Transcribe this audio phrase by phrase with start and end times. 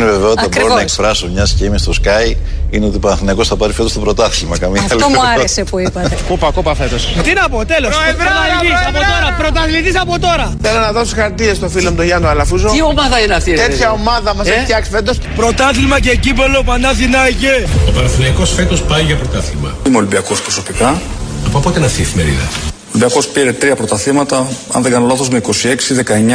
[0.00, 0.74] Μόνη βεβαιότητα που μπορώ Ακριβώς.
[0.74, 2.34] να εκφράσω, μιας και είμαι στο Sky,
[2.70, 4.58] είναι ότι ο Παναθηναϊκός θα πάρει φέτος το πρωτάθλημα.
[4.58, 5.38] Καμία Αυτό άλλη μου βεβαιότητα.
[5.40, 6.16] άρεσε που είπατε.
[6.28, 7.02] Κούπα, κούπα φέτος.
[7.22, 7.94] Τι να πω, τέλος.
[7.96, 9.34] Πρωταθλητή από τώρα.
[9.38, 10.54] Πρωταθλητής από τώρα.
[10.62, 12.68] Θέλω να δώσω χαρτίες στο φίλο μου τον Γιάννο Αλαφούζο.
[12.68, 15.18] Τι ομάδα είναι αυτή, ρε, Τέτοια παιδί; ομάδα μας Ε; έχει φτιάξει φέτος.
[15.36, 17.66] Πρωτάθλημα και κύπελο Παναθηναϊκέ.
[17.88, 19.74] Ο Παναθηναϊκός φέτος πάει για πρωτάθλημα.
[19.86, 21.00] Είμαι Ολυμπιακός προσωπικά.
[21.46, 22.48] Από πότε είναι αυτή η εφημερίδα;
[22.90, 24.36] Ο Ολυμπιακό πήρε τρία πρωταθλήματα,
[24.72, 25.50] αν δεν κάνω λάθος, με 26,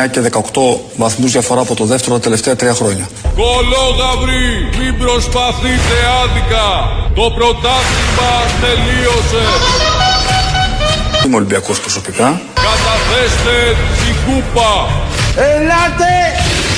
[0.05, 3.09] 19 και 18 βαθμούς διαφορά από το δεύτερο τα τελευταία τρία χρόνια.
[3.35, 4.45] Κολόγαυροι,
[4.79, 6.67] μην προσπαθείτε άδικα.
[7.15, 8.31] Το πρωτάθλημα
[8.61, 9.43] τελείωσε.
[11.25, 12.41] Είμαι Ολυμπιακός προσωπικά.
[12.67, 13.55] Καταθέστε
[13.99, 14.71] την κούπα.
[15.51, 16.13] Ελάτε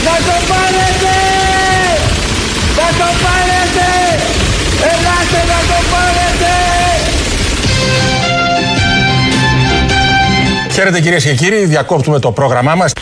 [0.08, 1.16] να το πάρετε!
[2.78, 3.90] Να το πάρετε!
[4.92, 6.47] Ελάτε να το πάρετε!
[10.78, 12.94] Χαίρετε κυρίες και κύριοι, διακόπτουμε το πρόγραμμά μας.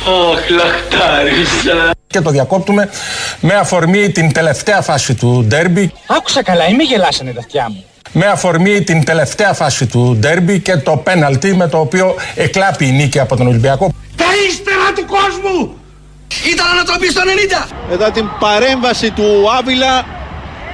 [2.07, 2.89] Και το διακόπτουμε
[3.39, 5.91] με αφορμή την τελευταία φάση του ντέρμπι.
[6.07, 7.83] Άκουσα καλά, ή με γελάσανε τα αυτιά μου.
[8.11, 12.91] Με αφορμή την τελευταία φάση του ντέρμπι και το πέναλτι με το οποίο εκλάπει η
[12.91, 13.93] νίκη από τον Ολυμπιακό.
[14.15, 15.77] Τα ύστερα του κόσμου!
[16.53, 17.21] Ήταν ανατροπή στο
[17.65, 17.69] 90.
[17.89, 19.23] Μετά την παρέμβαση του
[19.59, 20.05] Άβυλα,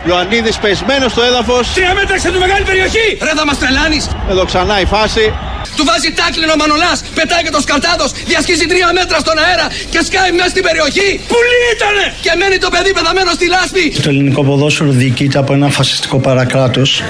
[0.07, 1.73] Ιωαννίδης πεσμένος στο έδαφος.
[1.73, 3.07] Τρία μέτρα σε του μεγάλη περιοχή!
[3.21, 4.03] Ρε θα μας τρελάνεις.
[4.30, 5.33] Εδώ ξανά η φάση.
[5.77, 9.99] Του βάζει τάκλινο ο Μανολάς, πετάει και το σκαρτάδος, διασχίζει τρία μέτρα στον αέρα και
[10.07, 11.09] σκάει μέσα στην περιοχή.
[11.31, 12.05] Πουλί ήτανε!
[12.25, 13.83] Και μένει το παιδί πεθαμένο στη λάσπη.
[14.05, 17.03] Το ελληνικό ποδόσφαιρο διοικείται από ένα φασιστικό παρακράτος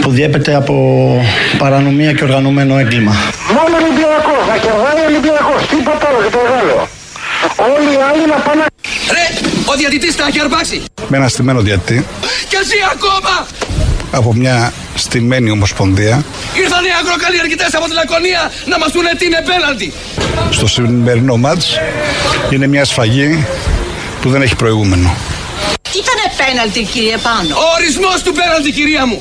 [0.00, 0.74] που διέπεται από
[1.58, 3.12] παρανομία και οργανωμένο έγκλημα.
[3.56, 6.88] Μόνο Ολυμπιακό, να κερδάει Ολυμπιακός, τίποτα άλλο και το μεγάλο.
[7.74, 8.64] Όλοι οι άλλοι να πάνε.
[9.16, 9.24] Ρε,
[9.70, 10.82] ο διατητής τα έχει αρπάξει.
[11.08, 12.06] Με ένα στημένο διατή
[12.48, 13.46] Και ζει ακόμα.
[14.10, 16.24] από μια στημένη ομοσπονδία.
[16.54, 19.92] Ήρθαν οι αγροκαλλιεργητές από τη Λακωνία να μας πούνε τι είναι πέναλτι.
[20.50, 21.78] Στο σημερινό μάτς
[22.50, 23.46] είναι μια σφαγή
[24.20, 25.14] που δεν έχει προηγούμενο.
[25.96, 27.54] Ήτανε πέναλτι κύριε Πάνο.
[27.54, 29.20] Ο ορισμός του πέναλτι κυρία μου.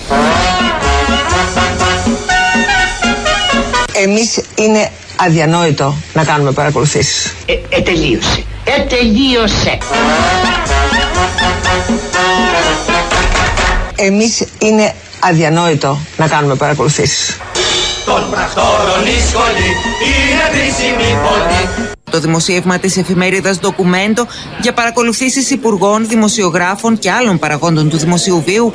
[4.03, 7.33] Εμείς είναι αδιανόητο να κάνουμε παρακολουθήσεις.
[7.45, 7.69] Ε, τελείωσε.
[7.69, 8.43] Ε, τελείωσε.
[13.95, 17.37] Εμείς είναι αδιανόητο να κάνουμε παρακολουθήσεις.
[22.11, 24.27] Το δημοσίευμα της εφημερίδας Ντοκουμέντο
[24.61, 28.73] για παρακολουθήσεις υπουργών, δημοσιογράφων και άλλων παραγόντων του δημοσίου βίου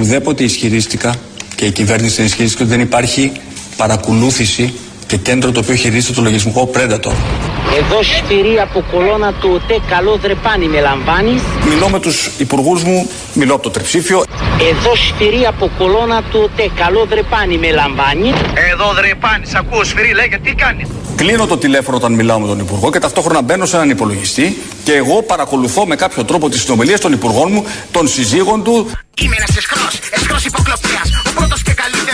[0.00, 1.14] Ουδέποτε ισχυρίστηκα
[1.54, 3.32] και η κυβέρνηση ισχυρίστηκε ότι δεν υπάρχει
[3.76, 4.72] παρακολούθηση
[5.10, 7.12] και κέντρο το οποίο χειρίζεται το λογισμικό Predator.
[7.78, 11.42] Εδώ σφυρί από κολόνα του ΟΤΕ καλό δρεπάνι με λαμβάνεις.
[11.68, 14.24] Μιλώ με τους υπουργούς μου, μιλώ από το τριψήφιο.
[14.70, 18.34] Εδώ σφυρί από κολόνα του ΟΤΕ καλό δρεπάνι με λαμβάνεις.
[18.72, 22.90] Εδώ δρεπάνει, ακούω σφυρί, λέγε τι κάνεις; Κλείνω το τηλέφωνο όταν μιλάω με τον Υπουργό
[22.90, 27.12] και ταυτόχρονα μπαίνω σε έναν υπολογιστή και εγώ παρακολουθώ με κάποιο τρόπο τις συνομιλίες των
[27.12, 28.90] Υπουργών μου, των συζύγων του.
[29.22, 31.59] Είμαι ένας εσχρός, εσχρός υποκλοπέας Ο πρώτος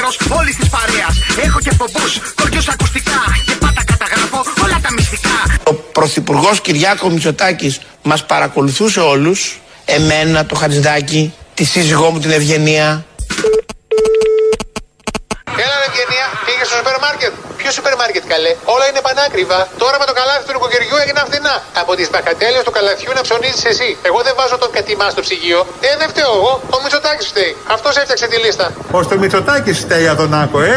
[0.07, 1.15] και καλύτερος όλης της παρέας
[1.47, 7.81] Έχω και πομπούς, κοριούς ακουστικά Και πάντα καταγράφω όλα τα μυστικά Ο Πρωθυπουργός Κυριάκος Μητσοτάκης
[8.03, 9.61] μας παρακολουθούσε όλους.
[9.85, 13.05] Εμένα, το Χατζηδάκι, τη σύζυγό μου την Ευγενία.
[15.63, 16.26] Έλα ρε Ευγενία, πήγε στο
[16.87, 17.33] σούπερ μάρκετ.
[17.61, 19.61] Ποιο σούπερ μάρκετ καλέ, όλα είναι πανάκριβα.
[19.83, 21.55] Τώρα με το καλάθι του νοικοκυριού έγιναν φθηνά.
[21.83, 23.89] Από τις μπακατέλειες του καλαθιού να ψωνίζεις εσύ.
[24.09, 25.61] Εγώ δεν βάζω τον κατημά στο ψυγείο.
[25.87, 26.53] Ε, δεν φταίω εγώ.
[26.75, 27.53] Ο Μητσοτάκης φταίει.
[27.77, 28.67] Αυτός έφτιαξε τη λίστα.
[28.97, 30.75] Ω το Μητσοτάκης φταίει Αδωνάκο, ε.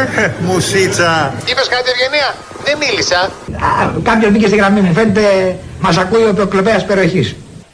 [0.48, 1.12] Μουσίτσα.
[1.50, 2.28] Είπες κάτι Ευγενία;
[2.66, 3.20] Δεν μίλησα.
[4.08, 5.24] Κάποιος μπήκε στη γραμμή μου Φαίνεται
[5.84, 7.28] μας ακούει ο υποκλοπέας περιοχής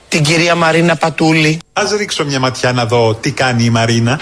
[0.09, 1.53] Την κυρία Μαρίνα Πατούλη.
[1.73, 4.21] Α ρίξω μια ματιά να δω τι κάνει η Μαρίνα.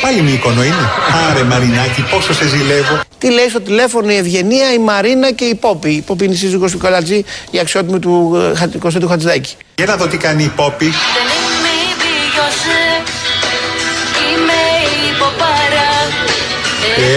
[0.00, 0.88] Πάλι μήκονο είναι.
[1.30, 3.00] Άρε Μαρινάκη, πόσο σε ζηλεύω.
[3.18, 5.90] Τι λέει στο τηλέφωνο η Ευγενία, η Μαρίνα και η Πόπη.
[5.90, 9.54] Η Πόπη είναι η σύζυγος του Καλατζή, η αξιότιμη του ε, Χα- Κωνσταντίνου Χατζηδάκη.
[9.74, 10.92] Για να δω τι κάνει η Πόπη.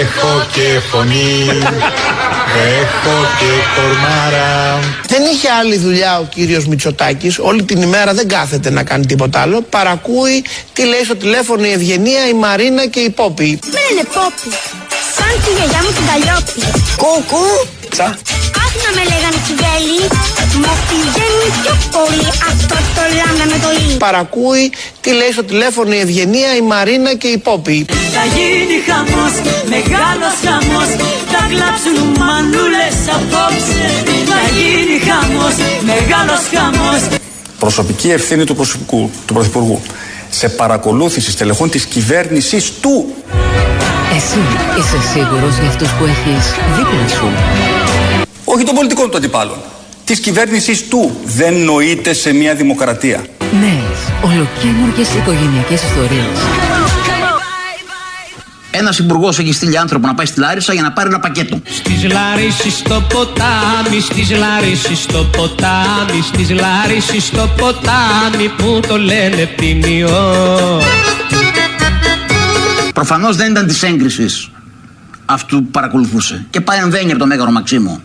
[0.02, 1.46] Έχω και φωνή,
[2.56, 4.80] έχω και κορμάρα.
[5.08, 9.40] Δεν είχε άλλη δουλειά ο κύριος Μητσοτάκης, όλη την ημέρα δεν κάθεται να κάνει τίποτα
[9.40, 9.62] άλλο.
[9.62, 13.60] Παρακούει τι λέει στο τηλέφωνο η Ευγενία, η Μαρίνα και η Πόπη.
[13.64, 14.56] Μένε πόπι.
[15.18, 16.82] Σαν τη γιαγιά μου την Καλλιόπη.
[16.98, 17.68] Κούκου!
[17.90, 18.18] Τσα.
[18.94, 20.02] Άκου να με λέγανε τσιβέλη
[20.62, 22.28] Μου πηγαίνει πιο πολύ.
[22.52, 23.98] Αυτό το λάμδα με το λί.
[23.98, 27.86] Παρακούει τι λέει στο τηλέφωνο η Ευγενία, η Μαρίνα και η Πόπη.
[28.16, 29.34] Θα γίνει χαμός,
[29.74, 30.90] μεγάλος χαμός.
[31.32, 33.86] Θα κλάψουν μανούλες απόψε.
[34.32, 35.56] Θα γίνει χαμός,
[35.92, 37.02] μεγάλος χαμός.
[37.60, 39.82] Προσωπική ευθύνη του, προσωπικού, του Πρωθυπουργού.
[40.30, 43.14] Σε παρακολούθηση στελεχών της κυβέρνησης του.
[44.16, 44.42] Εσύ
[44.78, 46.46] είσαι σίγουρος για αυτούς που έχεις
[46.76, 47.28] δίπλα σου.
[48.54, 49.58] Όχι των πολιτικών του αντιπάλων.
[50.06, 51.18] Της κυβέρνησης του.
[51.26, 53.26] Δεν νοείται σε μια δημοκρατία.
[53.40, 56.38] Νέες, ολοκένουργες οικογενειακές ιστορίες.
[58.72, 61.62] Ένας υπουργός έχει στείλει άνθρωπο να πάει στη Λάρισα για να πάρει ένα πακέτο.
[61.66, 69.46] Στις Λάρισης στο ποτάμι, στις Λάρισης στο ποτάμι, στις Λάρισης στο ποτάμι που το λένε
[69.46, 70.82] ποιμιό.
[72.94, 74.50] Προφανώς δεν ήταν της έγκρισης
[75.26, 76.46] αυτού που παρακολουθούσε.
[76.50, 78.04] Και πάει εμβαίνει από το Μέγαρο Μαξίμου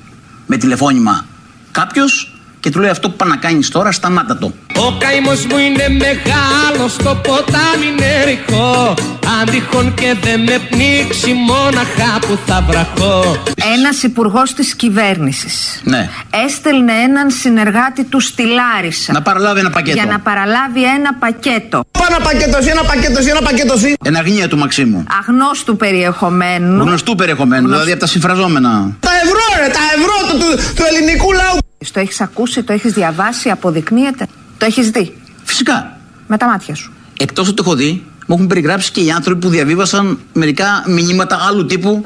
[0.51, 1.27] με τηλεφώνημα
[1.71, 4.53] κάποιος και του λέει αυτό που πάει να κάνεις τώρα, σταμάτα το.
[4.77, 8.95] Ο καημός μου είναι μεγάλος, το ποτάμι είναι ρηχό
[9.41, 13.43] Αν τυχόν και δεν με πνίξει μόναχα που θα βραχώ
[13.77, 16.09] Ένας υπουργός της κυβέρνησης Ναι.
[16.47, 19.97] έστελνε έναν συνεργάτη του στη Λάρισα Να παραλάβει ένα πακέτο.
[19.97, 21.83] για να παραλάβει ένα πακέτο.
[22.09, 23.95] Ένα πακέτος εσύ, ένα πακέτος εσύ, ένα πακέτος εσύ.
[24.05, 25.05] Ένα γνία του Μαξίμου.
[25.21, 26.83] Αγνώστου περιεχομένου.
[26.83, 28.97] Γνωστού περιεχομένου, δηλαδή από τα συμφραζόμενα.
[29.01, 31.59] Τα ευρώ ρε, τα ευρώ του, του, του ελληνικού λαού.
[31.93, 34.27] Το έχεις ακούσει, το έχεις διαβάσει, αποδεικνύεται.
[34.59, 35.17] Το έχεις δει.
[35.45, 35.99] Φυσικά.
[36.27, 36.93] Με τα μάτια σου.
[37.21, 41.39] Εκτός ότι το έχω δει, μου έχουν περιγράψει και οι άνθρωποι που διαβίβασαν μερικά μηνύματα
[41.49, 42.05] άλλου τύπου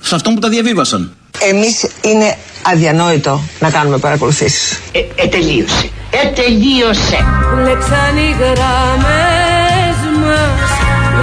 [0.00, 1.12] σε αυτόν που τα διαβίβασαν.
[1.50, 4.80] Εμείς είναι αδιανόητο να κάνουμε παρακολουθήσεις.
[5.16, 5.90] Ε, τελείωσε.
[6.10, 7.18] Ε, τελείωσε.
[7.64, 10.70] Λέξαν οι γραμμές μας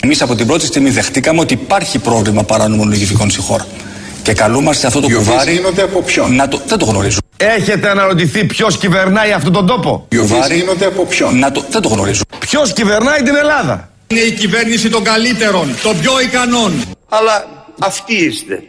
[0.00, 3.66] Εμείς από την πρώτη στιγμή δεχτήκαμε ότι υπάρχει πρόβλημα παράνομων λογιστικών στη χώρα.
[4.22, 5.52] Και καλούμαστε αυτό το Οι οποίες κουβάρι.
[5.52, 7.18] γίνονται από ποιον; Να το, δεν το γνωρίζω.
[7.36, 10.54] Έχετε αναρωτηθεί ποιος κυβερνάει αυτόν τον τόπο; Οι οποίες Κουβάρι.
[10.54, 12.22] γίνονται από ποιον; Να το, δεν το γνωρίζω.
[12.38, 16.82] Ποιος κυβερνάει την Ελλάδα; Είναι η κυβέρνηση των καλύτερων, των πιο ικανών.
[17.08, 17.44] Αλλά
[17.78, 18.62] αυτοί είστε.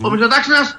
[0.00, 0.78] Ο Μητσοτάκης είναι ένας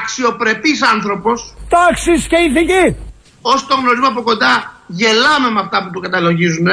[0.00, 1.54] αξιοπρεπής άνθρωπος.
[1.68, 2.96] Τάξης και ηθική.
[3.40, 6.66] Όσο τον γνωρίζουμε από κοντά, γελάμε με αυτά που του καταλογίζουν.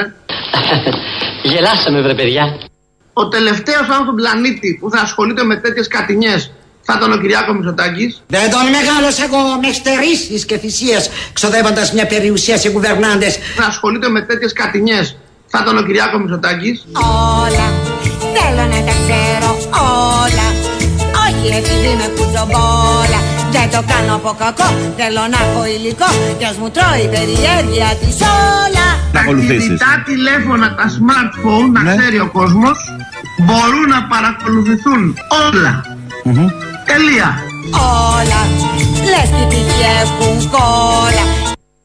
[1.51, 2.44] Γελάσαμε βρε παιδιά.
[3.13, 6.51] Ο τελευταίος άνθρωπος στον πλανήτη που θα ασχολείται με τέτοιες κατηνιές
[6.85, 8.24] θα ήταν ο Κυριάκο Μητσοτάκης.
[8.27, 13.38] Δεν τον μεγάλωσα εγώ με στερήσεις και θυσίες ξοδεύοντας μια περιουσία σε κουβερνάντες.
[13.56, 15.15] Θα ασχολείται με τέτοιες κατηνιές
[15.56, 16.85] θα ήταν ο Κυριάκο Μητσοτάκης.
[17.44, 17.68] Όλα
[18.35, 19.50] θέλω να τα ξέρω
[20.30, 20.47] όλα
[21.25, 23.19] Όχι επειδή με κουτσομπόλα
[23.56, 24.68] Δεν το κάνω από κακό
[25.00, 28.18] Θέλω να έχω υλικό Κι ας μου τρώει η περιέργεια της
[28.63, 32.77] όλα Τα κινητά τηλέφωνα, τα smartphone, να ξέρει ο κόσμος,
[33.45, 35.01] μπορούν να παρακολουθηθούν
[35.45, 35.74] όλα.
[36.89, 37.27] Τελεία.
[38.18, 38.41] Όλα
[39.12, 41.24] Λες και τυχεύουν κόλλα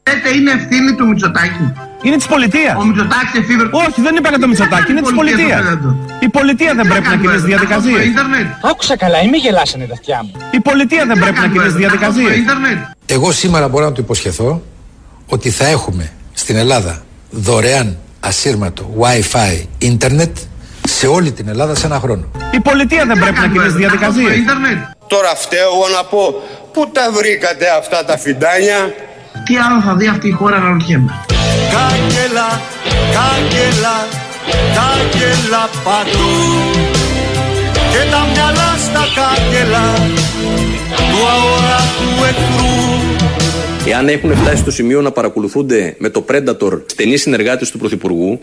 [0.07, 1.73] Λέτε είναι ευθύνη του Μητσοτάκη.
[2.01, 2.75] Είναι της πολιτείας.
[2.77, 3.67] Ο Μητσοτάκης εφήβρε...
[3.71, 5.61] Όχι, δεν είπα για το Μητσοτάκη, είναι της πολιτείας.
[6.19, 8.05] Η πολιτεία δεν πρέπει να κινήσει διαδικασίες.
[8.61, 10.31] Άκουσα καλά, μην γελάσανε τα αυτιά μου.
[10.51, 12.35] Η πολιτεία δεν πρέπει να κινήσει διαδικασίες.
[13.05, 14.61] Εγώ σήμερα μπορώ να του υποσχεθώ
[15.27, 20.37] ότι θα έχουμε στην Ελλάδα δωρεάν ασύρματο Wi-Fi ίντερνετ
[20.97, 22.23] σε όλη την Ελλάδα σε ένα χρόνο.
[22.51, 24.35] Η πολιτεία δεν πρέπει να κινήσει διαδικασίες.
[25.07, 26.21] Τώρα φταίω εγώ να πω
[26.73, 28.79] πού τα βρήκατε αυτά τα φιντάνια;
[29.45, 31.11] Τι άλλο θα δει αυτή η χώρα να ρωτιέμαι.
[31.73, 32.49] Κάγκελα,
[33.15, 33.97] κάγκελα,
[34.77, 36.37] κάγκελα παντού
[37.91, 39.87] και τα μυαλά στα κάγκελα
[41.09, 42.88] του αόρατου εχθρού.
[43.87, 48.39] Εάν έχουν φτάσει στο σημείο να παρακολουθούνται με το Predator στενοί συνεργάτες του Πρωθυπουργού,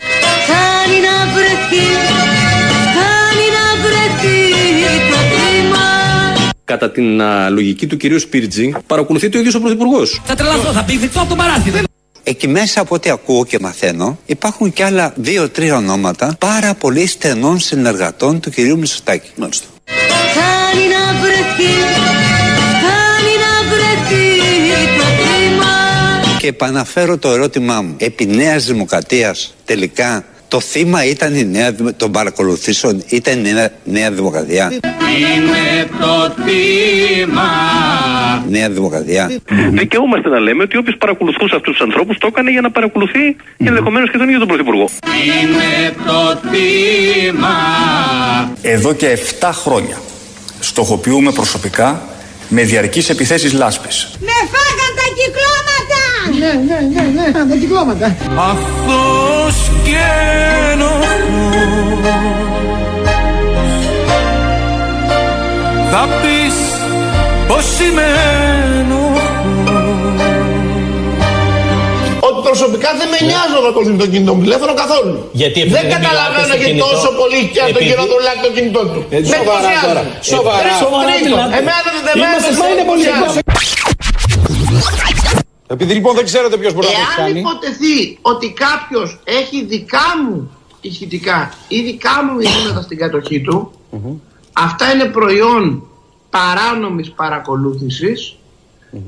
[0.47, 1.85] Κάνει να βρεθεί
[2.97, 4.39] Κάνει να βρεθεί
[5.11, 5.85] το θύμα
[6.65, 10.21] κατά την α, λογική του κυρίου Σπίρτζη, παρακολουθεί το ίδιος ο Πρωθυπουργός.
[10.25, 11.77] Θα τρελαθώ, θα πηδηθώ από το παράθυρο.
[12.23, 17.59] Εκεί μέσα από ό,τι ακούω και μαθαίνω υπάρχουν και άλλα δύο-τρία ονόματα πάρα πολύ στενών
[17.59, 19.29] συνεργατών του κυρίου Μητσοτάκη.
[19.35, 19.65] Μάλιστα.
[19.85, 21.71] Κάνει να βρεθεί
[26.47, 27.95] Και επαναφέρω το ερώτημά μου.
[27.97, 33.69] Επί Νέας Δημοκρατίας τελικά το θύμα ήταν η νέα, Δημο- των παρακολουθήσεων ήταν η νέα,
[33.83, 37.49] νέα Δημοκρατία; Είναι το θύμα.
[38.49, 39.31] Νέα Δημοκρατία.
[39.71, 44.11] Δικαιούμαστε να λέμε ότι όποιος παρακολουθούσε αυτούς τους ανθρώπους το έκανε για να παρακολουθεί ενδεχομένως
[44.11, 44.89] και τον ίδιο τον Πρωθυπουργό.
[45.25, 47.55] Είναι το θύμα.
[48.61, 49.97] Εδώ και 7 χρόνια
[50.59, 52.01] στοχοποιούμε προσωπικά
[52.49, 54.09] με διαρκείς επιθέσεις λάσπης.
[54.19, 55.66] Με φάγαν τα κυκλώματα
[56.39, 58.15] Ναι, ναι, ναι, ναι, τα κυκλώματα.
[58.49, 60.03] Αθώος και
[60.71, 61.15] ενοχός
[67.57, 68.05] όσοι με
[68.79, 70.19] ενοχλούν
[72.27, 75.13] Ότι προσωπικά δεν με νοιάζει να ακολουθεί το κινητό μου τηλέφωνο καθόλου.
[75.41, 77.87] Γιατί επειδή δεν δεν καταλαβαίνω μιλάτε στο γιατί κινητό, τόσο πολύ και αν τον επειδή-
[77.89, 78.99] κύριο δουλειά το κινητό του.
[79.15, 79.85] Ε, Με σοβαρά ενθουσιάζει.
[79.87, 80.01] τώρα.
[80.33, 80.59] Σοβαρά.
[80.63, 81.35] Τρίτο, Σοβαρά τρίτο.
[81.35, 81.53] μιλάτε.
[81.59, 83.41] Εμένα δεν Είμαστε εμένα στα δεν είναι με ενθουσιάζει.
[85.67, 87.39] Επειδή λοιπόν δεν ξέρετε ποιος μπορεί να το έχει Εάν κάνει.
[87.39, 93.71] υποτεθεί ότι κάποιος έχει δικά μου ηχητικά ή δικά μου μηνύματα στην κατοχή του,
[94.53, 95.87] αυτά είναι προϊόν
[96.29, 98.35] παράνομης παρακολούθησης.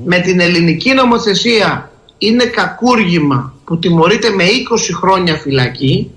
[0.06, 4.48] Με την ελληνική νομοθεσία είναι κακούργημα που τιμωρείται με 20
[5.02, 6.12] χρόνια φυλακή.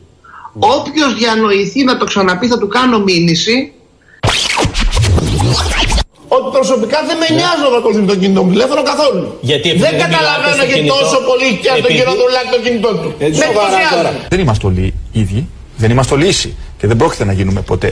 [0.59, 3.73] Όποιος διανοηθεί να το ξαναπεί θα του κάνω μήνυση
[6.37, 9.25] ότι προσωπικά δεν με νοιάζει να ακολουθεί το κινητό μου τηλέφωνο καθόλου.
[9.51, 11.99] Γιατί επειδή δεν δεν μιλάτε καταλαβαίνω στο γιατί κινητό, τόσο πολύ και αν τον επειδή-
[11.99, 13.09] κύριο Δουλάκη το κινητό του.
[13.25, 14.17] Ε, Με ενθουσιάζει.
[14.33, 14.85] Δεν είμαστε όλοι
[15.23, 15.41] ίδιοι.
[15.83, 16.51] Δεν είμαστε όλοι ίσοι.
[16.79, 17.89] Και δεν πρόκειται να γίνουμε ποτέ.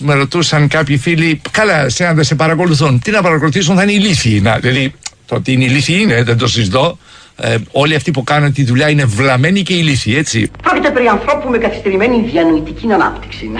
[0.00, 2.92] Με ρωτούσαν κάποιοι φίλοι, καλά, σε αν δεν σε παρακολουθούν.
[3.04, 4.40] Τι να παρακολουθήσουν, θα είναι ηλίθιοι.
[4.42, 4.94] Να, δηλαδή,
[5.26, 6.98] το ότι είναι ηλίθιοι είναι, δεν το συζητώ.
[7.40, 10.50] Ε, όλοι αυτοί που κάνουν τη δουλειά είναι βλαμμένοι και ηλίθιοι, έτσι.
[10.62, 13.50] Πρόκειται περί ανθρώπου με καθυστερημένη διανοητική ανάπτυξη.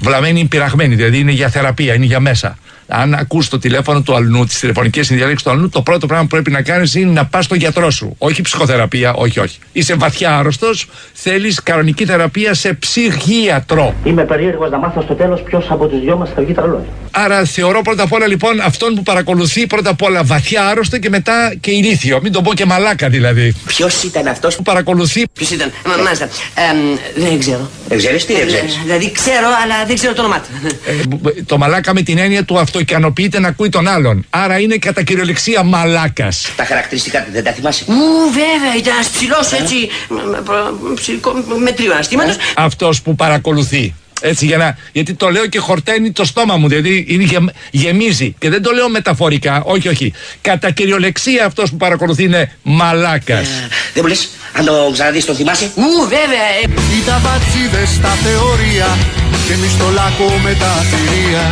[0.00, 2.58] Βλαμμένοι πειραγμένοι, δηλαδή είναι για θεραπεία, είναι για μέσα.
[2.92, 6.30] Αν ακούς το τηλέφωνο του αλλού, τις τηλεφωνικές συνδιαλέξεις του αλλού, το πρώτο πράγμα που
[6.30, 8.14] πρέπει να κάνεις είναι να πας στο γιατρό σου.
[8.18, 9.58] Όχι ψυχοθεραπεία, όχι, όχι.
[9.72, 13.94] Είσαι βαθιά άρρωστος, θέλεις κανονική θεραπεία σε ψυχίατρο.
[14.04, 16.82] Είμαι περίεργος να μάθω στο τέλος ποιος από τους δυο μας θα βγει τρελός.
[17.10, 21.08] Άρα θεωρώ πρώτα απ' όλα λοιπόν αυτόν που παρακολουθεί πρώτα απ' όλα βαθιά άρρωστο και
[21.08, 22.20] μετά και ηλίθιο.
[22.22, 23.54] Μην τον πω και μαλάκα δηλαδή.
[23.66, 25.24] Ποιος ήταν αυτός που παρακολουθεί.
[25.32, 26.28] Ποιος ήταν, Μα- μάλιστα.
[26.70, 26.78] Εμ,
[27.24, 27.70] δεν ξέρω.
[27.88, 28.66] Δεν ξέρει τι δεν ξέρει.
[28.82, 30.48] Δηλαδή ξέρω, αλλά δεν ξέρω το όνομά του.
[30.86, 34.26] Ε, το μαλάκα με την έννοια του αυτοικανοποιείται να ακούει τον άλλον.
[34.30, 36.52] Άρα είναι κατά κυριολεξία μαλάκας.
[36.56, 37.92] Τα χαρακτηριστικά του δεν τα θυμάσαι; Ου,
[38.32, 39.88] βέβαια, ήταν ένα ψηλό έτσι.
[40.08, 42.32] με- με- προ- ψηλικό- Με τρίο αναστήματο.
[42.56, 43.94] Αυτός που παρακολουθεί.
[44.22, 48.34] Έτσι για να, γιατί το λέω και χορταίνει το στόμα μου, δηλαδή είναι γεμ, γεμίζει.
[48.38, 50.12] Και δεν το λέω μεταφορικά, όχι, όχι.
[50.40, 53.48] Κατά κυριολεξία αυτός που παρακολουθεί είναι μαλάκας.
[53.94, 56.46] Δεν μου λες, αν το ξαναδείς, το θυμάσαι; Ου, βέβαια.
[56.62, 56.98] ε.
[57.02, 58.98] Ήταν πατσίδες στα θεωρία
[59.46, 61.44] και εμείς στο λάκκο με τα θηρία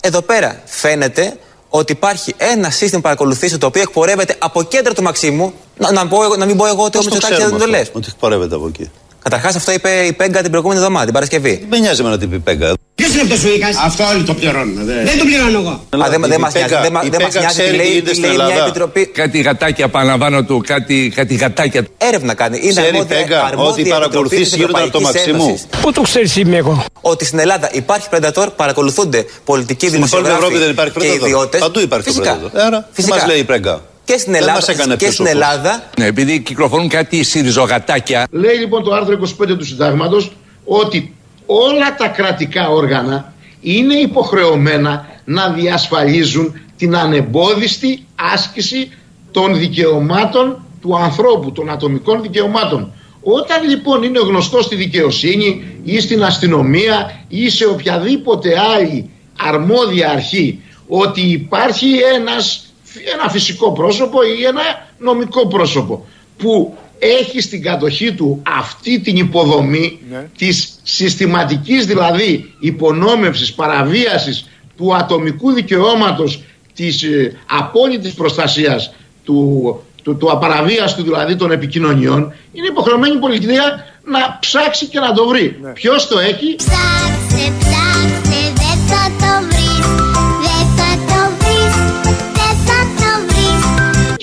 [0.00, 1.36] Εδώ πέρα φαίνεται
[1.68, 5.52] ότι υπάρχει ένα σύστημα παρακολουθήσεων το οποίο εκπορεύεται από κέντρο του Μαξίμου.
[5.76, 7.58] Να, να, πω εγώ- να μην πω εγώ ότι ο Πώς το Μητσοτάκης δεν ξέρουμε
[7.58, 7.90] το αυτό, λες.
[7.92, 8.90] Ότι εκπορεύεται από εκεί;
[9.22, 11.56] Καταρχάς αυτό είπε η Πέγκα την προηγούμενη εβδομάδα, την Παρασκευή.
[11.56, 12.74] Δεν με νοιάζει εμένα τι πει Πέγκα.
[12.98, 13.68] Ποιος είναι αυτός ο Ίκα.
[13.84, 14.74] Αυτό όλοι το πληρώνουν.
[14.86, 16.04] Δεν το πληρώνω εγώ.
[16.04, 16.74] Α, δεν δεν μας νοιάζει.
[16.82, 18.36] Δεν μα- η δεν μας Πέγκα νοιάζει τι ξέρει τι λέει, γίνεται τι στην λέει
[18.36, 18.64] μια Ελλάδα.
[18.64, 19.06] επιτροπή.
[19.06, 21.86] Κάτι γατάκια, επαναλαμβάνω του, κάτι, κάτι γατάκια.
[21.98, 22.58] Έρευνα κάνει.
[22.62, 25.32] Είναι Ξέρει η αρμόδια- Πέγκα αρμόδια ότι οι επιτροπή παρακολουθήσεις της γίνονται από το Ευρωπαϊκής
[25.32, 25.48] Μαξίμου.
[25.48, 25.66] Ένωσης.
[25.82, 30.42] Πού το ξέρεις είμαι εγώ; Ότι στην Ελλάδα υπάρχει Predator, παρακολουθούνται πολιτικοί Στην υπόλοιπη δημοσιογράφοι
[30.44, 31.24] Ευρώπη δεν υπάρχει και Predator.
[31.26, 31.60] ιδιώτες.
[31.60, 32.38] Παντού υπάρχει το Φυσικά.
[32.40, 32.60] Predator.
[32.66, 33.14] Άρα, τι Φυσικά.
[33.16, 33.80] μας λέει η Πέγκα.
[34.04, 35.40] Και στην Δεν Ελλάδα, μας έκανε και πιο στην σοφούς.
[35.40, 38.26] Ελλάδα Ναι, επειδή κυκλοφορούν κάτι συριζογατάκια.
[38.30, 40.32] Λέει λοιπόν το άρθρο 25 του συντάγματος
[40.64, 41.12] ότι
[41.50, 48.90] όλα τα κρατικά όργανα είναι υποχρεωμένα να διασφαλίζουν την ανεμπόδιστη άσκηση
[49.30, 52.92] των δικαιωμάτων του ανθρώπου, των ατομικών δικαιωμάτων.
[53.22, 60.62] Όταν λοιπόν είναι γνωστό στη δικαιοσύνη ή στην αστυνομία ή σε οποιαδήποτε άλλη αρμόδια αρχή
[60.88, 62.72] ότι υπάρχει ένας,
[63.14, 64.62] ένα φυσικό πρόσωπο ή ένα
[64.98, 66.06] νομικό πρόσωπο
[66.38, 69.98] που έχει στην κατοχή του αυτή την υποδομή
[70.38, 76.42] της συστηματικής δηλαδή υπονόμευσης, παραβίασης του ατομικού δικαιώματος
[76.74, 83.84] της ε, απόλυτης προστασίας του, του, του απαραβίαστου δηλαδή των επικοινωνιών είναι υποχρεωμένη η πολιτεία
[84.04, 85.60] να ψάξει και να το βρει.
[85.72, 89.27] Ποιος το έχει; Ψάξε, ψάξε, δεν θα το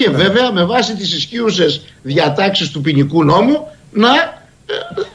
[0.06, 4.74] και βέβαια με βάση τις ισχύουσες διατάξεις του ποινικού νόμου να ε,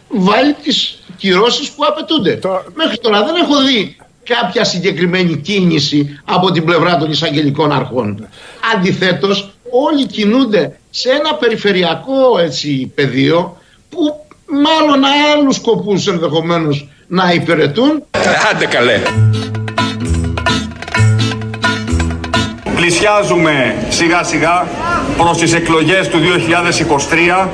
[0.08, 2.38] βάλει τις κυρώσεις που απαιτούνται.
[2.74, 8.28] Μέχρι τώρα δεν έχω δει κάποια συγκεκριμένη κίνηση από την πλευρά των εισαγγελικών αρχών.
[8.74, 13.56] Αντιθέτως όλοι κινούνται σε ένα περιφερειακό έτσι, πεδίο
[13.90, 15.02] που μάλλον
[15.34, 18.02] άλλους σκοπούς ενδεχομένως να υπηρετούν.
[18.52, 19.02] Άντε καλέ.
[22.80, 24.66] Πλησιάζουμε σιγά σιγά
[25.16, 26.18] προς τις εκλογές του
[27.42, 27.48] 2023.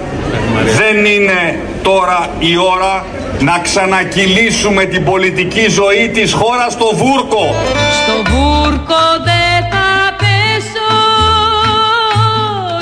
[0.76, 3.04] Δεν είναι τώρα η ώρα
[3.40, 7.54] να ξανακυλήσουμε την πολιτική ζωή της χώρας στο βούρκο.
[8.02, 10.88] Στο βούρκο δεν θα πέσω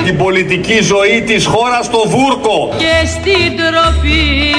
[0.04, 2.74] Την πολιτική ζωή της χώρας στο βούρκο.
[2.78, 4.52] και στην τροπή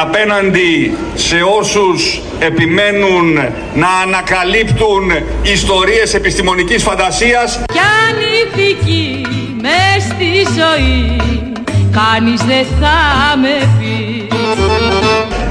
[0.00, 3.32] απέναντι σε όσους επιμένουν
[3.74, 5.10] να ανακαλύπτουν
[5.42, 7.60] ιστορίες επιστημονικής φαντασίας.
[7.72, 9.26] Κι αν ηθική
[9.60, 11.16] μες στη ζωή
[11.92, 14.28] Κανείς δεν θα με πει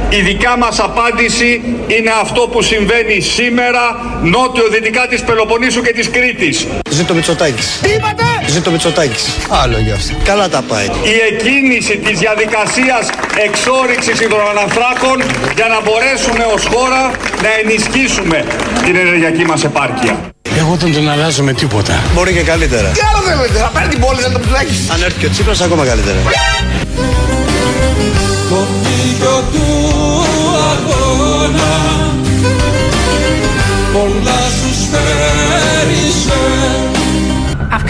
[0.10, 3.84] Η δικιά μας απάντηση είναι αυτό που συμβαίνει σήμερα
[4.24, 6.68] νότιο-δυτικά της Πελοποννήσου και της Κρήτης.
[6.90, 7.80] Ζήτω Μητσοτάκης.
[7.82, 9.26] Τι είπατε; Ζήτω Μητσοτάκης.
[9.50, 10.14] Άλλο γι' αυτό.
[10.24, 10.86] Καλά τα πάει.
[10.86, 13.10] Η εκκίνηση της διαδικασίας
[13.46, 15.18] εξόριξης υδροαναθράκων
[15.56, 17.12] για να μπορέσουμε ως χώρα
[17.44, 18.46] να ενισχύσουμε
[18.86, 20.14] την ενεργειακή μας επάρκεια.
[20.58, 22.04] Εγώ δεν τον αλλάζω με τίποτα.
[22.14, 22.90] Μπορεί και καλύτερα.
[22.90, 24.90] Τι άλλο θέλετε, θα πάρει την πόλη να το ψάξεις.
[24.90, 26.20] Αν έρθει και ο Τσίπρας ακόμα καλύτερα.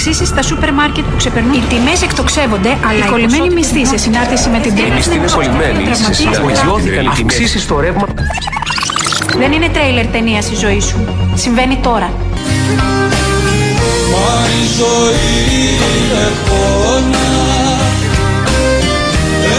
[0.10, 1.54] Αυξήσει στα σούπερ μάρκετ που ξεπερνούν.
[1.54, 5.96] Οι τιμές εκτοξεύονται, αλλά οι κολλημένοι μισθοί σε συνάρτηση με την Οι μισθοί είναι κολλημένοι.
[5.96, 7.34] Σε συνταγογιώθηκαν οι τιμές.
[7.34, 8.08] Αυξήσεις στο ρεύμα.
[9.38, 10.96] Δεν είναι τρέιλερ ταινία η ζωή σου.
[11.34, 12.12] Συμβαίνει τώρα.
[14.12, 15.48] Μα η ζωή
[15.98, 17.28] είναι πόνα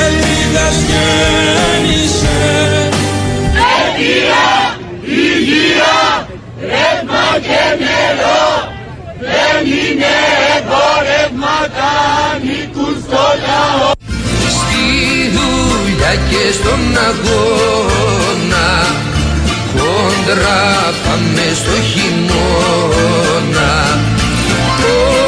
[0.05, 2.39] Ελπίδας γέννησε
[3.59, 6.29] Παιδεία, υγεία,
[6.61, 8.58] ρεύμα και νερό
[9.33, 10.15] Δεν είναι
[10.57, 11.91] εμπορεύματα,
[12.31, 13.91] ανήκουν στο λαό.
[14.59, 14.87] Στη
[15.37, 18.69] δουλειά και στον αγώνα
[19.75, 20.61] Κόντρα
[21.05, 23.73] πάμε στο χειμώνα.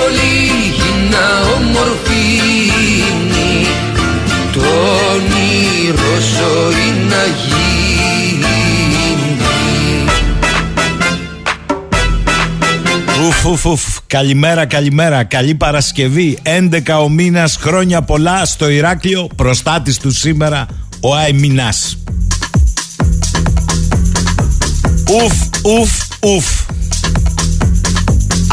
[0.03, 0.33] Όλη
[0.67, 1.27] η να
[1.57, 3.55] ομορφύνει
[4.53, 4.61] Το
[5.13, 7.50] όνειρο ζωή να γίνει
[13.45, 13.83] Ουφ, ουφ, ουφ.
[14.07, 15.25] Καλημέρα, καλημέρα.
[15.25, 16.39] Καλή Παρασκευή.
[16.43, 19.29] 11 ο μήνας, χρόνια πολλά στο Ηράκλειο.
[19.37, 20.67] Προστάτης του σήμερα,
[21.01, 21.73] ο Αιμινά.
[25.11, 25.33] Ουφ,
[25.63, 26.45] ουφ, ουφ.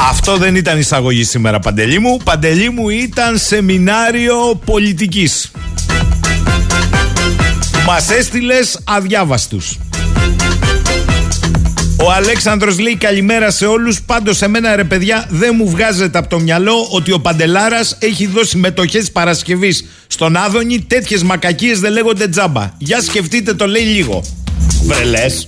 [0.10, 2.18] Αυτό δεν ήταν εισαγωγή σήμερα, Παντελή μου.
[2.24, 5.52] Παντελή μου ήταν σεμινάριο πολιτικής.
[7.86, 9.78] Μας έστειλες αδιάβαστους.
[12.00, 16.40] Ο Αλέξανδρος λέει καλημέρα σε όλους Πάντως εμένα ρε παιδιά δεν μου βγάζεται από το
[16.40, 22.74] μυαλό Ότι ο Παντελάρας έχει δώσει μετοχές Παρασκευής Στον Άδωνη τέτοιες μακακίες δεν λέγονται τζάμπα
[22.78, 24.24] Για σκεφτείτε το λέει λίγο
[24.84, 25.48] Βρελές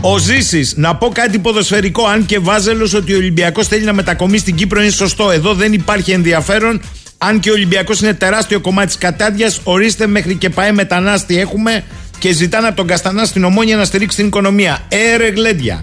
[0.00, 2.06] ο Ζήσης, να πω κάτι ποδοσφαιρικό.
[2.06, 5.30] Αν και βάζελος ότι ο Ολυμπιακός θέλει να μετακομίσει στην Κύπρο είναι σωστό.
[5.30, 6.80] Εδώ δεν υπάρχει ενδιαφέρον.
[7.18, 11.84] Αν και ο Ολυμπιακός είναι τεράστιο κομμάτι της κατάδειας, ορίστε μέχρι και παέ μετανάστη έχουμε
[12.18, 14.78] και ζητάνε από τον Καστανά στην Ομόνια να στηρίξει την οικονομία.
[14.88, 15.80] Έρε γλέντια.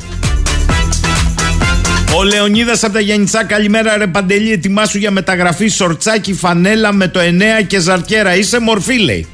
[2.16, 4.52] Ο Λεωνίδας από τα Γιάννητσά, καλημέρα ρε Παντελή.
[4.52, 8.36] Ετοιμάσου για μεταγραφή σορτσάκι φανέλα με το 9 και ζαρτιέρα.
[8.36, 9.28] Είσαι μορφή, λέει.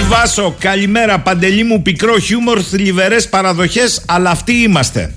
[0.00, 1.18] Η Βάσο, καλημέρα.
[1.18, 5.14] Παντελή μου, πικρό χιούμορ, θλιβερές παραδοχές, αλλά αυτοί είμαστε.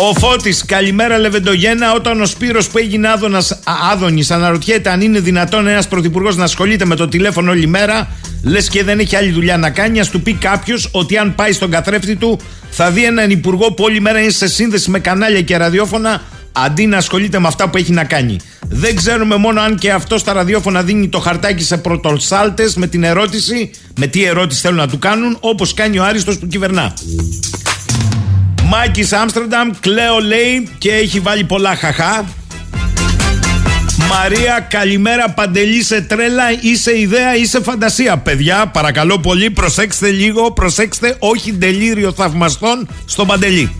[0.00, 1.92] Ο Φώτης, καλημέρα Λεβεντογένα.
[1.92, 3.58] Όταν ο Σπύρος που έγινε άδωνας,
[3.92, 8.08] άδωνης αναρωτιέται αν είναι δυνατόν ένας πρωθυπουργός να ασχολείται με το τηλέφωνο όλη μέρα,
[8.42, 11.52] λες και δεν έχει άλλη δουλειά να κάνει, ας του πει κάποιος ότι αν πάει
[11.52, 12.38] στον καθρέφτη του
[12.70, 16.86] θα δει έναν υπουργό που όλη μέρα είναι σε σύνδεση με κανάλια και ραδιόφωνα αντί
[16.86, 18.36] να ασχολείται με αυτά που έχει να κάνει.
[18.68, 23.04] Δεν ξέρουμε μόνο αν και αυτός στα ραδιόφωνα δίνει το χαρτάκι σε πρωτοσάλτες με την
[23.04, 26.94] ερώτηση, με τι ερώτηση θέλουν να του κάνουν, όπως κάνει ο Άριστος που κυβερνά.
[28.68, 32.24] Μάκης Άμστερνταμ, Κλέο λέει και έχει βάλει πολλά χαχά.
[34.08, 35.30] Μαρία, καλημέρα.
[35.30, 38.16] Παντελή σε τρέλα, είσαι ιδέα, είσαι φαντασία.
[38.16, 43.76] Παιδιά, παρακαλώ πολύ, προσέξτε λίγο, προσέξτε, όχι τελείριο θαυμαστών στον Παντελή.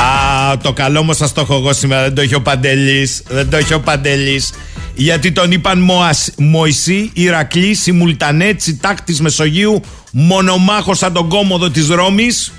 [0.00, 2.02] Α, το καλό μου σας το έχω εγώ σήμερα.
[2.02, 3.22] Δεν το έχει ο Παντελής.
[3.28, 4.52] Δεν το έχει ο Παντελής.
[4.94, 9.80] Γιατί τον είπαν Μοας, Μωυσή, Ηρακλής, Σιμουλτανέ, Τσιτάκτη Μεσογείου,
[10.12, 12.52] μονομάχος σαν τον κόμοδο της Ρώμης.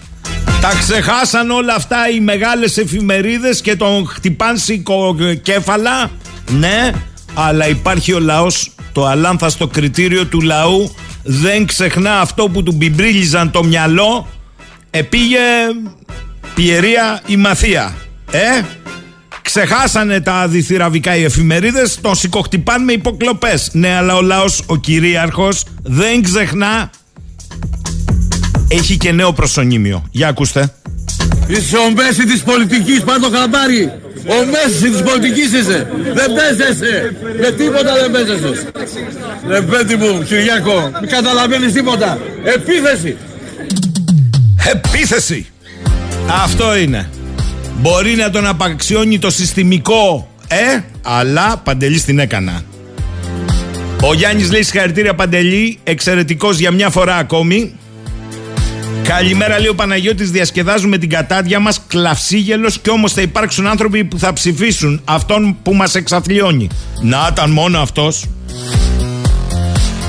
[0.62, 4.56] Τα ξεχάσαν όλα αυτά οι μεγάλες εφημερίδες και τον χτυπάν
[5.42, 6.12] κέφαλα.
[6.50, 6.92] Ναι,
[7.34, 10.92] αλλά υπάρχει ο λαός, το αλάνθαστο κριτήριο του λαού
[11.24, 14.28] δεν ξεχνά αυτό που του μπιμπρίλιζαν το μυαλό.
[14.90, 15.40] Επήγε
[16.56, 17.96] Πιερία η Μαθία.
[18.32, 18.62] Ε,
[19.44, 23.70] ξεχάσανε τα διθυραβικά οι εφημερίδες, τον σηκοχτυπάν με υποκλοπές.
[23.72, 26.90] Ναι, αλλά ο λαός, ο κυρίαρχος, δεν ξεχνά.
[28.68, 30.04] Έχει και νέο προσωνύμιο.
[30.12, 30.74] Για ακούστε.
[31.48, 33.92] Είσαι ο Μέση της πολιτικής, πάρ' το χαμπάρι.
[34.28, 35.88] Ο Μέση της πολιτικής είσαι.
[36.14, 37.16] Δεν παίζεσαι.
[37.40, 38.72] Με τίποτα δεν παίζεσαι.
[39.48, 42.18] Ρε παιδί μου, Κυριάκο, μην καταλαβαίνεις τίποτα.
[42.44, 43.18] Επίθεση.
[44.72, 45.48] Επίθεση.
[46.44, 47.10] Αυτό είναι.
[47.80, 52.62] Μπορεί να τον απαξιώνει το συστημικό, ε, αλλά Παντελής την έκανα.
[54.02, 57.74] Ο Γιάννης λέει συγχαρητήρια Παντελή, εξαιρετικός για μια φορά ακόμη.
[59.04, 60.32] Καλημέρα, λέει ο Παναγιώτης.
[60.32, 61.82] Διασκεδάζουμε την κατάδια μας.
[61.88, 66.68] Κλαυσίγελος και όμως θα υπάρξουν άνθρωποι που θα ψηφίσουν αυτόν που μας εξαθλιώνει.
[67.02, 68.26] Να ήταν μόνο αυτός.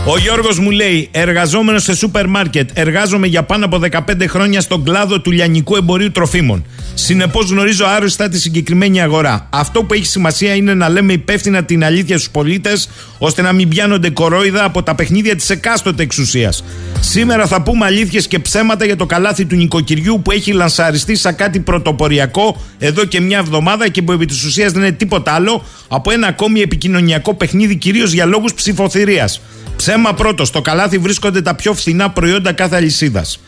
[0.06, 2.70] Ο Γιώργος μου λέει: Εργαζόμενος σε σούπερ μάρκετ.
[2.74, 6.64] Εργάζομαι για πάνω από 15 χρόνια στον κλάδο του λιανικού εμπορίου τροφίμων.
[6.94, 9.48] Συνεπώς γνωρίζω άρρωστα τη συγκεκριμένη αγορά.
[9.50, 12.88] Αυτό που έχει σημασία είναι να λέμε υπεύθυνα την αλήθεια στους πολίτες,
[13.18, 16.64] ώστε να μην πιάνονται κορόιδα από τα παιχνίδια της εκάστοτε εξουσίας.
[17.00, 21.34] Σήμερα θα πούμε αλήθειες και ψέματα για το καλάθι του νοικοκυριού που έχει λανσαριστεί σαν
[21.34, 25.64] κάτι πρωτοποριακό εδώ και μια εβδομάδα και που επί της ουσίας δεν είναι τίποτα άλλο
[25.88, 29.40] από ένα ακόμη επικοινωνιακό παιχνίδι κυρίως για λόγους ψηφοθυρίας.
[29.94, 30.48] Ψέμα πρώτος.
[30.48, 33.38] Στο καλάθι βρίσκονται τα πιο φθηνά προϊόντα κάθε αλυσίδας.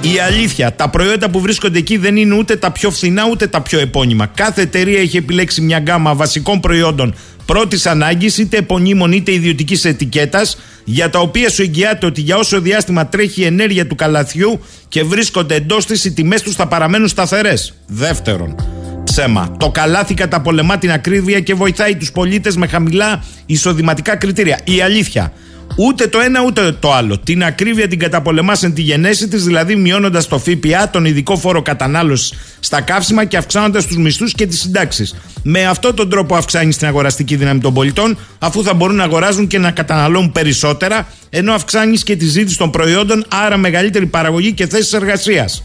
[0.00, 3.60] Η αλήθεια, τα προϊόντα που βρίσκονται εκεί δεν είναι ούτε τα πιο φθηνά ούτε τα
[3.60, 4.26] πιο επώνυμα.
[4.26, 10.58] Κάθε εταιρεία έχει επιλέξει μια γκάμα βασικών προϊόντων πρώτης ανάγκης, είτε επωνύμων είτε ιδιωτικής ετικέτας,
[10.84, 15.02] για τα οποία σου εγγυάται ότι για όσο διάστημα τρέχει η ενέργεια του καλαθιού και
[15.02, 17.74] βρίσκονται εντός της, οι τιμές τους θα παραμένουν σταθερές.
[17.86, 18.54] Δεύτερον,
[19.04, 19.56] ψέμα.
[19.58, 24.60] Το καλάθι καταπολεμά την ακρίβεια και βοηθάει τους πολίτες με χαμηλά εισοδηματικά κριτήρια.
[24.64, 25.32] Η αλήθεια.
[25.76, 27.18] Ούτε το ένα ούτε το άλλο.
[27.18, 31.62] Την ακρίβεια την καταπολεμά εν τη γενέση της, δηλαδή μειώνοντας το ΦΠΑ, τον ειδικό φόρο
[31.62, 35.14] κατανάλωσης στα καύσιμα και αυξάνοντας τους μισθούς και τις συντάξεις.
[35.42, 39.46] Με αυτόν τον τρόπο αυξάνει την αγοραστική δύναμη των πολιτών, αφού θα μπορούν να αγοράζουν
[39.46, 44.66] και να καταναλώνουν περισσότερα, ενώ αυξάνεις και τη ζήτηση των προϊόντων, άρα μεγαλύτερη παραγωγή και
[44.66, 45.62] θέσεις εργασίας.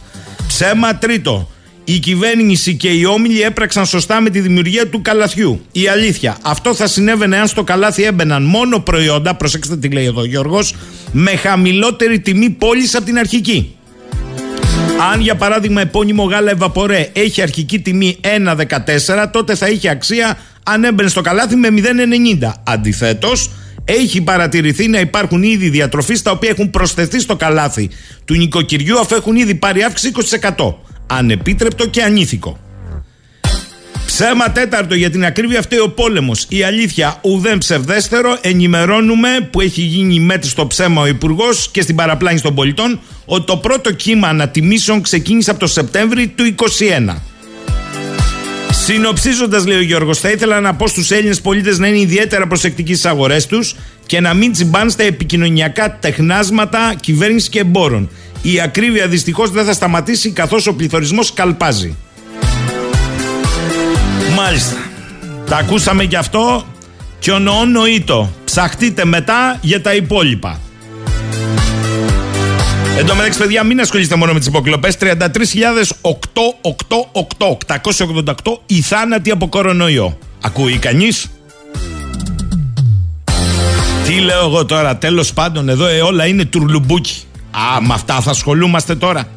[0.48, 1.50] Ψέμα τρίτο.
[1.86, 5.62] Η κυβέρνηση και οι όμιλοι έπραξαν σωστά με τη δημιουργία του καλαθιού.
[5.72, 6.38] Η αλήθεια.
[6.42, 10.76] Αυτό θα συνέβαινε αν στο καλάθι έμπαιναν μόνο προϊόντα, προσέξτε τι λέει εδώ ο Γιώργος,
[11.12, 13.76] με χαμηλότερη τιμή πόλης από την αρχική.
[15.14, 20.84] Αν για παράδειγμα επώνυμο γάλα Ευαπορέ έχει αρχική τιμή 1,14, τότε θα είχε αξία αν
[20.84, 21.68] έμπαινε στο καλάθι με
[22.42, 22.54] 0,90.
[22.64, 23.50] Αντιθέτως,
[23.86, 27.90] έχει παρατηρηθεί να υπάρχουν ήδη διατροφή τα οποία έχουν προσθεθεί στο καλάθι
[28.26, 30.12] του νοικοκυριού αφού έχουν ήδη πάρει αύξηση
[30.58, 30.74] 20%
[31.08, 32.58] ανεπίτρεπτο και ανήθικο.
[34.06, 36.46] Ψέμα τέταρτο για την ακρίβεια φταίει ο πόλεμος.
[36.50, 38.38] Η αλήθεια ουδέν ψευδέστερο.
[38.42, 43.46] Ενημερώνουμε που έχει γίνει μέτρη στο ψέμα ο Υπουργός και στην παραπλάνηση των πολιτών ότι
[43.46, 46.56] το πρώτο κύμα ανατιμήσεων ξεκίνησε από το Σεπτέμβρη του
[47.10, 47.16] 2021.
[48.86, 52.94] Συνοψίζοντας, λέει ο Γιώργος, θα ήθελα να πω στους Έλληνες πολίτες να είναι ιδιαίτερα προσεκτικοί
[52.94, 58.10] στις αγορές τους και να μην τσιμπάνε στα επικοινωνιακά τεχνάσματα κυβέρνηση και εμπόρων.
[58.46, 61.96] Η ακρίβεια δυστυχώς δεν θα σταματήσει καθώς ο πληθωρισμός καλπάζει.
[64.36, 64.78] Μάλιστα.
[65.46, 66.66] Τα ακούσαμε κι αυτό
[67.20, 68.30] και ο νοήτο.
[68.46, 70.60] Ψαχτείτε μετά για τα υπόλοιπα.
[72.98, 74.98] Εν τω μεταξύ, παιδιά, μην ασχολείστε μόνο με τις υποκλοπές.
[75.00, 75.08] 33.888
[77.14, 80.18] 888 οι θάνατοι από κορονοϊό.
[80.42, 81.32] Ακούει κανείς;
[84.06, 87.24] Τι λέω εγώ τώρα, τέλος πάντων, εδώ ε, όλα είναι τουρλουμπούκι.
[87.56, 89.28] Α, με αυτά θα ασχολούμαστε τώρα.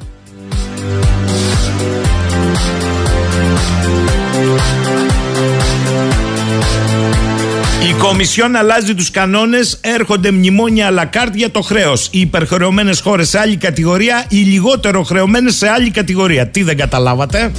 [7.88, 12.08] Η Κομισιόν αλλάζει τους κανόνες, έρχονται μνημόνια αλακάρτ για το χρέος.
[12.10, 16.46] Οι υπερχρεωμένες χώρες σε άλλη κατηγορία, οι λιγότερο χρεωμένες σε άλλη κατηγορία.
[16.46, 17.52] Τι δεν καταλάβατε;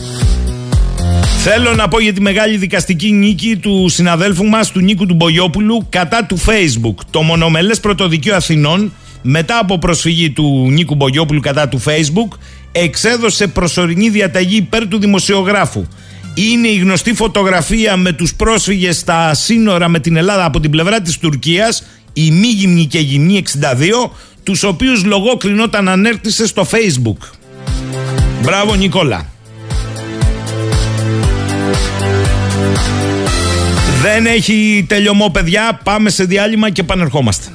[1.43, 5.86] Θέλω να πω για τη μεγάλη δικαστική νίκη του συναδέλφου μας, του Νίκου του Μπογιόπουλου,
[5.89, 6.96] κατά του Facebook.
[7.10, 12.38] Το μονομελές πρωτοδικείο Αθηνών μετά από προσφυγή του Νίκου Μπογιόπουλου κατά του Facebook,
[12.71, 15.86] εξέδωσε προσωρινή διαταγή υπέρ του δημοσιογράφου.
[16.34, 21.01] Είναι η γνωστή φωτογραφία με τους πρόσφυγες στα σύνορα με την Ελλάδα από την πλευρά
[21.01, 24.12] της Τουρκίας, η μη γυμνή και γυμνή 62,
[24.43, 27.17] τους οποίους λογόκρινόταν ανέρτησε στο Facebook.
[28.41, 29.25] Μπράβο Νικόλα.
[34.01, 37.47] Δεν έχει τελειωμό παιδιά, πάμε σε διάλειμμα και πανερχόμαστε.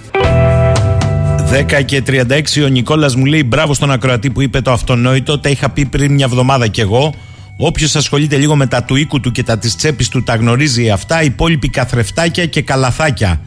[1.52, 5.38] 10 και 36 ο Νικόλας μου λέει μπράβο στον ακροατή που είπε το αυτονόητο.
[5.38, 7.14] Τα είχα πει πριν μια εβδομάδα κι εγώ.
[7.56, 10.90] Όποιος ασχολείται λίγο με τα του οίκου του και τα της τσέπης του τα γνωρίζει
[10.90, 11.22] αυτά.
[11.22, 13.40] Οι υπόλοιποι καθρεφτάκια και καλαθάκια.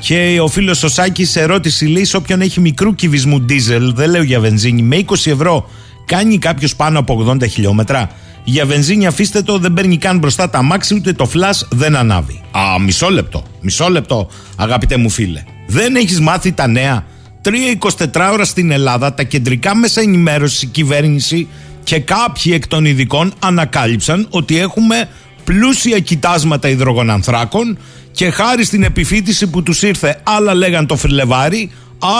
[0.00, 4.10] Και ο φίλος ο Σάκης σε ερώτηση λέει: Σε όποιον έχει μικρού κυβισμού ντίζελ, δεν
[4.10, 5.68] λέω για βενζίνη, με 20 ευρώ
[6.04, 8.10] κάνει κάποιος πάνω από 80 χιλιόμετρα.
[8.44, 12.40] Για βενζίνη αφήστε το, δεν παίρνει καν μπροστά τα μάξι, ούτε το φλα δεν ανάβει.
[12.50, 15.42] Α, μισό λεπτό, μισό λεπτό, αγαπητέ μου φίλε.
[15.66, 17.04] Δεν έχεις μάθει τα νέα.
[17.44, 21.48] 3-24 ώρα στην Ελλάδα τα κεντρικά μέσα ενημέρωση, η κυβέρνηση
[21.82, 25.08] και κάποιοι εκ των ειδικών ανακάλυψαν ότι έχουμε
[25.44, 27.78] πλούσια κοιτάσματα υδρογονανθράκων
[28.12, 31.70] και χάρη στην επιφύτηση που τους ήρθε άλλα λέγαν το Φρυλεβάρι,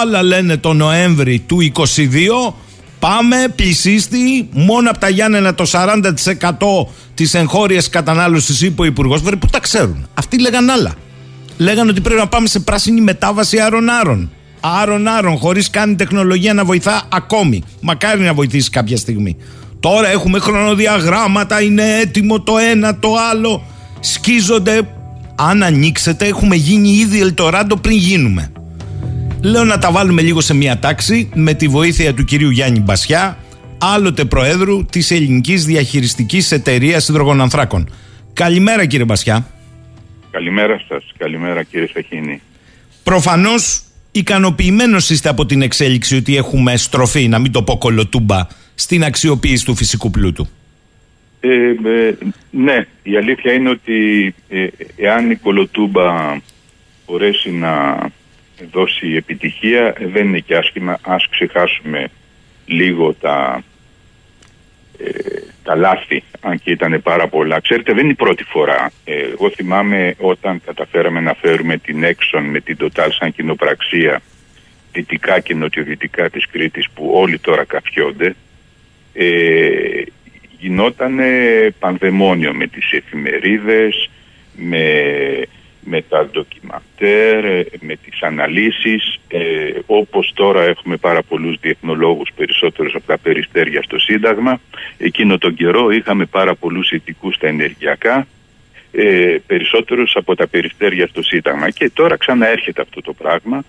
[0.03, 2.55] άλλα λένε το Νοέμβρη του 22
[2.99, 9.21] πάμε πλησίστη μόνο από τα Γιάννενα το 40% της εγχώριας κατανάλωσης είπε ο Υπουργός.
[9.23, 10.95] Που τα ξέρουν, αυτοί λέγαν άλλα.
[11.57, 14.31] Λέγαν ότι πρέπει να πάμε σε πράσινη μετάβαση άρων-άρων
[14.63, 17.63] άρον-άρον, χωρίς καν η τεχνολογία να βοηθά ακόμη.
[17.81, 19.37] Μακάρι να βοηθήσει κάποια στιγμή.
[19.81, 23.63] Τώρα έχουμε χρονοδιαγράμματα, είναι έτοιμο το ένα, το άλλο.
[24.01, 24.89] Σκίζονται.
[25.35, 28.53] Αν ανοίξετε, έχουμε γίνει ήδη Ελτοράντο πριν γίνουμε.
[29.41, 33.39] Λέω να τα βάλουμε λίγο σε μια τάξη με τη βοήθεια του κυρίου Γιάννη Μπασιά,
[33.79, 37.91] άλλοτε Προέδρου της Ελληνικής Διαχειριστικής Εταιρείας Υδρογονανθράκων.
[38.33, 39.47] Καλημέρα κύριε Μπασιά.
[40.31, 42.41] Καλημέρα σας, καλημέρα κύριε Σαχίνη.
[43.03, 49.05] Προφανώς ικανοποιημένος είστε από την εξέλιξη ότι έχουμε στροφή, να μην το πω κολοτούμπα, στην
[49.05, 50.49] αξιοποίηση του φυσικού πλούτου;
[51.41, 52.17] Ε, ε,
[52.51, 56.37] ναι, η αλήθεια είναι ότι ε, εάν η κολοτούμπα
[57.07, 57.99] μπορέσει να
[58.73, 62.09] δώσει επιτυχία ε, δεν είναι και άσχημα ας ξεχάσουμε
[62.67, 63.72] λίγο τα, ε,
[65.63, 67.61] τα λάθη αν και ήταν πάρα πολλά.
[67.61, 68.91] Ξέρετε δεν είναι η πρώτη φορά.
[69.05, 74.23] Ε, εγώ θυμάμαι όταν καταφέραμε να φέρουμε την Exxon με την Total σαν κοινοπραξία
[74.93, 78.35] δυτικά και νοτιοδυτικά της Κρήτης που όλοι τώρα καφιόνται
[79.13, 80.03] ε,
[80.59, 81.19] γινόταν
[81.79, 84.11] πανδαιμόνιο με τις εφημερίδες,
[84.57, 84.85] με
[85.85, 89.21] με τα ντοκιμαντέρ, ε, με τις αναλύσεις.
[89.29, 89.39] Ε,
[89.87, 94.61] όπως τώρα έχουμε πάρα πολλούς διεθνολόγους περισσότερους από τα περιστέρια στο Σύνταγμα.
[94.99, 98.27] Εκείνο τον καιρό είχαμε πάρα πολλούς ειδικούς στα ενεργειακά,
[98.93, 101.71] ε, περισσότερους από τα περιστέρια στο Σύνταγμα.
[101.71, 103.65] Και τώρα ξαναέρχεται αυτό το πράγμα.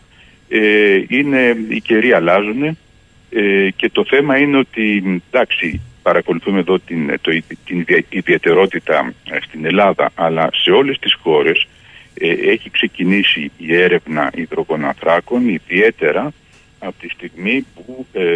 [0.50, 2.78] Ε, είναι, οι καιροί αλλάζουν
[3.30, 7.32] ε, και το θέμα είναι ότι εντάξει παρακολουθούμε εδώ την, το,
[7.66, 11.73] την ιδιαιτερότητα ε, στην Ελλάδα αλλά σε όλες τις χώρες ε,
[12.28, 16.34] έχει ξεκινήσει η έρευνα υδρογοναθράκων ιδιαίτερα
[16.80, 18.36] από τη στιγμή που ε,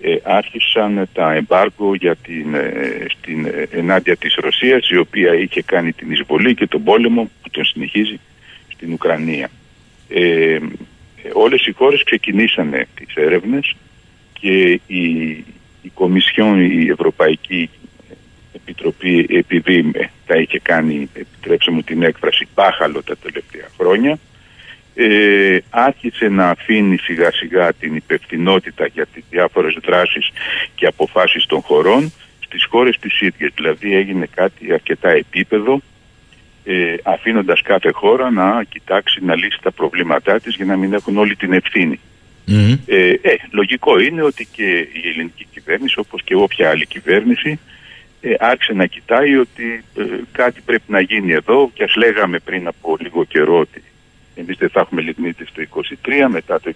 [0.00, 2.56] ε, άρχισαν τα εμπάργκο για την,
[3.18, 7.64] στην, ενάντια της Ρωσίας η οποία είχε κάνει την εισβολή και τον πόλεμο που τον
[7.64, 8.20] συνεχίζει
[8.68, 9.50] στην Ουκρανία.
[10.08, 10.58] Ε,
[11.32, 13.76] όλες οι χώρες ξεκινήσανε τις έρευνες
[14.32, 15.04] και η,
[15.82, 17.70] η Κομισιόν, η Ευρωπαϊκή
[18.68, 19.90] Επιτροπή επειδή
[20.26, 24.18] τα είχε κάνει, επιτρέψτε μου την έκφραση, πάχαλο τα τελευταία χρόνια
[24.98, 30.30] ε, άρχισε να αφήνει σιγά σιγά την υπευθυνότητα για τις διάφορες δράσεις
[30.74, 33.52] και αποφάσεις των χωρών στις χώρες τις ίδιες.
[33.54, 35.80] Δηλαδή έγινε κάτι αρκετά επίπεδο
[36.64, 41.16] ε, αφήνοντας κάθε χώρα να κοιτάξει να λύσει τα προβλήματά της για να μην έχουν
[41.16, 42.00] όλη την ευθύνη.
[42.86, 47.58] Ε, ε, λογικό είναι ότι και η ελληνική κυβέρνηση όπως και όποια άλλη κυβέρνηση
[48.28, 52.66] ε, άρχισε να κοιτάει ότι ε, κάτι πρέπει να γίνει εδώ και ας λέγαμε πριν
[52.66, 53.82] από λίγο καιρό ότι
[54.34, 55.62] εμείς δεν θα έχουμε λιγνίτη στο
[56.26, 56.72] 23, μετά το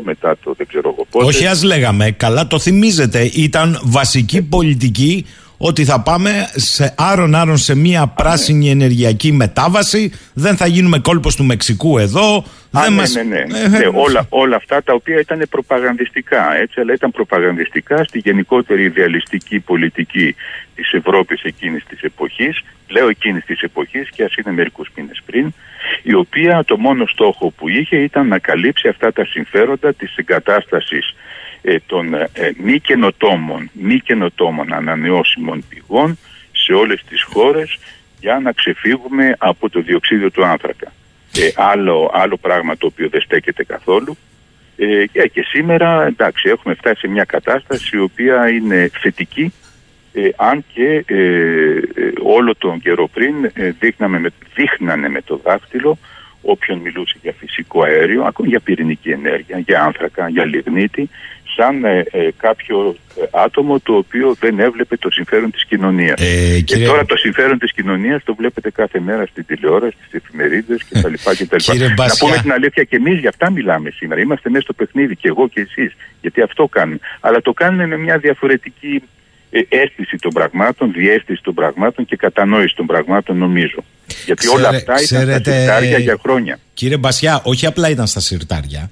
[0.00, 1.24] 28, μετά το δεν ξέρω εγώ πότε.
[1.24, 5.26] Όχι ας λέγαμε, καλά το θυμίζετε, ήταν βασική πολιτική
[5.58, 11.36] ότι θα πάμε σε άρον άρον σε μια πράσινη ενεργειακή μετάβαση, δεν θα γίνουμε κόλπος
[11.36, 12.44] του Μεξικού εδώ.
[12.70, 13.14] Α, δεν ναι, μας...
[13.14, 13.90] ναι, ναι, ναι.
[13.94, 20.34] όλα, όλα αυτά τα οποία ήταν προπαγανδιστικά, έτσι, αλλά ήταν προπαγανδιστικά στη γενικότερη ιδεαλιστική πολιτική
[20.74, 25.54] της Ευρώπης εκείνης της εποχής, λέω εκείνης της εποχής και ας είναι μερικούς μήνες πριν,
[26.02, 31.08] η οποία το μόνο στόχο που είχε ήταν να καλύψει αυτά τα συμφέροντα της εγκατάστασης
[31.08, 31.14] ε,
[31.86, 36.18] των ε, μη καινοτόμων, μη καινοτόμων ανανεώσιμων πηγών
[36.52, 37.78] σε όλες τις χώρες
[38.20, 40.92] για να ξεφύγουμε από το διοξίδιο του άνθρακα.
[41.36, 44.16] Ε, άλλο, άλλο πράγμα το οποίο δεν στέκεται καθόλου.
[44.76, 49.52] Ε, και, και σήμερα εντάξει έχουμε φτάσει σε μια κατάσταση η οποία είναι θετική
[50.12, 53.34] ε, αν και ε, ε, όλο τον καιρό πριν
[53.78, 55.98] δείχναμε με, δείχνανε με το δάχτυλο
[56.42, 61.08] όποιον μιλούσε για φυσικό αέριο, ακόμη για πυρηνική ενέργεια, για άνθρακα, για λιγνίτη,
[61.58, 66.20] σαν ε, ε, κάποιο ε, άτομο το οποίο δεν έβλεπε το συμφέρον της κοινωνίας.
[66.20, 70.80] Ε, Και τώρα το συμφέρον της κοινωνίας το βλέπετε κάθε μέρα στην τηλεόραση, στις εφημερίδες
[70.88, 71.12] κτλ.
[71.56, 72.26] Κύριε να Μπασιά.
[72.26, 74.20] πούμε την αλήθεια και εμείς για αυτά μιλάμε σήμερα.
[74.20, 75.92] Είμαστε μέσα στο παιχνίδι και εγώ και εσείς.
[76.20, 76.98] Γιατί αυτό κάνουμε.
[77.20, 79.02] Αλλά το κάνουμε με μια διαφορετική
[79.50, 83.84] ε, αίσθηση των πραγμάτων, διέστηση των πραγμάτων και κατανόηση των πραγμάτων νομίζω.
[84.24, 86.58] Γιατί όλα Ξέρε- αυτά ήταν ξέρετε, στα συρτάρια για χρόνια.
[86.74, 88.90] Κύριε Μπασιά, όχι απλά ήταν στα συρτάρια.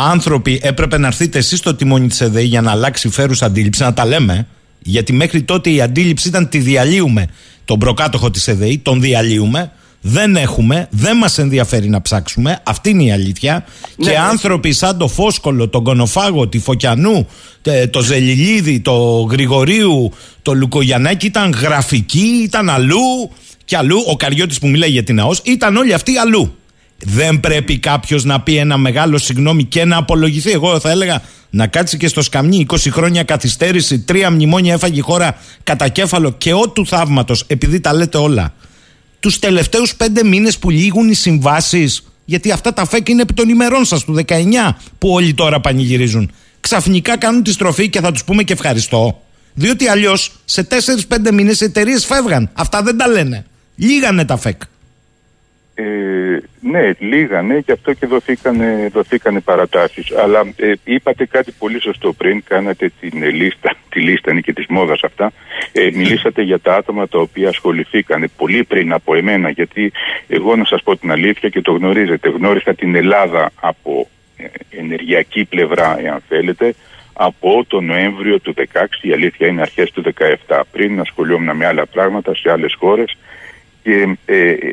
[0.00, 3.94] Άνθρωποι έπρεπε να έρθετε εσείς στο τιμόνι της ΕΔΕΗ για να αλλάξει φέρουσα αντίληψη, να
[3.94, 4.46] τα λέμε.
[4.82, 7.26] Γιατί μέχρι τότε η αντίληψη ήταν τη διαλύουμε
[7.64, 9.72] τον προκάτοχο της ΕΔΕΗ, τον διαλύουμε.
[10.00, 13.64] Δεν έχουμε, δεν μας ενδιαφέρει να ψάξουμε, αυτή είναι η αλήθεια.
[13.96, 14.18] Ναι, και ναι.
[14.18, 17.26] άνθρωποι σαν το Φόσκολο, τον Κονοφάγο, τη Φωκιανού,
[17.62, 23.30] τε- το Ζελιλίδη, το Γρηγορίου, το Λουκογιαννάκη ήταν γραφικοί, ήταν αλλού
[23.64, 24.02] και αλλού.
[24.06, 26.57] Ο Καριώτης που μιλάει για την ΑΟΣ ήταν όλοι αυτοί αλλού.
[27.04, 30.50] Δεν πρέπει κάποιος να πει ένα μεγάλο συγγνώμη και να απολογηθεί.
[30.50, 35.02] Εγώ θα έλεγα να κάτσει και στο σκαμνί 20 χρόνια καθυστέρηση, τρία μνημόνια έφαγε η
[35.02, 38.54] χώρα κατά κέφαλο και ό του θαύματος, επειδή τα λέτε όλα.
[39.20, 43.48] Τους τελευταίους πέντε μήνες που λήγουν οι συμβάσεις, γιατί αυτά τα φεκ είναι επί των
[43.48, 46.30] ημερών σας του 19 που όλοι τώρα πανηγυρίζουν.
[46.60, 49.22] Ξαφνικά κάνουν τη στροφή και θα τους πούμε και ευχαριστώ.
[49.54, 52.50] Διότι αλλιώς σε 4-5 μήνες οι εταιρείες φεύγαν.
[52.52, 53.44] Αυτά δεν τα λένε.
[53.76, 54.62] Λίγανε τα φεκ.
[55.80, 60.12] Ε, ναι, λίγανε και αυτό και δοθήκανε, δοθήκανε παρατάσεις.
[60.16, 64.52] Αλλά ε, είπατε κάτι πολύ σωστό πριν, κάνατε την ε, λίστα, τη λίστα είναι και
[64.52, 65.32] της μόδας αυτά.
[65.72, 69.92] Ε, μιλήσατε για τα άτομα τα οποία ασχοληθήκαν πολύ πριν από εμένα, γιατί
[70.28, 75.44] εγώ να σας πω την αλήθεια και το γνωρίζετε, γνώρισα την Ελλάδα από ε, ενεργειακή
[75.44, 76.74] πλευρά, εάν θέλετε,
[77.12, 78.62] από το Νοέμβριο του 16,
[79.00, 80.02] η αλήθεια είναι αρχές του
[80.46, 80.60] 17.
[80.72, 83.16] Πριν ασχολιόμουν με άλλα πράγματα σε άλλες χώρες
[83.82, 84.70] και ε, ε,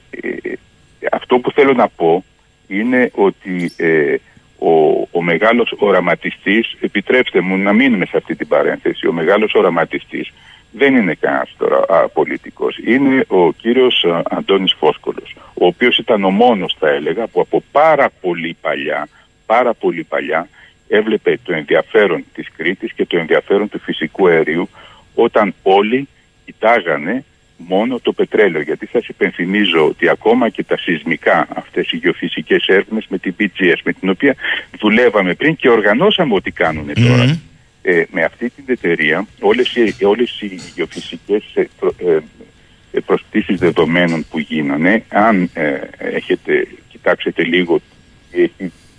[1.12, 2.24] αυτό που θέλω να πω
[2.68, 4.16] είναι ότι ε,
[4.60, 4.72] ο,
[5.12, 10.32] ο μεγάλος οραματιστής, επιτρέψτε μου να μείνουμε σε αυτή την παρένθεση, ο μεγάλος οραματιστής
[10.72, 12.78] δεν είναι κανένας τώρα α, πολιτικός.
[12.78, 17.64] Είναι ο κύριος α, Αντώνης Φόσκολος, ο οποίος ήταν ο μόνος θα έλεγα που από
[17.72, 19.08] πάρα πολύ παλιά,
[19.46, 20.48] πάρα πολύ παλιά
[20.88, 24.70] έβλεπε το ενδιαφέρον της Κρήτης και το ενδιαφέρον του φυσικού αερίου
[25.16, 26.08] όταν όλοι
[26.46, 27.24] κοιτάγανε
[27.58, 28.62] μόνο το πετρέλαιο.
[28.62, 33.78] Γιατί σας υπενθυμίζω ότι ακόμα και τα σεισμικά, αυτές οι γεωφυσικές έρευνες με την PGS,
[33.84, 34.36] με την οποία
[34.80, 37.40] δουλεύαμε πριν και οργανώσαμε ό,τι κάνουν τώρα.
[37.82, 42.20] Ε, με αυτή την εταιρεία όλες οι, όλες οι γεωφυσικές ε, προ, ε,
[42.96, 47.80] ε, προσθήσεις δεδομένων που γίνανε, αν ε, έχετε, κοιτάξετε λίγο
[48.32, 48.50] τι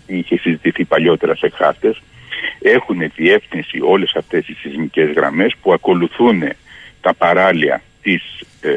[0.07, 2.03] είχε συζητηθεί παλιότερα σε χάρτες,
[2.61, 6.42] έχουν διεύθυνση όλες αυτές οι σεισμικές γραμμές που ακολουθούν
[7.01, 8.71] τα παράλια της, ε,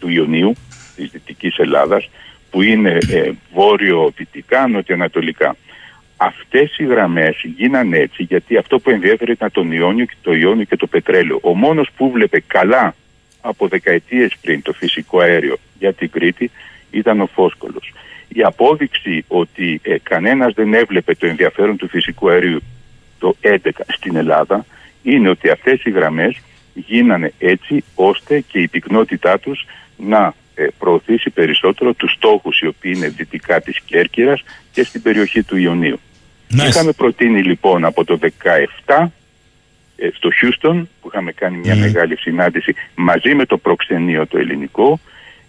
[0.00, 0.52] του Ιωνίου,
[0.96, 2.10] της Δυτικής Ελλάδας,
[2.50, 5.56] που είναι ε, βόρειο-δυτικά, νοτιοανατολικά.
[6.16, 10.64] Αυτές οι γραμμές γίνανε έτσι γιατί αυτό που ενδιαφέρει ήταν τον Ιόνιο και το Ιόνιο
[10.64, 11.38] και το πετρέλαιο.
[11.42, 12.94] Ο μόνος που βλέπε καλά
[13.40, 16.50] από δεκαετίες πριν το φυσικό αέριο για την Κρήτη
[16.90, 17.92] ήταν ο Φόσκολος.
[18.28, 22.62] Η απόδειξη ότι ε, κανένας δεν έβλεπε το ενδιαφέρον του φυσικού αερίου
[23.18, 23.56] το 11
[23.88, 24.66] στην Ελλάδα
[25.02, 26.40] είναι ότι αυτές οι γραμμές
[26.74, 32.92] γίνανε έτσι ώστε και η πυκνότητά τους να ε, προωθήσει περισσότερο τους στόχους οι οποίοι
[32.96, 36.00] είναι δυτικά της Κέρκυρας και στην περιοχή του Ιωνίου.
[36.52, 36.68] Nice.
[36.68, 38.18] Είχαμε προτείνει λοιπόν από το
[38.86, 39.06] 17
[39.96, 45.00] ε, στο Χιούστον που είχαμε κάνει μια μεγάλη συνάντηση μαζί με το προξενείο το ελληνικό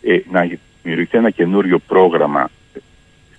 [0.03, 0.49] ε, να
[0.81, 2.49] δημιουργηθεί ένα καινούριο πρόγραμμα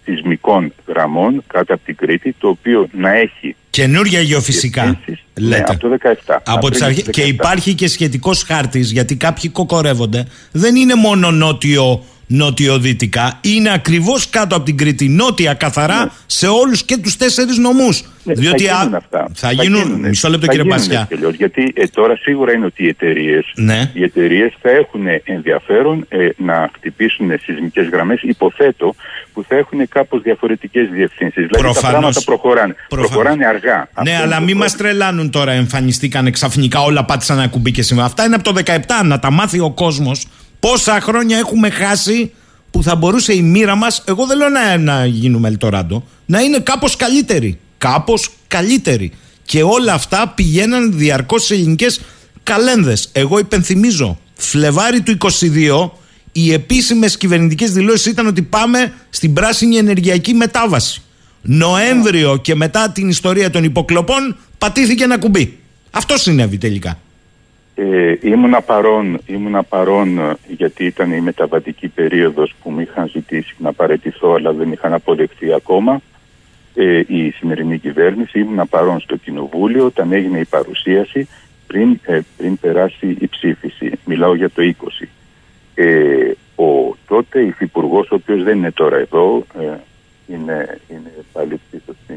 [0.05, 5.01] σεισμικών γραμμών κάτω από την Κρήτη το οποίο να έχει Καινούρια γεωφυσικά.
[5.41, 5.89] Ναι, από το
[6.27, 6.37] 17.
[6.45, 10.27] Από τις αρχές, και υπάρχει και σχετικός χάρτης γιατί κάποιοι κοκορεύονται.
[10.53, 16.11] Δεν είναι μόνο νότιο νοτιοδυτικά, είναι ακριβώς κάτω από την Κρήτη, νότια καθαρά Ναι.
[16.27, 18.03] σε όλους και τους τέσσερις νομούς.
[18.27, 19.29] Ναι, Διότι θα α- γίνουν αυτά.
[19.35, 20.09] θα γίνουν, γίνουνε.
[20.09, 21.07] μισό λεπτό Θα κύριε γίνουνε Πασιά.
[21.09, 23.91] τελείως, γιατί ε, τώρα σίγουρα είναι ότι οι εταιρείε Ναι.
[23.95, 28.95] οι εταιρείες θα έχουν ενδιαφέρον ε, να χτυπήσουν σεισμικές γραμμές, υποθέτω,
[29.33, 31.35] που θα έχουν κάπως διαφορετικές διευθύνσεις.
[31.47, 31.91] Δηλαδή τα Προφανώς.
[31.91, 32.75] πράγματα προχωράνε.
[32.89, 33.11] Προφανώς.
[33.11, 33.77] Προχωράνε αργά.
[34.05, 35.53] Ναι, Αυτό αλλά είναι μη το μας τρελάνουν τώρα.
[35.53, 38.07] Εμφανιστήκαν ξαφνικά όλα, πάτησαν ένα κουμπί και σήμερα.
[38.07, 39.05] Αυτά είναι από το 17.
[39.05, 40.27] Να τα μάθει ο κόσμος
[40.65, 42.33] πόσα χρόνια έχουμε χάσει
[42.71, 44.03] που θα μπορούσε η μοίρα μας.
[44.07, 47.59] Εγώ δεν λέω να, να γίνουμε Ελτοράντο, να είναι κάπως καλύτερη.
[47.79, 49.13] Κάπως καλύτερη.
[49.45, 52.01] Και όλα αυτά πηγαίναν διαρκώς σε ελληνικές
[52.43, 53.09] καλένδες.
[53.13, 55.91] Εγώ υπενθυμίζω, Φλεβάρι του 22,
[56.33, 61.03] οι επίσημες κυβερνητικές δηλώσεις ήταν ότι πάμε στην πράσινη ενεργειακή μετάβαση.
[61.43, 65.59] Νοέμβριο και μετά την ιστορία των υποκλοπών πατήθηκε ένα κουμπί.
[65.91, 66.99] Αυτό συνέβη τελικά.
[67.77, 73.55] Ε, ήμουνα παρόν, ήμουνα παρόν ε, γιατί ήταν η μεταβατική περίοδος που μου είχαν ζητήσει
[73.59, 76.01] να παραιτηθώ αλλά δεν είχαν αποδεχθεί ακόμα
[76.75, 78.39] ε, η σημερινή κυβέρνηση.
[78.39, 81.29] Ήμουνα παρόν στο κοινοβούλιο όταν έγινε η παρουσίαση
[81.67, 83.91] πριν, ε, πριν περάσει η ψήφιση.
[84.05, 84.63] Μιλάω για το
[85.03, 85.07] 20.
[85.75, 89.65] Ε, ο τότε υφυπουργός, ο οποίος δεν είναι τώρα εδώ, ε,
[90.27, 92.17] είναι, είναι πάλι πίσω στην,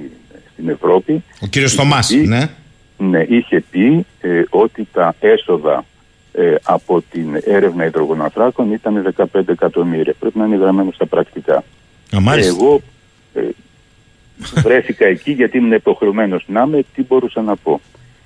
[0.53, 1.23] στην Ευρώπη.
[1.41, 2.49] Ο κύριος Είχε Θωμάς, πει- ναι.
[2.97, 5.85] ναι, είχε πει ε, ότι τα έσοδα
[6.33, 10.13] ε, από την έρευνα υδρογοναθράκων ήταν 15 εκατομμύρια.
[10.19, 11.63] Πρέπει να είναι γραμμένο στα πρακτικά.
[12.15, 12.55] Α, μάλιστα.
[12.59, 12.81] Εγώ
[13.33, 13.41] ε,
[14.61, 17.81] βρέθηκα εκεί γιατί ήμουν υποχρεωμένος να είμαι, τι μπορούσα να πω.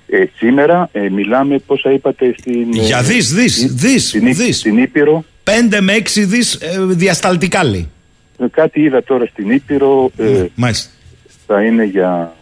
[0.06, 2.72] Ε, σήμερα ε, μιλάμε πόσα είπατε στην...
[2.72, 4.58] Για ε, δις, δις, στην- δις, στην, Ή- δις.
[4.58, 5.24] στην Ήπειρο.
[5.44, 7.90] 5 με 6 δις ε, διασταλτικά λέει.
[8.38, 10.10] Ε, κάτι είδα τώρα στην Ήπειρο.
[10.16, 10.90] Ε, Μάλιστα.
[11.46, 12.32] θα είναι για...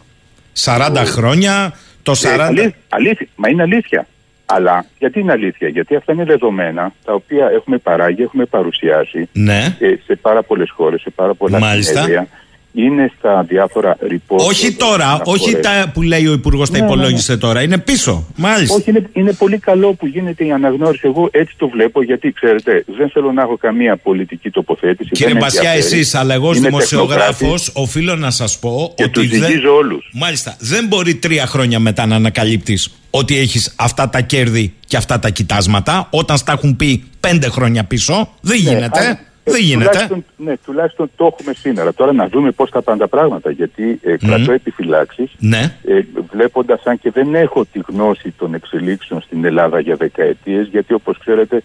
[0.65, 2.25] 40 χρόνια, το 40.
[2.39, 4.07] Ε, αλήθεια, αλήθεια, μα είναι αλήθεια.
[4.47, 9.77] Αλλά γιατί είναι αλήθεια, γιατί αυτά είναι δεδομένα τα οποία έχουμε παράγει, έχουμε παρουσιάσει Ναι.
[9.79, 11.93] ε, σε πάρα πολλές χώρες, σε πάρα πολλά Μάλιστα.
[11.93, 12.27] συνέδρια
[12.73, 14.37] είναι στα διάφορα report.
[14.49, 16.93] Όχι τώρα, όχι τα που λέει ο Υπουργός τα Ναι, ναι, ναι.
[16.95, 17.63] υπολόγισε τώρα.
[17.63, 18.27] Είναι πίσω.
[18.37, 18.75] Μάλιστα.
[18.75, 21.03] Όχι, είναι, είναι πολύ καλό που γίνεται η αναγνώριση.
[21.05, 25.11] Εγώ έτσι το βλέπω, γιατί ξέρετε, δεν θέλω να έχω καμία πολιτική τοποθέτηση.
[25.11, 26.01] Κύριε δεν με Μπασιά, ενδιαφέρει.
[26.01, 29.13] εσείς, αλλά εγώ ω Είμαι δημοσιογράφος, τεχνοκράτης οφείλω να σας πω Και ότι.
[29.13, 30.11] τους δεν- ζυγίζω όλους.
[30.13, 30.57] Μάλιστα.
[30.59, 35.31] Δεν μπορεί τρία χρόνια μετά να ανακαλύπτεις ότι έχεις αυτά τα κέρδη και αυτά τα
[35.31, 38.29] κοιτάσματα, όταν στα έχουν πει πέντε χρόνια πίσω.
[38.41, 39.01] Δεν γίνεται.
[39.01, 39.19] αν- ε,
[39.51, 39.89] δεν γίνεται.
[39.89, 41.95] Τουλάχιστον, ναι, τουλάχιστον το έχουμε σήμερα.
[41.95, 43.51] Τώρα να δούμε πώς θα πάνε τα πράγματα.
[43.51, 45.31] Γιατί ε, κρατώ επιφυλάξεις.
[45.39, 45.77] Ναι.
[45.85, 50.95] Ε, Βλέποντας, αν και δεν έχω τη γνώση των εξελίξεων στην Ελλάδα για δεκαετίες, γιατί
[50.95, 51.63] όπως ξέρετε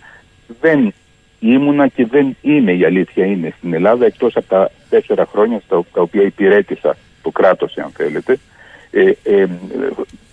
[0.62, 0.94] δεν
[1.40, 5.84] ήμουνα και δεν είμαι η αλήθεια είναι στην Ελλάδα, εκτός από τα τέσσερα χρόνια στα
[5.94, 8.40] τα οποία υπηρέτησα το κράτος, αν θέλετε.
[8.92, 9.46] Ε, ε,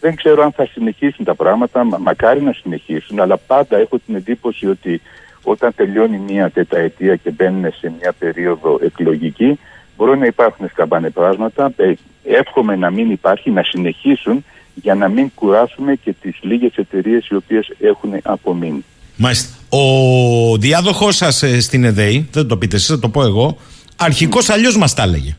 [0.00, 4.14] δεν ξέρω αν θα συνεχίσουν τα πράγματα, μα, μακάρι να συνεχίσουν, αλλά πάντα έχω την
[4.14, 5.00] εντύπωση ότι
[5.42, 9.58] όταν τελειώνει μια τεταετία και μπαίνουν σε μια περίοδο εκλογική,
[9.96, 11.72] μπορεί να υπάρχουν σκαμπανεπράσματα.
[11.76, 11.92] Ε,
[12.24, 17.34] εύχομαι να μην υπάρχει, να συνεχίσουν για να μην κουράσουμε και τις λίγες εταιρείες οι
[17.34, 18.84] οποίες έχουν απομείνει.
[19.16, 19.56] Μάλιστα.
[19.68, 23.58] Ο διάδοχός σας στην ΕΔΕΗ, δεν το πείτε εσείς, θα το πω εγώ,
[23.96, 25.36] αρχικώ αλλιώς μας τα έλεγε.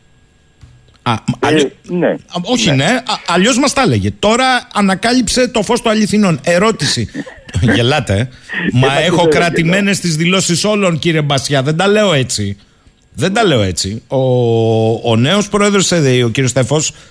[1.06, 2.08] Α, αλλιώ- ναι.
[2.08, 2.88] Α, όχι, ναι,
[3.26, 4.10] αλλιώς μας τα έλεγε.
[4.18, 6.40] Τώρα ανακάλυψε το φως των αληθινών.
[6.42, 7.08] Ερώτηση.
[7.74, 8.14] Γελάτε.
[8.18, 8.28] ε.
[8.72, 11.62] Μα μα έχω και δεν κρατημένες τις δηλώσεις όλων, κύριε Μπασιά.
[11.62, 12.56] Δεν τα λέω έτσι.
[13.14, 14.02] Δεν τα λέω έτσι.
[14.06, 14.18] Ο,
[15.10, 16.52] ο νέος πρόεδρος της ΕΔΕΗ, ο κύριος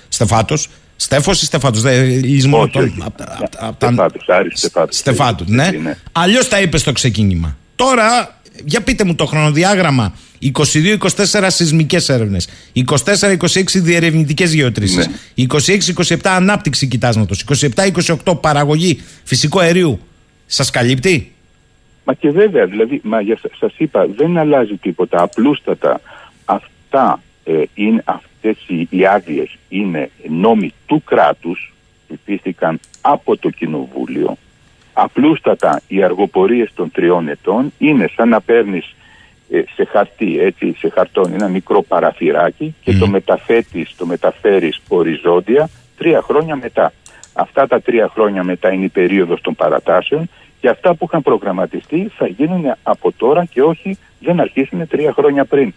[0.09, 0.55] Στεφάτο,
[0.95, 2.83] Στέφος ή Στεφάτος, δεν λυσμό Όχι, τον.
[2.83, 2.93] όχι.
[3.05, 4.97] απ' τα- απ' τα- απ' τα- Στεφάτους, Άρης Στεφάτους.
[4.97, 5.69] Στεφάτου, ναι.
[5.83, 5.97] Ναι.
[6.11, 7.57] Αλλιώς τα είπε στο ξεκίνημα.
[7.75, 10.13] Τώρα, για πείτε μου το χρονοδιάγραμμα.
[10.41, 12.47] 22-24 σεισμικές έρευνες.
[12.73, 15.07] 24-26 διερευνητικές γεωτρήσεις.
[15.07, 15.13] Ναι.
[15.35, 17.43] 26-27 ανάπτυξη κοιτάσματος.
[17.75, 19.99] 27-28 παραγωγή φυσικού αερίου.
[20.45, 21.31] Σας καλύπτει;
[22.05, 25.21] Μα και βέβαια, δηλαδή, μα για, σα- σας είπα, δεν αλλάζει τίποτα.
[25.21, 26.01] Απλούστατα
[26.45, 31.73] αυτά ε, είναι, αυτές οι, οι άδειες είναι νόμοι του κράτους,
[32.07, 34.37] ψηφίστηκαν από το Κοινοβούλιο.
[34.93, 38.95] Απλούστατα οι αργοπορίες των τριών ετών είναι σαν να παίρνεις
[39.49, 45.69] ε, σε χαρτί, έτσι, σε χαρτόν ένα μικρό παραθυράκι και το μεταθέτεις, το μεταφέρεις οριζόντια
[45.97, 46.93] τρία χρόνια μετά.
[47.33, 50.29] Αυτά τα τρία χρόνια μετά είναι η περίοδος των παρατάσεων
[50.59, 55.45] και αυτά που είχαν προγραμματιστεί θα γίνουν από τώρα και όχι δεν αρχίσουν τρία χρόνια
[55.45, 55.73] πριν.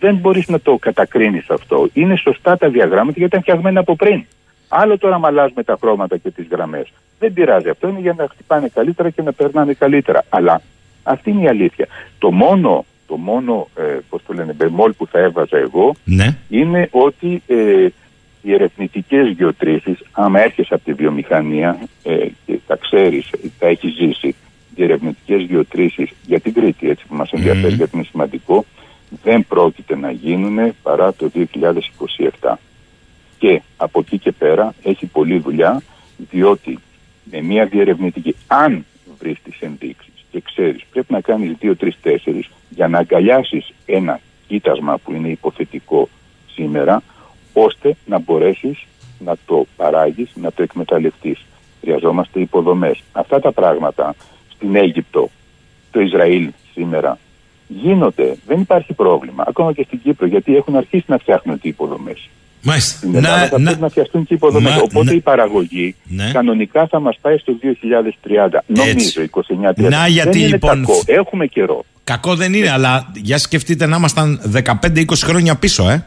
[0.00, 1.88] Δεν μπορείς να το κατακρίνεις αυτό.
[1.92, 4.24] Είναι σωστά τα διαγράμματα γιατί ήταν φτιαγμένα από πριν.
[4.68, 6.92] Άλλο τώρα να αλλάζουμε τα χρώματα και τις γραμμές.
[7.18, 7.68] Δεν πειράζει.
[7.68, 10.24] Αυτό είναι για να χτυπάνε καλύτερα και να περνάνε καλύτερα.
[10.28, 10.62] Αλλά
[11.02, 11.86] αυτή είναι η αλήθεια.
[12.18, 16.36] Το μόνο, το μόνο ε, πώς το λένε, μπεμόλ που θα έβαζα εγώ Ναι.
[16.48, 17.86] είναι ότι ε,
[18.42, 24.34] οι ερευνητικές γεωτρήσεις, άμα έρχεσαι από τη βιομηχανία ε, και τα ξέρεις, τα έχεις ζήσει,
[24.74, 28.64] οι ερευνητικές γεωτρήσεις για την Κρήτη, έτσι που μας ενδιαφέρει γιατί είναι σημαντικό,
[29.22, 31.30] δεν πρόκειται να γίνουν παρά το
[32.40, 32.52] 2027.
[33.38, 35.82] Και από εκεί και πέρα έχει πολλή δουλειά,
[36.16, 36.78] διότι
[37.24, 38.84] με μια διερευνητική, αν
[39.18, 44.20] βρεις τις ενδείξεις και ξέρεις, πρέπει να κάνεις 2, 3, 4 για να αγκαλιάσεις ένα
[44.46, 46.08] κοίτασμα που είναι υποθετικό
[46.52, 47.02] σήμερα,
[47.52, 48.84] ώστε να μπορέσεις
[49.18, 51.44] να το παράγεις, να το εκμεταλλευτείς.
[51.80, 53.02] Χρειαζόμαστε υποδομές.
[53.12, 54.14] Αυτά τα πράγματα
[54.54, 55.30] στην Αίγυπτο,
[55.90, 57.18] το Ισραήλ σήμερα
[57.68, 58.36] γίνονται.
[58.46, 59.44] Δεν υπάρχει πρόβλημα.
[59.46, 62.28] Ακόμα και στην Κύπρο, γιατί έχουν αρχίσει να φτιάχνουν τις υποδομές.
[62.66, 62.96] Μάλιστα.
[62.96, 64.74] Στην Ελλάδα θα πρέπει να φτιαχτούν και υποδομές.
[64.74, 66.30] να- Οπότε να- η παραγωγή Ναι.
[66.32, 68.64] κανονικά θα μας πάει στο 2030.
[68.66, 69.88] Νομίζω 29-30.
[69.98, 71.02] Να, γιατί Δεν είναι λοιπόν- κακό.
[71.06, 71.84] Έχουμε καιρό.
[72.04, 76.04] Κακό δεν είναι, αλλά για σκεφτείτε να ήμασταν 15-20 χρόνια πίσω, ε.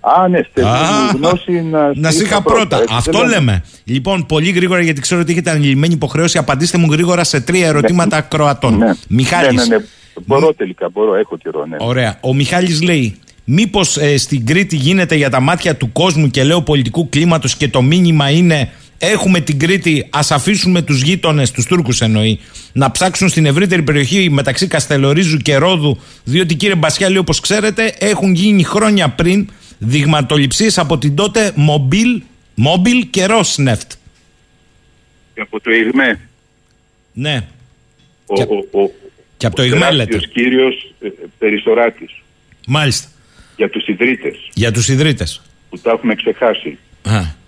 [0.00, 0.76] Α, ναι, στε- Α,
[1.14, 2.76] γνώση να, Να σε είχα πρώτα.
[2.80, 3.64] έτσι, Αυτό δεν λέμε.
[3.84, 8.20] Λοιπόν, πολύ γρήγορα, γιατί ξέρω ότι έχετε ανηλυμένη υποχρέωση, απαντήστε μου γρήγορα σε τρία ερωτήματα
[8.20, 8.76] Κροατών.
[8.76, 8.90] Ναι.
[9.08, 9.68] Μιχάλης.
[9.68, 9.84] Ναι, ναι, ναι.
[10.26, 11.76] Μπορώ τελικά, μπορώ, έχω καιρό, ναι.
[11.80, 12.18] Ωραία.
[12.20, 13.16] Ο Μιχάλης λέει,
[13.48, 17.82] μήπως στην Κρήτη γίνεται για τα μάτια του κόσμου και λέω πολιτικού κλίματος και το
[17.82, 18.70] μήνυμα είναι.
[18.98, 22.40] Έχουμε την Κρήτη, ας αφήσουμε τους γείτονες, τους Τούρκους εννοεί,
[22.72, 28.34] να ψάξουν στην ευρύτερη περιοχή μεταξύ Καστελορίζου και Ρόδου, διότι κύριε Μπασιάλη, όπως ξέρετε, έχουν
[28.34, 32.22] γίνει χρόνια πριν δειγματοληψίες από την τότε Μομπίλ,
[32.54, 33.92] Μόμπιλ και Ρόσνεφτ.
[35.34, 36.18] Και από το ΙΓΜΕ.
[37.12, 37.46] Ναι.
[38.26, 38.90] Ο, Και- ο, ο,
[39.36, 40.26] Και από το ο ΙΓΜΕ τεράστιος λέτε.
[40.26, 42.10] κύριος ε, Περισσοράτης
[42.66, 43.08] Μάλιστα.
[43.56, 45.42] Για τους ιδρύτες Για τους ιδρύτες.
[45.70, 46.78] που τα έχουμε ξεχάσει.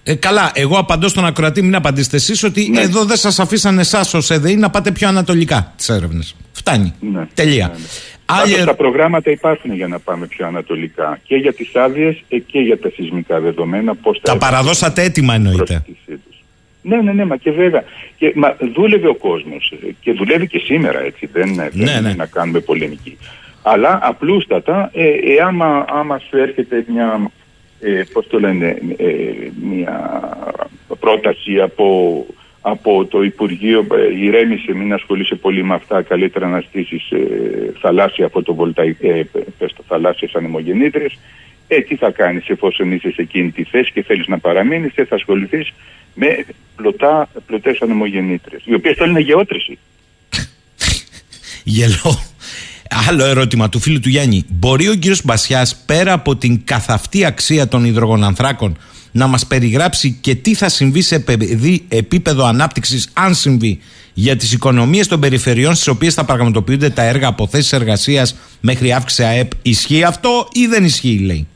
[0.02, 2.80] Ε, καλά, εγώ απαντώ στον ακροατή, μην απαντήσετε εσείς ότι Ναι.
[2.80, 6.34] εδώ δεν σας αφήσαν εσάς ως ΕΔΕΗ να πάτε πιο ανατολικά τις έρευνες.
[6.52, 6.94] Φτάνει.
[7.00, 7.26] Ναι.
[7.34, 7.66] Τελεία.
[8.30, 12.22] Άλλη Πάντως ερω- τα προγράμματα υπάρχουν για να πάμε πιο ανατολικά και για τις άδειες
[12.28, 13.94] και για τα σεισμικά δεδομένα.
[13.94, 15.84] Πώς Τα παραδώσατε έτοιμα εννοείται.
[16.82, 17.84] Ναι, ναι, ναι, μα και βέβαια.
[18.16, 22.00] Και, μα, δούλευε ο κόσμος ε, και δουλεύει και σήμερα έτσι, δεν, δεν Ναι, είναι
[22.00, 22.14] ναι.
[22.14, 23.16] να κάνουμε πολεμική.
[23.62, 27.30] Αλλά απλούστατα, ε, ε, άμα, άμα σου έρχεται μια
[27.80, 29.06] ε, πώς το λένε, ε,
[29.62, 30.20] μια
[31.00, 32.26] πρόταση από,
[32.60, 38.28] από το Υπουργείο ε, ηρέμησε, μην ασχολείσαι πολύ με αυτά, καλύτερα να στήσεις ε, θαλάσσια
[38.28, 39.28] φωτοβολταϊκά, ε,
[39.58, 41.18] πες το, θαλάσσιες ανεμογεννήτριες.
[41.68, 45.04] Ε, τι θα κάνεις εφόσον είσαι σε εκείνη τη θέση και θέλεις να παραμείνεις και
[45.04, 45.72] θα ασχοληθείς
[46.14, 46.44] με
[46.76, 49.78] πλωτά, πλωτές ανεμογεννήτριες, οι οποίες θέλουν γεώτρηση.
[51.64, 52.27] Γελώ.
[53.06, 54.44] Άλλο ερώτημα του φίλου του Γιάννη.
[54.48, 58.76] Μπορεί ο κύριος Μπασιάς πέρα από την καθαυτή αξία των υδρογονανθράκων
[59.12, 63.78] να μας περιγράψει και τι θα συμβεί σε παιδι- επίπεδο ανάπτυξης αν συμβεί
[64.14, 68.92] για τις οικονομίες των περιφερειών στις οποίες θα πραγματοποιούνται τα έργα από θέσεις εργασίας μέχρι
[68.92, 69.50] αύξηση ΑΕΠ.
[69.62, 71.46] Ισχύει αυτό ή δεν ισχύει λέει;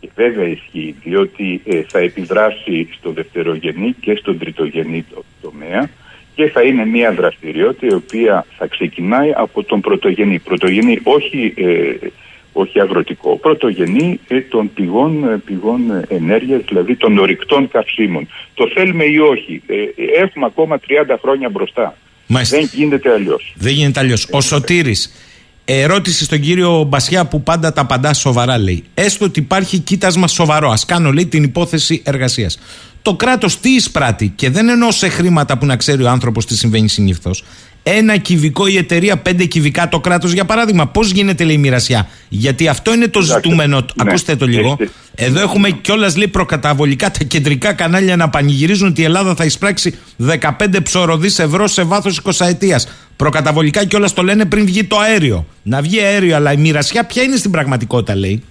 [0.00, 5.90] Και βέβαια ισχύει, διότι ε, θα επιδράσει στο δευτερογενή και στον τριτογενή το- τομέα
[6.34, 10.38] και θα είναι μια δραστηριότητα η οποία θα ξεκινάει από τον πρωτογενή.
[10.38, 12.08] Πρωτογενή όχι, ε,
[12.52, 18.28] όχι αγροτικό, πρωτογενή ε, των πηγών, ε, πηγών ε, ενέργειας, δηλαδή των ορυκτών καυσίμων.
[18.54, 19.62] Το θέλουμε ή όχι.
[19.66, 21.96] Ε, ε, έχουμε ακόμα 30 χρόνια μπροστά.
[22.26, 22.56] Μάλιστα.
[22.56, 23.52] Δεν γίνεται αλλιώς.
[23.56, 24.28] Δεν γίνεται αλλιώς.
[24.30, 25.12] Ο Σωτήρης,
[25.64, 28.84] ερώτηση στον κύριο Μπασιά που πάντα τα απαντά σοβαρά λέει.
[28.94, 30.70] Έστω ότι υπάρχει κοίτασμα σοβαρό.
[30.70, 32.58] Α κάνω λέει την υπόθεση εργασίας.
[33.02, 36.56] Το κράτος τι εισπράττει και δεν εννοώ σε χρήματα που να ξέρει ο άνθρωπος τι
[36.56, 37.44] συμβαίνει συνήθως.
[37.84, 40.86] Ένα κυβικό η εταιρεία, πέντε κυβικά το κράτος για παράδειγμα.
[40.86, 42.08] Πώς γίνεται λέει η μοιρασιά.
[42.28, 43.76] Γιατί αυτό είναι το ζητούμενο.
[43.80, 43.86] ναι.
[43.96, 44.66] Ακούστε το λίγο.
[44.66, 49.44] Έχετε- Εδώ έχουμε κιόλας λέει προκαταβολικά τα κεντρικά κανάλια να πανηγυρίζουν ότι η Ελλάδα θα
[49.44, 52.80] εισπράξει 15 ψωροδείς ευρώ σε βάθος 20 ετία.
[53.16, 55.46] Προκαταβολικά κιόλας το λένε πριν βγει το αέριο.
[55.62, 58.42] Να βγει αέριο, αλλά η μοιρασιά ποια είναι στην πραγματικότητα, λέει.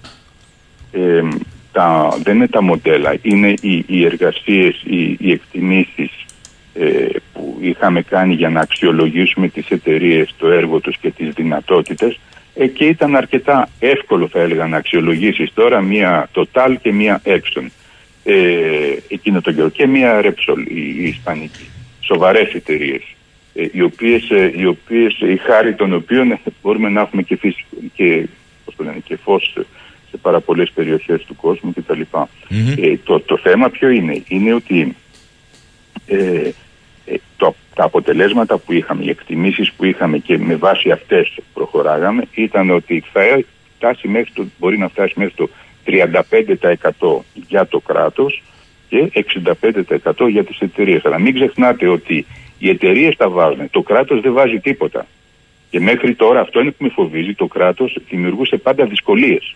[0.91, 0.99] ε,
[1.71, 6.25] τα, δεν είναι τα μοντέλα, είναι οι, οι εργασίες, οι, οι εκτιμήσεις
[6.73, 12.19] ε, που είχαμε κάνει για να αξιολογήσουμε τις εταιρείες, το έργο τους και τις δυνατότητες.
[12.55, 17.65] Ε, και ήταν αρκετά εύκολο θα έλεγα να αξιολογήσεις τώρα μία Total και μία Exxon.
[18.23, 18.33] Ε,
[19.07, 19.69] εκείνο τον καιρό.
[19.69, 21.69] Και μία Repsol η, η Ισπανική.
[21.99, 23.01] Σοβαρές εταιρείες.
[23.53, 27.65] Ε, οι οποίες, ε, οι οποίες η χάρη των οποίων μπορούμε να έχουμε και, φυσ-
[27.93, 28.25] και,
[28.65, 29.57] πώς το λένε, και φως
[30.11, 32.01] σε πάρα πολλές περιοχές του κόσμου κτλ.
[32.81, 34.95] Ε, το, το θέμα ποιο είναι, είναι ότι
[36.05, 36.51] ε,
[37.05, 42.23] ε, το, τα αποτελέσματα που είχαμε, οι εκτιμήσεις που είχαμε και με βάση αυτές προχωράγαμε
[42.33, 43.21] ήταν ότι θα
[43.75, 45.49] φτάσει μέχρι το, μπορεί να φτάσει μέχρι το
[45.85, 48.43] 35% για το κράτος
[48.89, 49.11] και
[50.13, 51.05] 65% για τις εταιρείες.
[51.05, 52.25] Αλλά μην ξεχνάτε ότι
[52.57, 55.05] οι εταιρείες τα βάζουν, το κράτος δεν βάζει τίποτα.
[55.69, 59.55] Και μέχρι τώρα αυτό είναι που με φοβίζει, το κράτος δημιουργούσε πάντα δυσκολίες.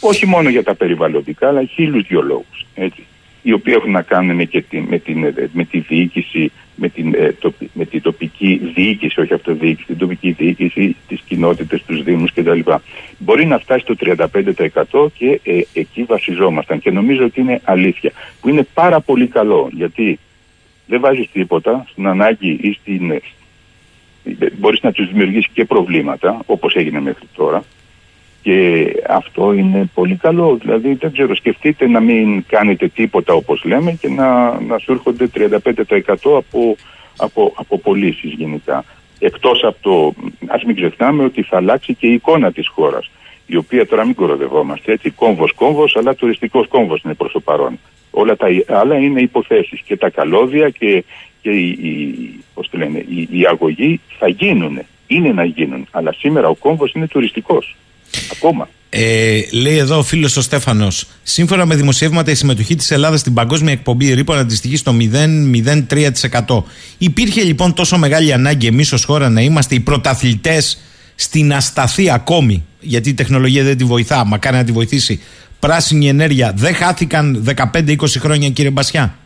[0.00, 2.66] Όχι μόνο για τα περιβαλλοντικά, αλλά χίλιους δυο λόγους.
[2.74, 3.02] Έτσι,
[3.42, 6.88] οι οποίοι έχουν να κάνουν με, και τη, με, την, ε, με τη διοίκηση, με
[6.88, 12.02] την, ε, τοπι- με την τοπική διοίκηση, όχι αυτοδιοίκηση, την τοπική διοίκηση, τις κοινότητες, τους
[12.02, 12.60] δήμους κτλ.
[13.18, 18.12] Μπορεί να φτάσει στο 35% και ε, εκεί βασιζόμασταν και νομίζω ότι είναι αλήθεια.
[18.40, 20.18] Που είναι πάρα πολύ καλό γιατί
[20.86, 23.20] δεν βάζεις τίποτα στην ανάγκη ή στην, ε,
[24.58, 27.64] μπορείς να τους δημιουργήσεις και προβλήματα όπως έγινε μέχρι τώρα
[28.48, 30.58] και αυτό είναι πολύ καλό.
[30.60, 35.30] Δηλαδή δεν ξέρω, σκεφτείτε να μην κάνετε τίποτα όπως λέμε και να, να σου έρχονται
[35.34, 35.50] 35%
[36.12, 36.76] από,
[37.16, 38.84] από, από πωλήσεις γενικά.
[39.18, 40.14] Εκτός από το,
[40.46, 43.10] ας μην ξεχνάμε ότι θα αλλάξει και η εικόνα της χώρας
[43.46, 47.78] η οποία τώρα μην κοροδευόμαστε έτσι, κόμβος κόμβος αλλά τουριστικός κόμβος είναι προς το παρόν.
[48.10, 51.04] Όλα τα άλλα είναι υποθέσεις και τα καλώδια και,
[51.42, 56.12] και η, η, πώς το λένε, η, η αγωγή θα γίνουν, είναι να γίνουν, αλλά
[56.12, 57.76] σήμερα ο κόμβος είναι τουριστικός.
[58.32, 58.68] Ακόμα.
[58.90, 61.06] Ε, λέει εδώ ο φίλος ο Στέφανος.
[61.22, 66.62] Σύμφωνα με δημοσιεύματα, η συμμετοχή της Ελλάδας στην παγκόσμια εκπομπή ρήπων αντιστοιχεί στο 0,03%.
[66.98, 70.82] Υπήρχε λοιπόν τόσο μεγάλη ανάγκη εμείς ως χώρα να είμαστε οι πρωταθλητές
[71.14, 75.22] στην ασταθή ακόμη, γιατί η τεχνολογία δεν τη βοηθά, μακάρι να τη βοηθήσει.
[75.60, 79.18] Πράσινη ενέργεια δεν χάθηκαν 15-20 χρόνια, κύριε Μπασιά;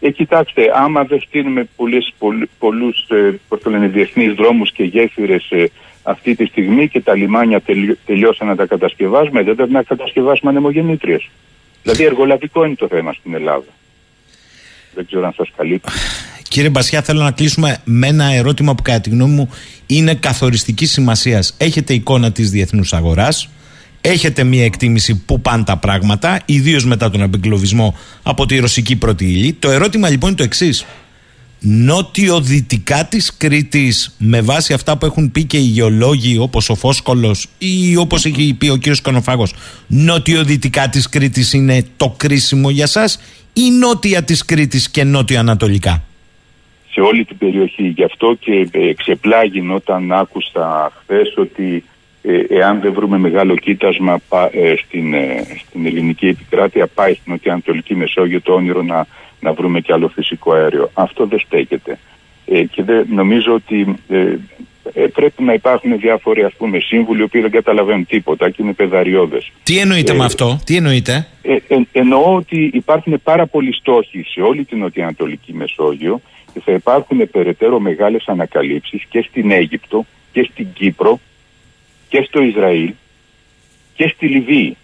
[0.00, 4.82] Ε, κοιτάξτε, άμα δεν στείλουμε πολλούς, πολλούς, πολλούς ε, πώς το λένε, διεθνείς δρόμους και
[4.84, 5.70] γέφυρες ε,
[6.06, 10.50] αυτή τη στιγμή και τα λιμάνια τελειώ, τελειώσαν να τα κατασκευάσουμε, δεν πρέπει να κατασκευάσουμε
[10.50, 11.28] ανεμογεννήτριες.
[11.82, 13.64] Δηλαδή εργολαβικό είναι το θέμα στην Ελλάδα.
[14.94, 15.92] Δεν ξέρω αν σας καλύπτει.
[16.48, 19.50] Κύριε Μπασιά, θέλω να κλείσουμε με ένα ερώτημα που κατά τη γνώμη μου
[19.86, 21.54] είναι καθοριστικής σημασίας.
[21.58, 23.48] Έχετε εικόνα της διεθνούς αγοράς,
[24.00, 29.24] έχετε μία εκτίμηση που πάνε τα πράγματα, ιδίως μετά τον απεγκλωβισμό από τη ρωσική πρώτη
[29.24, 30.86] ύλη; Το ερώτημα λοιπόν είναι το εξής.
[31.66, 37.46] Νότιο-δυτικά της Κρήτης, με βάση αυτά που έχουν πει και οι γεωλόγοι όπως ο Φόσκολος
[37.58, 39.54] ή όπως έχει πει ο κύριος Κονοφάγος,
[39.86, 43.04] νότιο-δυτικά της Κρήτης είναι το κρίσιμο για εσά
[43.52, 46.02] ή νότια της Κρήτης και νότιο-ανατολικά.
[46.90, 47.86] σε όλη την περιοχή.
[47.88, 51.84] Γι' αυτό και ε, ξεπλάγει όταν άκουσα χθες ότι
[52.22, 57.32] ε, εάν δεν βρούμε μεγάλο κοίτασμα πα- ε, στην, ε, στην ελληνική επικράτεια πάει στην
[57.32, 59.06] Νοτιοανατολική Μεσόγειο το όνειρο να,
[59.44, 60.90] να βρούμε και άλλο φυσικό αέριο.
[60.94, 61.98] Αυτό δεν στέκεται.
[62.46, 64.36] Ε, και δεν, νομίζω ότι ε,
[64.92, 68.72] ε, πρέπει να υπάρχουν διάφοροι ας πούμε σύμβουλοι οι οποίοι δεν καταλαβαίνουν τίποτα και είναι
[68.72, 69.52] πεδαριώδες.
[69.62, 74.40] Τι εννοείται με αυτό, τι εννοείται; Ε, ε, εννοώ ότι υπάρχουν πάρα πολλοί στόχοι σε
[74.40, 76.20] όλη την Νοτιοανατολική Μεσόγειο
[76.52, 81.20] και θα υπάρχουν περαιτέρω μεγάλες ανακαλύψεις και στην Αίγυπτο και στην Κύπρο
[82.08, 82.92] και στο Ισραήλ
[83.94, 84.76] και στη Λιβύη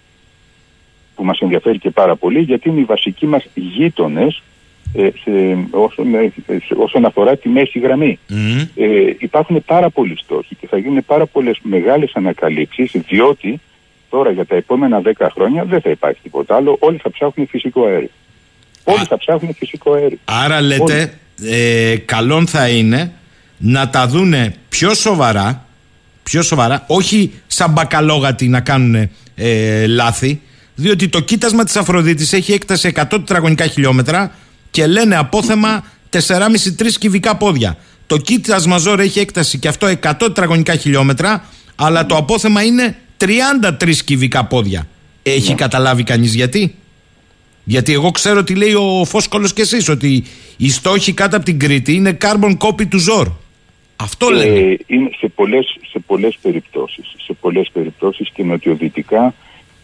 [1.15, 4.43] που μας ενδιαφέρει και πάρα πολύ γιατί είναι οι βασικοί μας γείτονες ε,
[4.93, 8.19] σε, όσον, ε, σε- όσον αφορά τη μέση γραμμή.
[8.77, 8.85] Ε,
[9.19, 13.61] υπάρχουν πάρα πολλοί στόχοι και θα γίνουν πάρα πολλές μεγάλες ανακαλύψεις διότι
[14.11, 16.77] τώρα για τα επόμενα 10 χρόνια δεν θα υπάρχει τίποτα άλλο.
[16.81, 18.11] Όλοι θα ψάχνουν φυσικό αέριο.
[18.85, 20.19] Όλοι θα ψάχνουν φυσικό αέριο.
[20.25, 21.13] Άρα λέτε,
[21.43, 23.13] ε, καλόν θα είναι
[23.59, 25.65] να τα δούνε πιο σοβαρά,
[26.23, 30.41] πιο σοβαρά, όχι σαν μπακαλόγατοι να κάνουν ε, λάθη,
[30.75, 34.33] διότι το κοίτασμα της Αφροδίτης έχει έκταση 100 τετραγωνικά χιλιόμετρα
[34.71, 36.19] και λένε απόθεμα 4,5-3
[36.99, 37.77] κυβικά πόδια.
[38.07, 41.45] Το κοίτασμα Ζόρ έχει έκταση και αυτό 100 τετραγωνικά χιλιόμετρα,
[41.77, 42.97] αλλά το απόθεμα είναι
[43.81, 44.89] 33 κυβικά πόδια.
[45.23, 46.75] Έχει καταλάβει κανείς γιατί;
[47.65, 50.25] Γιατί εγώ ξέρω τι λέει ο Φόσκολος και εσείς ότι
[50.57, 53.29] οι στόχοι κάτω από την Κρήτη είναι carbon copy του Ζόρ.
[53.97, 54.77] Αυτό Ε, λένε.
[54.87, 57.05] είναι σε πολλές, σε πολλές περιπτώσεις.
[57.27, 59.35] Σε πολλές περιπτώσεις και νοτιοδυτικά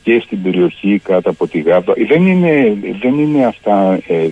[0.02, 1.92] και στην περιοχή κάτω από τη Γάβδα.
[2.08, 4.28] Δεν είναι, δεν είναι αυτά ε, ε,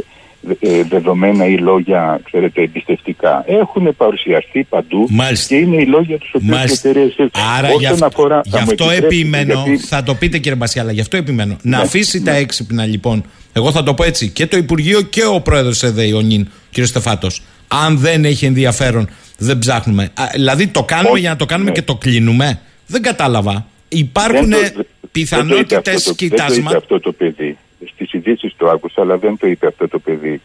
[0.89, 3.45] δεδομένα ή λόγια, ξέρετε, εμπιστευτικά.
[3.47, 5.09] Έχουν παρουσιαστεί παντού
[5.49, 6.89] και είναι οι λόγια τους οποίους Μάλιστα.
[6.89, 7.17] οι εταιρείες
[7.59, 10.39] Άρα Όσον γι' αυτό, αφορά, γι' θα μου αυτό επιτρέψετε, επιμένω, γιατί- θα το πείτε
[10.39, 11.57] κύριε Μπασιάλα, γι' αυτό επιμένω.
[11.63, 12.39] Να Ναι, αφήσει τα ναι.
[12.39, 16.21] έξυπνα λοιπόν, εγώ θα το πω έτσι, και το Υπουργείο και ο πρόεδρος ΕΔΕΗ, ο
[16.21, 17.43] Νιν, κύριος Στεφάτος.
[17.69, 20.03] Αν δεν έχει ενδιαφέρον, δεν ψάχνουμε.
[20.15, 21.75] Α, δηλαδή το κάνουμε Όχι, για να το κάνουμε ναι.
[21.77, 22.61] και το κλείνουμε.
[22.87, 23.67] Δεν κατάλαβα.
[23.89, 26.71] Υπάρχουν Δεν το- δεν το είπε πιθανότητες αυτό το- Δεν το είπε κοιτάσμα.
[26.77, 27.57] αυτό το παιδί.
[27.93, 30.41] Στις ειδήσει το άκουσα, αλλά δεν το είπε αυτό το παιδί.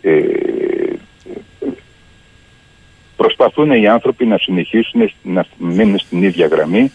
[0.00, 0.96] Ε, ε,
[3.16, 6.92] προσπαθούν οι άνθρωποι να συνεχίσουν να μείνουν στην ίδια γραμμή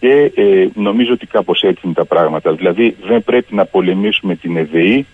[0.00, 2.52] και ε, νομίζω ότι κάπως έτσι είναι τα πράγματα.
[2.52, 5.06] Δηλαδή δεν πρέπει να πολεμήσουμε την ΕΔΕΗ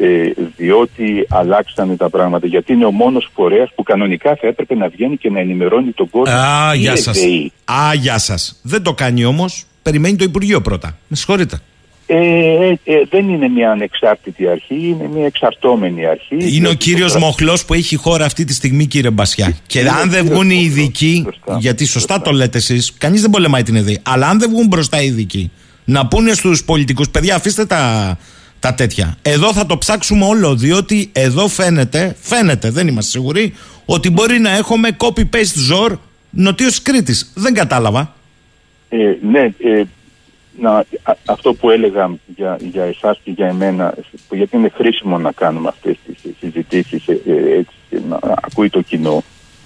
[0.00, 2.46] ε, διότι αλλάξανε τα πράγματα.
[2.46, 6.10] Γιατί είναι ο μόνος φορέας που κανονικά θα έπρεπε να βγαίνει και να ενημερώνει τον
[6.10, 6.34] κόσμο.
[6.34, 7.16] Α, η γεια σας.
[7.16, 7.52] ΕΔΕΗ.
[7.64, 8.60] Α, γεια σας.
[8.62, 9.66] Δεν το κάνει όμως.
[9.82, 10.98] Περιμένει το Υπουργείο πρώτα.
[11.08, 11.60] Με συγχωρείτε.
[12.10, 16.34] Ε, ε, ε, δεν είναι μια ανεξάρτητη αρχή, είναι μια εξαρτώμενη αρχή.
[16.34, 19.56] Είναι ο διότι κύριος το- Μοχλός που έχει χώρα αυτή τη στιγμή, κύριε Μπασιά.
[19.66, 21.26] Και Είναι ο αν δεν κύριος βγουν οι Μοχλός, ειδικοί,
[21.58, 23.98] γιατί σωστά, το λέτε εσείς, κανείς δεν πολεμάει την ΕΔΗ.
[24.02, 25.50] Αλλά αν δεν βγουν μπροστά οι ειδικοί,
[25.84, 28.18] να πούνε στους πολιτικούς, παιδιά, αφήστε τα,
[28.60, 29.16] τα τέτοια.
[29.22, 33.54] Εδώ θα το ψάξουμε όλο, διότι εδώ φαίνεται, φαίνεται, δεν είμαστε σίγουροι,
[33.84, 35.98] ότι μπορεί να έχουμε copy-paste ζόρ
[36.30, 37.30] νοτίω Κρήτης.
[37.34, 38.14] Δεν κατάλαβα.
[38.88, 38.96] Ε,
[39.30, 39.82] ναι, ε,
[40.60, 40.70] να,
[41.02, 43.94] α- αυτό που έλεγα για, για εσάς και για εμένα,
[44.28, 48.80] που- γιατί είναι χρήσιμο να κάνουμε αυτές τις συζητήσεις, ε, ε, έτσι, να ακούει το
[48.80, 49.22] κοινό,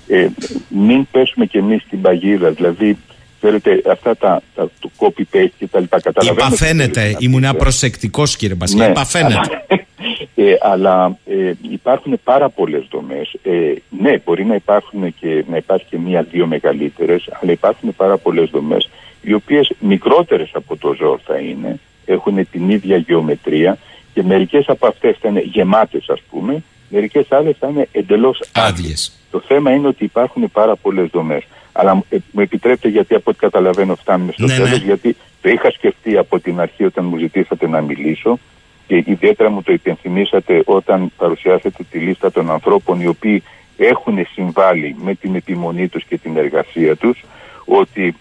[0.07, 0.27] ε,
[0.69, 2.99] μην πέσουμε κι εμείς στην παγίδα, δηλαδή,
[3.39, 6.47] ξέρετε, αυτά τα, τα το copy-paste και τα λοιπά, καταλαβαίνω...
[6.47, 7.57] Είπα τι φαίνεται, θέλετε να ήμουν πείτε.
[7.57, 8.85] προσεκτικός, κύριε Μπασιά.
[8.85, 9.65] Ναι, Είπα φαίνεται.
[10.35, 13.33] Ε, αλλά ε, υπάρχουν πάρα πολλές δομές.
[13.43, 18.51] Ε, ναι, μπορεί να υπάρχουν και να υπάρχει και μία-δύο μεγαλύτερες, αλλά υπάρχουν πάρα πολλές
[18.51, 18.91] δομές,
[19.23, 23.79] οι οποίες μικρότερες από το ζώο θα είναι, έχουν την ίδια γεωμετρία
[24.15, 29.13] και μερικές από αυτές θα είναι γεμάτες ας πούμε, μερικές άλλες θα είναι εντελώς άδειες.
[29.31, 31.43] Το θέμα είναι ότι υπάρχουν πάρα πολλές δομές.
[31.73, 34.77] Αλλά ε, μου επιτρέπετε γιατί από ό,τι καταλαβαίνω φτάνουμε στο Ναι, τέλος, ναι.
[34.77, 38.39] γιατί το είχα σκεφτεί από την αρχή όταν μου ζητήσατε να μιλήσω
[38.87, 43.43] και ιδιαίτερα μου το υπενθυμίσατε όταν παρουσιάσατε τη λίστα των ανθρώπων οι οποίοι
[43.77, 47.25] έχουν συμβάλει με την επιμονή τους και την εργασία τους
[47.65, 48.17] ότι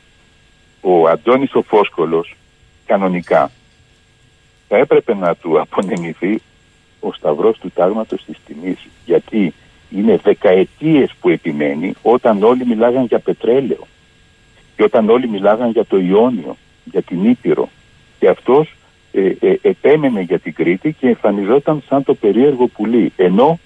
[0.82, 2.36] ο Αντώνης ο Φόσκολος
[2.86, 3.51] κανονικά
[4.67, 6.41] θα έπρεπε να του απονεμηθεί
[6.99, 9.53] ο σταυρός του τάγματος της τιμής γιατί
[9.89, 13.88] είναι δεκαετίες που επιμένει όταν όλοι μιλάγαν για πετρέλαιο
[14.75, 17.69] και όταν όλοι μιλάγαν για το Ιόνιο, για την Ήπειρο.
[18.19, 18.75] Και αυτός
[19.11, 23.59] ε, ε, επέμενε για την Κρήτη και εμφανιζόταν σαν το περίεργο πουλί ενώ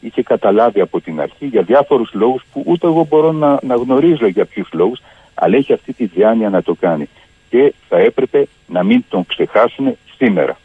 [0.00, 4.26] είχε καταλάβει από την αρχή για διάφορους λόγους που ούτε εγώ μπορώ να, να γνωρίζω
[4.26, 5.00] για ποιους λόγους
[5.34, 7.08] αλλά έχει αυτή τη διάνοια να το κάνει
[7.50, 10.58] και θα έπρεπε να μην τον ξεχάσουν σήμερα.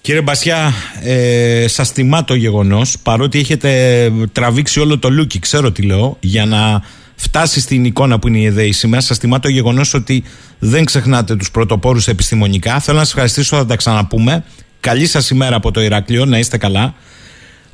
[0.00, 0.72] Κύριε Μπασιά,
[1.02, 6.44] ε, σας τιμά το γεγονός, παρότι έχετε τραβήξει όλο το λούκι, ξέρω τι λέω, για
[6.44, 6.82] να
[7.14, 9.02] φτάσει στην εικόνα που είναι η ΕΔΕΗ σήμερα.
[9.02, 10.24] Σας τιμά το γεγονός ότι
[10.58, 12.80] δεν ξεχνάτε τους πρωτοπόρους επιστημονικά.
[12.80, 14.44] Θέλω να σας ευχαριστήσω, θα τα ξαναπούμε.
[14.80, 16.94] Καλή σας ημέρα από το Ηράκλειο, να είστε καλά.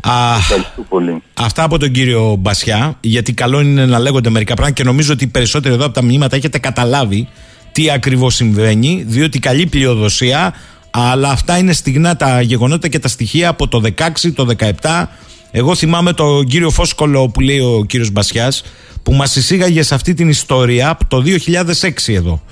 [0.00, 1.22] Α, Ευχαριστώ πολύ.
[1.34, 5.24] αυτά από τον κύριο Μπασιά, γιατί καλό είναι να λέγονται μερικά πράγματα και νομίζω ότι
[5.24, 7.28] οι περισσότεροι εδώ από τα μηνύματα έχετε καταλάβει
[7.72, 10.54] τι ακριβώς συμβαίνει, διότι καλή πλειοδοσία,
[10.90, 14.46] αλλά αυτά είναι στιγνά τα γεγονότα και τα στοιχεία από το 16, το
[14.80, 15.06] 17.
[15.50, 18.62] Εγώ θυμάμαι τον κύριο Φόσκολο που λέει ο κύριος Μπασιάς
[19.02, 22.42] που μας εισήγαγε σε αυτή την ιστορία από το 2006 εδώ.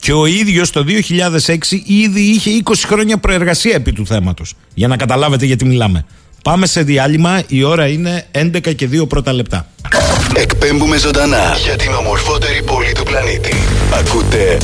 [0.00, 4.54] Και ο ίδιος το 2006 ήδη είχε 20 χρόνια προεργασία επί του θέματος.
[4.74, 6.04] Για να καταλάβετε γιατί μιλάμε.
[6.48, 9.66] Πάμε σε διάλειμμα, η ώρα είναι 11 και 2 πρώτα λεπτά.
[10.34, 13.54] Εκπέμπουμε ζωντανά για την ομορφότερη πόλη του πλανήτη.
[13.94, 14.58] Ακούτε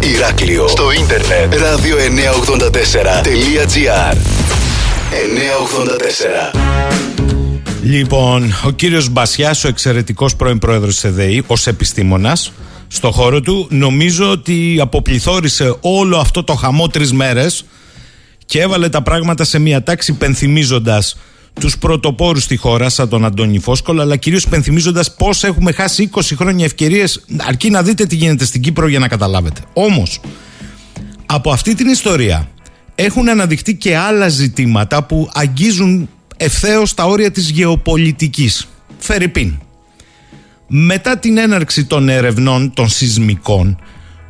[0.00, 4.16] 984 Ηράκλειο στο ίντερνετ radio984.gr
[6.52, 6.58] 984
[7.82, 12.52] Λοιπόν, ο κύριος Μπασιάς, ο εξαιρετικός πρώην πρόεδρος της ΕΔΕΗ, ως επιστήμονας,
[12.88, 17.64] στο χώρο του, νομίζω ότι αποπληθώρισε όλο αυτό το χαμό τρεις μέρες
[18.48, 21.16] και έβαλε τα πράγματα σε μια τάξη πενθυμίζοντας
[21.60, 26.20] τους πρωτοπόρους στη χώρα σαν τον Αντώνη Φόσκολο αλλά κυρίως πενθυμίζοντας πώς έχουμε χάσει 20
[26.36, 29.60] χρόνια ευκαιρίες αρκεί να δείτε τι γίνεται στην Κύπρο για να καταλάβετε.
[29.72, 30.20] Όμως,
[31.26, 32.48] από αυτή την ιστορία
[32.94, 38.68] έχουν αναδειχθεί και άλλα ζητήματα που αγγίζουν ευθέως τα όρια της γεωπολιτικής.
[38.98, 39.58] Φερρυπίν.
[40.66, 43.78] Μετά την έναρξη των ερευνών των σεισμικών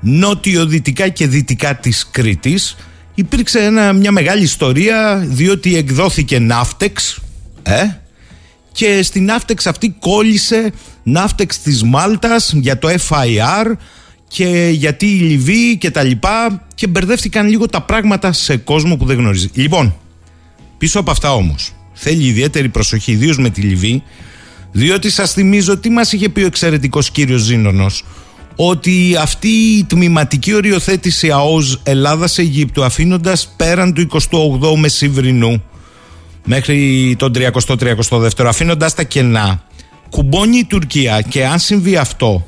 [0.01, 2.77] νότιο-δυτικά και δυτικά της Κρήτης
[3.19, 7.19] υπήρξε ένα, μια μεγάλη ιστορία διότι εκδόθηκε ναύτεξ
[7.63, 7.83] ε,
[8.73, 13.73] και στην ναύτεξ αυτή κόλλησε ναύτεξ της Μάλτας για το FIR
[14.29, 19.05] και γιατί η Λιβύη και τα λοιπά και μπερδεύτηκαν λίγο τα πράγματα σε κόσμο που
[19.05, 19.51] δεν γνωρίζει.
[19.55, 19.95] Λοιπόν,
[20.79, 24.03] πίσω από αυτά όμως θέλει ιδιαίτερη προσοχή, ιδίως με τη Λιβύη,
[24.73, 27.87] διότι σας θυμίζω τι μας είχε πει ο εξαιρετικός κύριος Ζήνονο,
[28.61, 35.63] ότι αυτή η τμηματική οριοθέτηση ΑΟΣ Ελλάδα-Αιγύπτου αφήνοντας πέραν του 28ου μεσημβρινού
[36.45, 39.63] μέχρι τον 30-32 αφήνοντας τα κενά,
[40.11, 42.47] κουμπώνει η Τουρκία και αν συμβεί αυτό,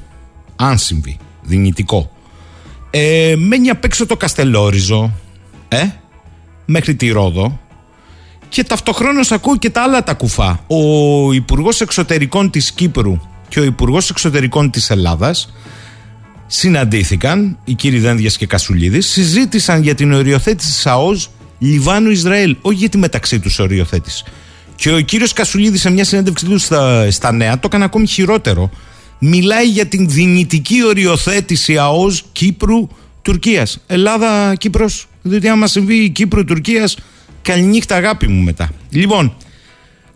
[0.57, 2.11] αν συμβεί, δυνητικό,
[2.91, 5.13] ε, μένει απ' έξω το Καστελόριζο,
[5.69, 5.87] ε,
[6.65, 7.61] μέχρι τη Ρόδο,
[8.49, 10.65] και ταυτοχρόνως ακούω και τα άλλα τα κουφά.
[10.67, 15.53] Ο Υπουργός Εξωτερικών της Κύπρου και ο Υπουργός Εξωτερικών της Ελλάδας
[16.53, 22.89] συναντήθηκαν, οι κύριοι Δένδιας και Κασουλίδης, συζήτησαν για την οριοθέτηση τη ΑΟΣ Λιβάνου-Ισραήλ, όχι για
[22.89, 24.25] τη μεταξύ τους οριοθέτηση.
[24.77, 28.71] Και ο κύριος Κασουλίδης σε μια συνέντευξη του στα, στα Νέα το έκανε ακόμη χειρότερο.
[29.19, 33.67] Μιλάει για την δυνητική οριοθέτηση ΑΟΣ Κύπρου-Τουρκία.
[33.87, 34.91] Ελλάδα-Κύπρο.
[35.23, 36.89] Διότι άμα συμβεί Κύπρου-Τουρκία,
[37.43, 38.71] Καληνύχτα αγάπη μου μετά.
[38.91, 39.37] Λοιπόν,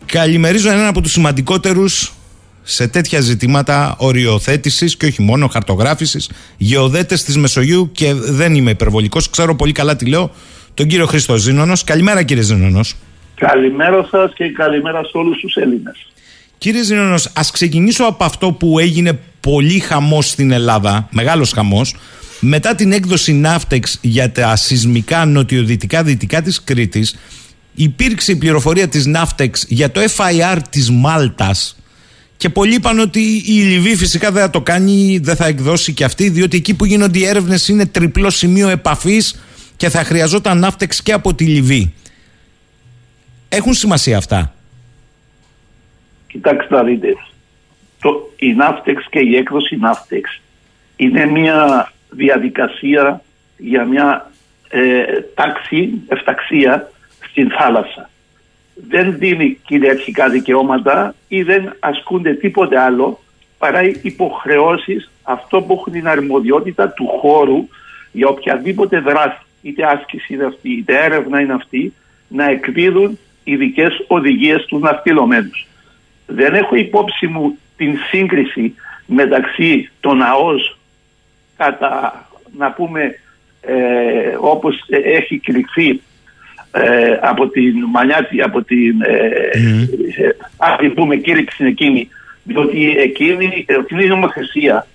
[0.07, 2.13] καλημερίζω έναν από τους σημαντικότερους
[2.65, 9.31] σε τέτοια ζητήματα οριοθέτησης και όχι μόνο χαρτογράφησης, γεωδέτες της Μεσογείου και δεν είμαι υπερβολικός,
[9.31, 10.31] ξέρω πολύ καλά τι λέω,
[10.75, 11.85] τον κύριο Χρήστο Ζήνονος.
[11.85, 12.95] Καλημέρα κύριε Ζήνονος.
[13.35, 16.07] Καλημέρα σας και καλημέρα σε όλους τους Έλληνες.
[16.59, 21.97] Κύριε Ζήνονος, ας ξεκινήσω από αυτό που έγινε πολύ χαμός στην Ελλάδα, μεγάλος χαμός,
[22.41, 27.17] μετά την έκδοση Ναύτεξ για τα σεισμικά νοτιοδυτικά δυτικά της Κρήτης
[27.75, 31.77] υπήρξε η πληροφορία της Ναύτεξ για το FIR της Μάλτας
[32.45, 36.05] και πολλοί είπαν ότι η Λιβύη φυσικά δεν θα το κάνει, δεν θα εκδώσει και
[36.05, 39.45] αυτή διότι εκεί που γίνονται οι έρευνες είναι τριπλό σημείο επαφής
[39.77, 41.95] και θα χρειαζόταν Ναύτεξ και από τη Λιβύη.
[43.49, 44.55] Έχουν σημασία αυτά;
[46.27, 47.09] Κοιτάξτε να δείτε.
[48.01, 50.41] Το, η Ναύτεξ και η έκδοση Ναύτεξ
[50.97, 53.23] είναι μια διαδικασία
[53.57, 54.31] για μια
[54.69, 55.03] ε,
[55.35, 56.91] τάξη, εφταξία
[57.31, 58.11] στην θάλασσα.
[58.75, 63.21] Δεν δίνει κυριαρχικά δικαιώματα ή δεν ασκούνται τίποτε άλλο
[63.59, 67.69] παρά υποχρεώσεις αυτό που έχουν την αρμοδιότητα του χώρου
[68.13, 71.93] για οποιαδήποτε δράση, είτε άσκηση είναι αυτή, είτε έρευνα είναι αυτή,
[72.29, 75.67] να εκδίδουν ειδικές οδηγίες του ναυτιλωμένους.
[76.27, 78.75] Δεν έχω υπόψη μου την σύγκριση
[79.07, 80.79] μεταξύ των ΑΟΣ
[81.57, 83.19] κατά να πούμε
[83.61, 86.01] ε, όπως έχει κρυφθεί
[86.75, 89.03] ε, από την Μανιάτη, από την
[90.79, 92.09] ε, πούμε κήρυξη εκείνη
[92.45, 94.87] διότι εκείνη, εκείνη η νομοθεσία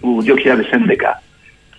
[0.00, 1.20] του 2011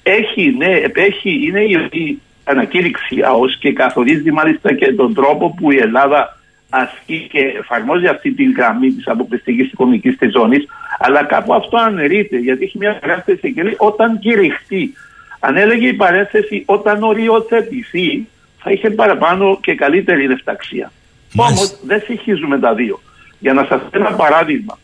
[0.03, 5.77] έχει, ναι, έχει, είναι η ανακήρυξη ΑΟΣ και καθορίζει μάλιστα και τον τρόπο που η
[5.77, 6.37] Ελλάδα
[6.69, 10.65] ασκεί και εφαρμόζει αυτή την γραμμή της αποκλειστικής οικονομικής της ζώνης,
[10.99, 14.93] αλλά κάπου αυτό αναιρείται γιατί έχει μια παρένθεση και λέει όταν κηρυχτεί.
[15.39, 18.27] Αν έλεγε η παρένθεση όταν οριοθετηθεί,
[18.57, 20.91] θα είχε παραπάνω και καλύτερη ρευταξία.
[21.35, 23.01] Όμως δεν συγχύζουμε τα δύο.
[23.39, 24.79] Για να σας πω ένα παράδειγμα.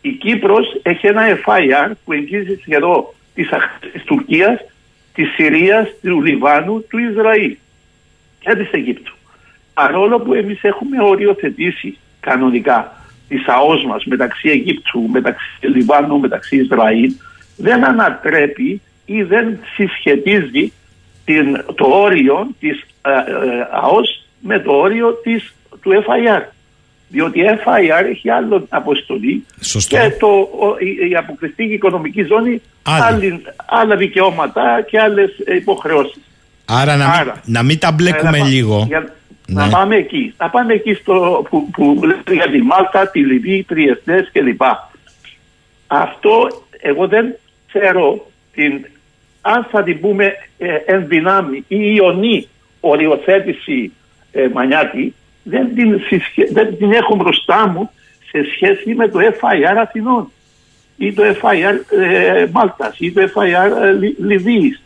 [0.00, 4.60] Η Κύπρος έχει ένα FIR που εγγύζει σχεδόν της Τουρκίας,
[5.14, 7.56] της Συρίας, του Λιβάνου, του Ισραήλ
[8.40, 9.14] και της Αιγύπτου
[9.74, 12.96] παρόλο που εμείς έχουμε οριοθετήσει κανονικά
[13.28, 17.12] τη ΑΟΣ μας μεταξύ Αιγύπτου, μεταξύ Λιβάνου, μεταξύ Ισραήλ,
[17.56, 20.72] δεν ανατρέπει ή δεν συσχετίζει
[21.24, 26.42] την, το όριο της ε, ε, ΑΟΣ με το όριο της, του FIR.
[27.08, 29.96] Διότι η FIR έχει άλλο αποστολή Σωστό.
[29.96, 30.26] και το,
[30.60, 33.04] ο- η, η αποκλειστική οικονομική ζώνη Άλλη.
[33.14, 36.20] άλλη- άλλα δικαιώματα και άλλες υποχρεώσεις.
[36.64, 37.40] Άρα να μην, Άρα.
[37.44, 38.84] να μην τα μπλέκουμε Ε, να πά- λίγο.
[38.88, 39.14] για-
[39.46, 39.70] Να Ναι.
[39.72, 40.34] πάμε εκεί.
[40.38, 44.62] Να πάμε εκεί στο, που, που λέτε για τη Μάλτα, τη Λιβύη, Τριεστές κλπ.
[45.86, 47.34] Αυτό εγώ δεν
[47.68, 48.86] ξέρω την,
[49.46, 52.48] αν θα την πούμε ε, εν δυνάμει ή ιονή
[52.80, 53.92] οριοθέτηση
[54.32, 57.90] ε, Μανιάτη δεν την, συσχε- δεν την έχω μπροστά μου
[58.30, 60.30] σε σχέση με το FIR Αθηνών
[60.96, 64.82] ή το FIR ε, Μάλτας ή το FIR ε, Λι- Λιβύης.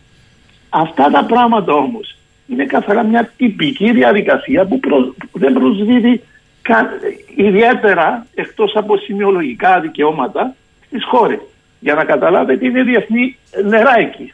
[0.68, 6.22] Αυτά τα πράγματα όμως είναι καθαρά μια τυπική διαδικασία που προ- δεν προσδίδει
[6.62, 6.90] κα-
[7.36, 10.54] ιδιαίτερα εκτός από σημειολογικά δικαιώματα
[10.86, 11.38] στις χώρες.
[11.80, 14.32] Για να καταλάβετε είναι διεθνή νερά εκεί.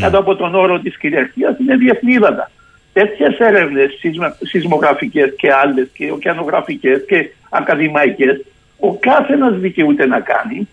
[0.00, 2.50] Κάτω από τον όρο της κυριαρχίας είναι διεθνή ύδατα.
[2.92, 8.44] Τέτοιες έρευνες σεισμα- σεισμογραφικές και άλλες και ωκεανογραφικές και ακαδημαϊκές
[8.78, 10.68] ο κάθε ένας δικαιούται να κάνει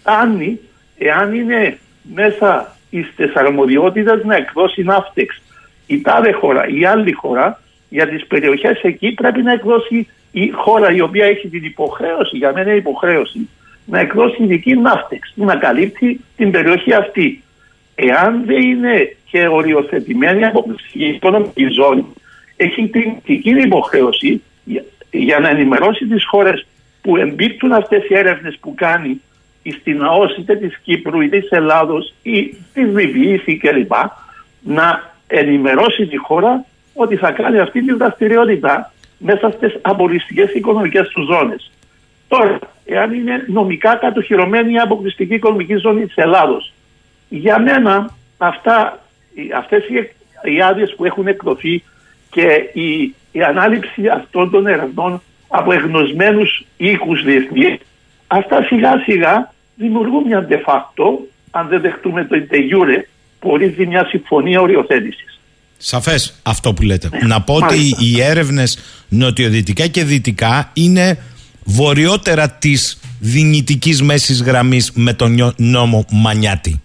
[0.00, 0.60] φτάνει
[0.98, 1.78] εάν είναι
[2.14, 2.76] μέσα
[3.12, 5.42] στις αρμοδιότητες να εκδώσει ναύτεξ.
[5.86, 10.92] Η τάδε χώρα, η άλλη χώρα, για τις περιοχές εκεί πρέπει να εκδώσει η χώρα
[10.92, 13.48] η οποία έχει την υποχρέωση, για μένα είναι υποχρέωση,
[13.86, 17.42] να εκδώσει ειδική ναύτεξ, να καλύπτει την περιοχή αυτή.
[17.94, 22.06] Εάν δεν είναι και οριοθετημένη από την οικονομική ζώνη,
[22.56, 26.66] έχει την ειδική υποχρέωση για, για να ενημερώσει τις χώρες
[27.02, 29.20] που εμπίπτουν αυτές οι έρευνες που κάνει
[29.80, 33.92] στην ΑΟΣ είτε της Κύπρου είτε της Ελλάδος ή της Λιβύης ή κλπ
[34.60, 36.64] να ενημερώσει τη χώρα
[36.94, 41.70] ότι θα κάνει αυτή τη δραστηριότητα μέσα στις αποκλειστικές οικονομικές τους ζώνες.
[42.28, 46.72] Τώρα, εάν είναι νομικά κατοχυρωμένη η αποκλειστική οικονομική ζώνη της Ελλάδος,
[47.38, 49.04] για μένα αυτά,
[49.34, 49.94] οι- αυτές οι,
[50.54, 51.82] οι άδειες που έχουν εκδοθεί
[52.30, 57.78] και η, η ανάληψη αυτών των ερευνών από εγνωσμένους οίκους διεθνείς,
[58.26, 61.04] αυτά σιγά σιγά δημιουργούν μια de facto,
[61.50, 63.02] αν δεν δεχτούμε το de jure,
[63.38, 65.40] που ορίζει μια συμφωνία οριοθέτησης.
[65.76, 67.08] Σαφές αυτό που λέτε.
[67.26, 67.98] Να πω ότι Ναι, μάλιστα.
[68.04, 68.78] οι έρευνες
[69.08, 71.18] νοτιοδυτικά και δυτικά είναι
[71.64, 76.80] βορειότερα της δυνητικής μέσης γραμμής με τον νιό- νόμο Μανιάτη.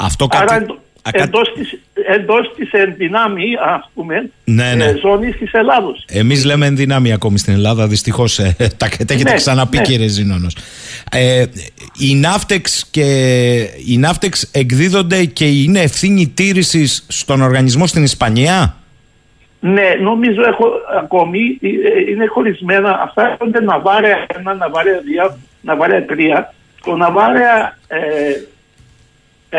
[0.00, 0.62] Αυτό Άρα κάτι.
[0.64, 0.78] εντό-
[1.12, 1.78] εντός της,
[2.08, 3.44] εντός της ενδυνάμει,
[3.76, 4.84] ας πούμε, Ναι, ναι.
[4.84, 6.04] ε, ζώνης της Ελλάδος.
[6.08, 7.86] Εμείς λέμε ενδυνάμει ακόμη στην Ελλάδα.
[7.86, 8.34] Δυστυχώς
[8.76, 9.82] τα, τα έχετε Ναι, ξαναπεί, ναι.
[9.82, 10.46] κύριε Ζήνονο.
[11.12, 11.44] Ε,
[11.98, 13.04] η Ναύτεξ και
[13.86, 18.74] οι Ναύτεξ εκδίδονται και είναι ευθύνη τήρησης στον οργανισμό στην Ισπανία;
[19.60, 20.66] Ναι, νομίζω έχω
[21.02, 23.00] ακόμη, ε, ε, είναι χωρισμένα.
[23.02, 26.54] Αυτά έρχονται Ναβάρια 1, Ναβάρια 2, Ναβάρια 3.
[26.84, 27.98] Το Ναβάρια ε,
[29.50, 29.56] 4,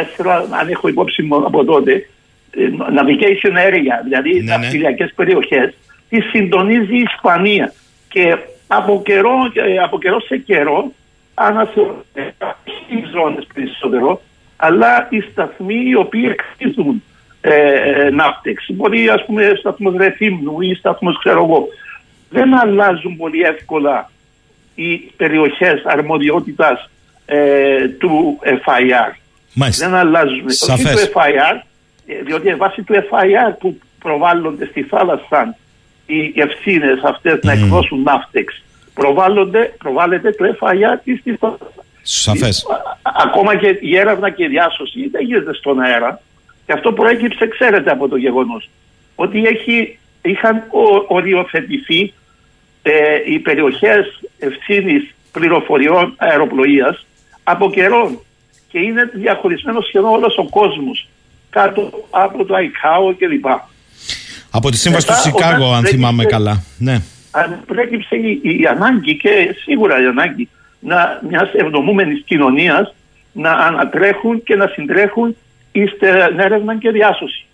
[0.59, 2.09] αν έχω υπόψη μου από τότε,
[2.51, 4.57] ε, navigation area, δηλαδή Ναι, ναι.
[4.57, 5.73] ναυτιλιακές περιοχές,
[6.09, 7.73] τη συντονίζει η Ισπανία.
[8.09, 8.37] Και
[8.67, 10.91] από καιρό, ε, από καιρό σε καιρό
[11.33, 12.35] αναθεωρούνται
[12.87, 14.21] οι ζώνες περισσότερο,
[14.55, 17.03] αλλά οι σταθμοί οι οποίοι εκτίζουν
[17.41, 18.65] ε, ε, ναύτεξ.
[18.73, 21.67] Μπορεί ας πούμε σταθμός Ρεθύμνου ή σταθμός ξέρω εγώ.
[22.29, 24.11] Δεν αλλάζουν πολύ εύκολα
[24.75, 26.89] οι περιοχές αρμοδιότητας
[27.25, 29.20] ε, του FIR.
[29.53, 29.85] Μάλιστα.
[29.89, 30.45] Δεν αλλάζουν.
[30.45, 31.09] Όχι Σαφές.
[31.09, 31.61] του FIR,
[32.05, 35.57] ε, διότι βάσει του FIR που προβάλλονται στη θάλασσα
[36.05, 38.61] οι ευθύνες αυτές να εκδώσουν ναύτεξ
[38.93, 41.65] προβάλλονται, προβάλλεται το FIR και στη θάλασσα.
[42.01, 42.65] Σαφές.
[42.69, 46.21] Α- Ακόμα και η έρευνα και η διάσωση δεν γίνεται στον αέρα.
[46.65, 48.69] Και αυτό προέκυψε, ξέρετε, από το γεγονός
[49.15, 52.13] ότι έχει, είχαν ο- οριοθετηθεί
[52.83, 52.91] ε,
[53.25, 57.05] οι περιοχές ευθύνης πληροφοριών αεροπλοείας
[57.43, 58.21] από καιρό.
[58.71, 61.07] Και είναι διαχωρισμένος σχεδόν όλος ο κόσμος
[61.49, 63.45] κάτω από το ΑΙΚΑΟ κλπ.
[64.51, 66.63] Από τη σύμβαση του Μετά, Σικάγο, όταν αν δεν θυμάμαι είχε- καλά.
[66.77, 66.97] Ναι.
[67.31, 70.49] αν προέκυψε η, η ανάγκη και σίγουρα η ανάγκη
[70.79, 72.93] να, μιας ευδομούμενης κοινωνίας
[73.31, 75.35] να ανατρέχουν και να συντρέχουν
[75.71, 77.45] στην έρευνα και διάσωση.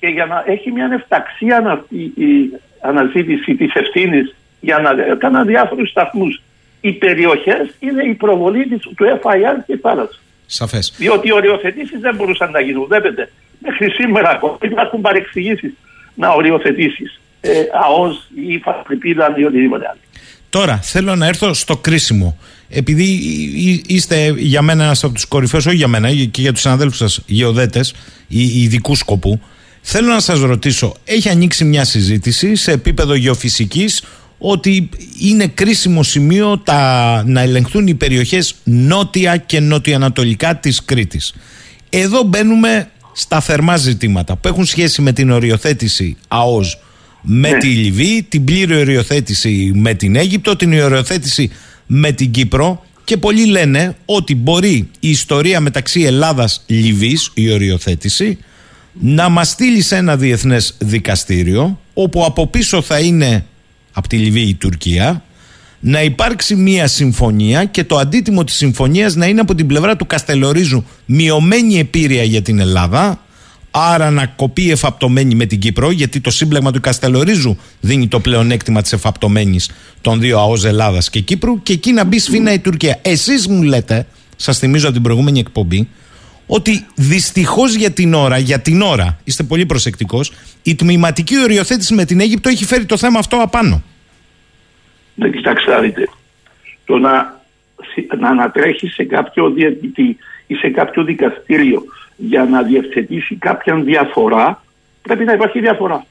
[0.00, 2.50] Και για να έχει μια εφταξία ανα- η, η
[2.80, 6.42] αναζήτηση της ευθύνης για να κάνουν διάφορους σταθμούς.
[6.80, 10.18] Οι περιοχές είναι η προβολή της, του FIR στη θάλασσα.
[10.52, 10.92] Σαφές.
[10.96, 12.84] Διότι οι οριοθετήσεις δεν μπορούσαν να γίνουν.
[12.88, 15.72] Βλέπετε, μέχρι σήμερα ακόμα υπάρχουν παρεξηγήσεις
[16.14, 17.20] να οριοθετήσεις.
[17.40, 17.50] Ε,
[17.84, 19.98] ΑΟΣ ή φασπρεπίδα ή οτιδήποτε άλλο.
[20.48, 22.38] Τώρα θέλω να έρθω στο κρίσιμο.
[22.68, 26.52] Επειδή εί- εί- είστε για μένα ένας από τους κορυφαίους, όχι για μένα, και για
[26.52, 27.94] τους συναδέλφους σας γεωδέτες,
[28.28, 29.40] ειδικού σκοπού,
[29.80, 34.04] θέλω να σας ρωτήσω, έχει ανοίξει μια συζήτηση σε επίπεδο γεωφυσικής
[34.42, 34.88] ότι
[35.18, 41.34] είναι κρίσιμο σημείο τα, να ελεγχθούν οι περιοχές νότια και νοτιοανατολικά της Κρήτης.
[41.90, 46.78] Εδώ μπαίνουμε στα θερμά ζητήματα που έχουν σχέση με την οριοθέτηση ΑΟΣ
[47.22, 51.50] με τη Λιβύη, την πλήρη οριοθέτηση με την Αίγυπτο, την οριοθέτηση
[51.86, 58.38] με την Κύπρο και πολλοί λένε ότι μπορεί η ιστορία μεταξύ Ελλάδας-Λιβύης, η οριοθέτηση,
[58.92, 63.44] να μας στείλει σε ένα διεθνές δικαστήριο όπου από πίσω θα είναι
[63.92, 65.24] από τη Λιβύη η Τουρκία
[65.80, 70.06] να υπάρξει μια συμφωνία και το αντίτιμο της συμφωνίας να είναι από την πλευρά του
[70.06, 73.20] Καστελορίζου μειωμένη επίρρεια για την Ελλάδα
[73.70, 78.82] άρα να κοπεί εφαπτωμένη με την Κύπρο γιατί το σύμπλεγμα του Καστελορίζου δίνει το πλεονέκτημα
[78.82, 79.70] της εφαπτωμένης
[80.00, 82.98] των δύο ΑΟΣ Ελλάδας και Κύπρου και εκεί να μπει σφίνα η Τουρκία.
[83.02, 85.88] Εσείς μου λέτε, σας θυμίζω από την προηγούμενη εκπομπή
[86.52, 90.32] ότι δυστυχώς για την ώρα, για την ώρα, είστε πολύ προσεκτικός,
[90.62, 93.82] η τμηματική οριοθέτηση με την Αίγυπτο έχει φέρει το θέμα αυτό απάνω.
[95.14, 96.08] Ναι, κοιτάξτε, δείτε.
[96.84, 97.40] Το να,
[98.18, 101.84] να ανατρέχει σε κάποιο διαιτητή ή σε κάποιο δικαστήριο
[102.16, 104.62] για να διευθετήσει κάποια διαφορά,
[105.02, 106.06] πρέπει να υπάρχει διαφορά.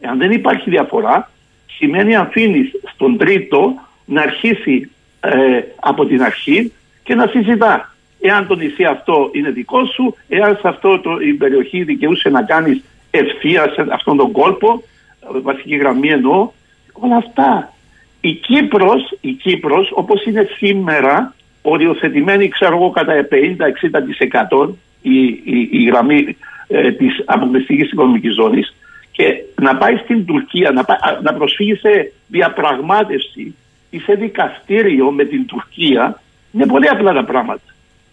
[0.00, 1.30] Εάν δεν υπάρχει διαφορά,
[1.76, 3.74] σημαίνει αφήνεις στον τρίτο
[4.04, 5.30] να αρχίσει ε,
[5.80, 6.72] από την αρχή
[7.02, 7.89] και να συζητά.
[8.20, 12.42] Εάν το νησί αυτό είναι δικό σου, εάν σε αυτό το, η περιοχή δικαιούσε να
[12.42, 14.82] κάνεις ευθεία σε αυτόν τον κόλπο,
[15.34, 16.50] ε, βασική γραμμή εννοώ,
[16.92, 17.72] όλα αυτά.
[18.20, 23.28] Η Κύπρος, η Κύπρος όπως είναι σήμερα, οριοθετημένη ξέρω εγώ κατά
[24.62, 24.68] 50-60%
[25.02, 26.36] η, η, η γραμμή
[26.68, 28.74] ε, της αποκλειστικής οικονομικής ζώνης
[29.12, 33.54] και να πάει στην Τουρκία, να, πάει, να προσφύγει σε διαπραγμάτευση
[33.90, 36.20] ή σε δικαστήριο με την Τουρκία,
[36.52, 37.62] είναι πολύ απλά τα πράγματα.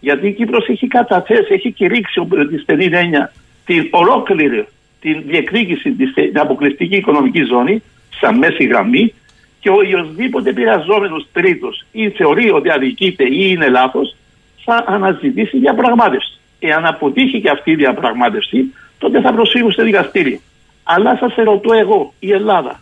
[0.00, 3.32] Γιατί η Κύπρος έχει καταθέσει, έχει κηρύξει τη στενή έννοια
[3.64, 4.66] την ολόκληρη
[5.00, 7.82] την διεκδίκηση της την αποκλειστική οικονομική ζώνη
[8.20, 9.14] σαν μέση γραμμή
[9.60, 14.16] και οποιοδήποτε πειραζόμενος τρίτος ή θεωρεί ότι αδικείται ή είναι λάθος
[14.64, 16.38] θα αναζητήσει διαπραγμάτευση.
[16.58, 20.38] Εάν αποτύχει και αυτή η διαπραγμάτευση τότε θα προσφύγουν στο δικαστήριο.
[20.82, 22.80] Αλλά σας ερωτώ εγώ, η Ελλάδα,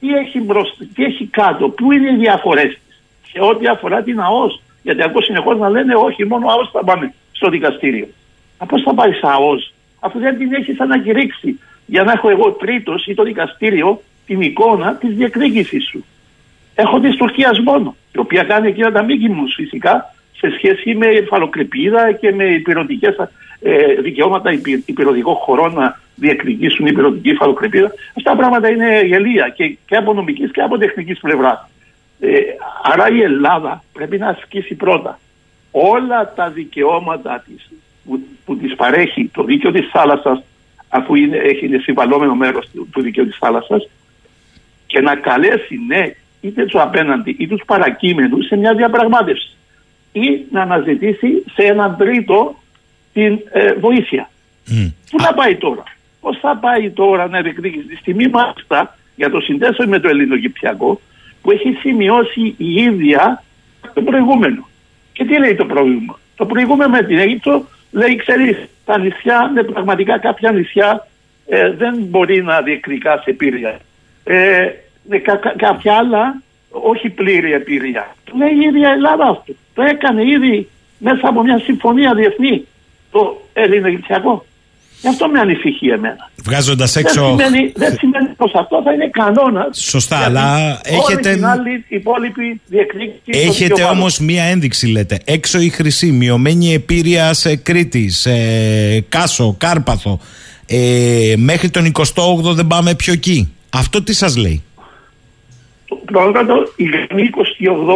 [0.00, 4.20] τι έχει, μπροστά, τι έχει κάτω, πού είναι οι διαφορές της σε ό,τι αφορά την
[4.20, 8.06] ΑΟΣ; Γιατί ακούω συνεχώς να λένε όχι μόνο ΑΟΣ θα πάμε στο δικαστήριο.
[8.58, 12.50] Α, πώς θα πάει σε ΑΟΣ αφού δεν την έχεις ανακηρύξει για να έχω εγώ
[12.50, 16.04] τρίτος ή το δικαστήριο την εικόνα της διεκδίκησης σου.
[16.74, 21.06] Έχω τη Τουρκία μόνο, η οποία κάνει εκείνα τα μήκη μου φυσικά σε σχέση με
[21.06, 23.16] υφαλοκρηπίδα και με υπηρετικές
[23.60, 24.52] ε, δικαιώματα
[24.86, 27.92] υπηρετικών χωρών να διεκδικήσουν υπηρετική υφαλοκρηπίδα.
[28.16, 31.68] Αυτά τα πράγματα είναι γελία και, και από νομικής και από τεχνικής πλευράς.
[32.24, 32.40] Ε,
[32.82, 35.18] άρα η Ελλάδα πρέπει να ασκήσει πρώτα
[35.70, 37.70] όλα τα δικαιώματα της
[38.04, 40.42] που, που της παρέχει το δίκαιο της θάλασσας
[40.88, 43.88] αφού είναι, έχει είναι συμβαλόμενο μέρος του, του δικαίου της θάλασσας
[44.86, 49.56] και να καλέσει ναι είτε τους απέναντι ή τους παρακείμενους σε μια διαπραγμάτευση
[50.12, 52.54] ή να αναζητήσει σε έναν τρίτο
[53.12, 54.30] την ε, βοήθεια.
[55.10, 55.82] Πού να πάει τώρα;
[56.20, 61.00] Πώς θα πάει τώρα να διεκδικήσει τη στιγμή μάλιστα για το συνδέσιο με το ελληνογυπτιακό
[61.42, 63.42] που έχει σημειώσει η ίδια
[63.94, 64.68] το προηγούμενο.
[65.12, 66.18] Και τι λέει το προηγούμενο.
[66.36, 71.06] Το προηγούμενο με την Αίγυπτο λέει ξέρεις τα νησιά, ναι, πραγματικά κάποια νησιά
[71.46, 73.78] ε, δεν μπορεί να διεκδικάς σε πύρια.
[74.24, 74.68] Ε,
[75.08, 78.16] ναι, κα, κα, κάποια άλλα όχι πλήρη επίρρεια.
[78.24, 79.52] Το λέει η ίδια Ελλάδα αυτό.
[79.74, 80.68] Το έκανε ήδη
[80.98, 82.66] μέσα από μια συμφωνία διεθνή
[83.10, 84.44] το ελληνογυπτιακό.
[85.02, 86.30] Γι' αυτό με ανησυχεί εμένα.
[86.44, 87.34] Βγάζοντας έξω.
[87.36, 89.78] Δεν σημαίνει, δεν σημαίνει πως αυτό θα είναι κανόνας.
[89.82, 91.32] Σωστά, αλλά έχετε.
[91.32, 93.40] Την άλλη υπόλοιπη διεκδίκηση.
[93.48, 95.20] Έχετε όμως μία ένδειξη, λέτε.
[95.24, 98.30] Έξω η χρυσή, μειωμένη επίρρεια σε Κρήτης, σε
[99.00, 100.20] Κάσο, Κάρπαθο.
[100.66, 103.52] Ε, μέχρι τον 28ο δεν πάμε πιο εκεί.
[103.70, 104.62] Αυτό τι σας λέει;
[106.04, 106.46] Πρώτα,
[106.76, 107.30] η γραμμή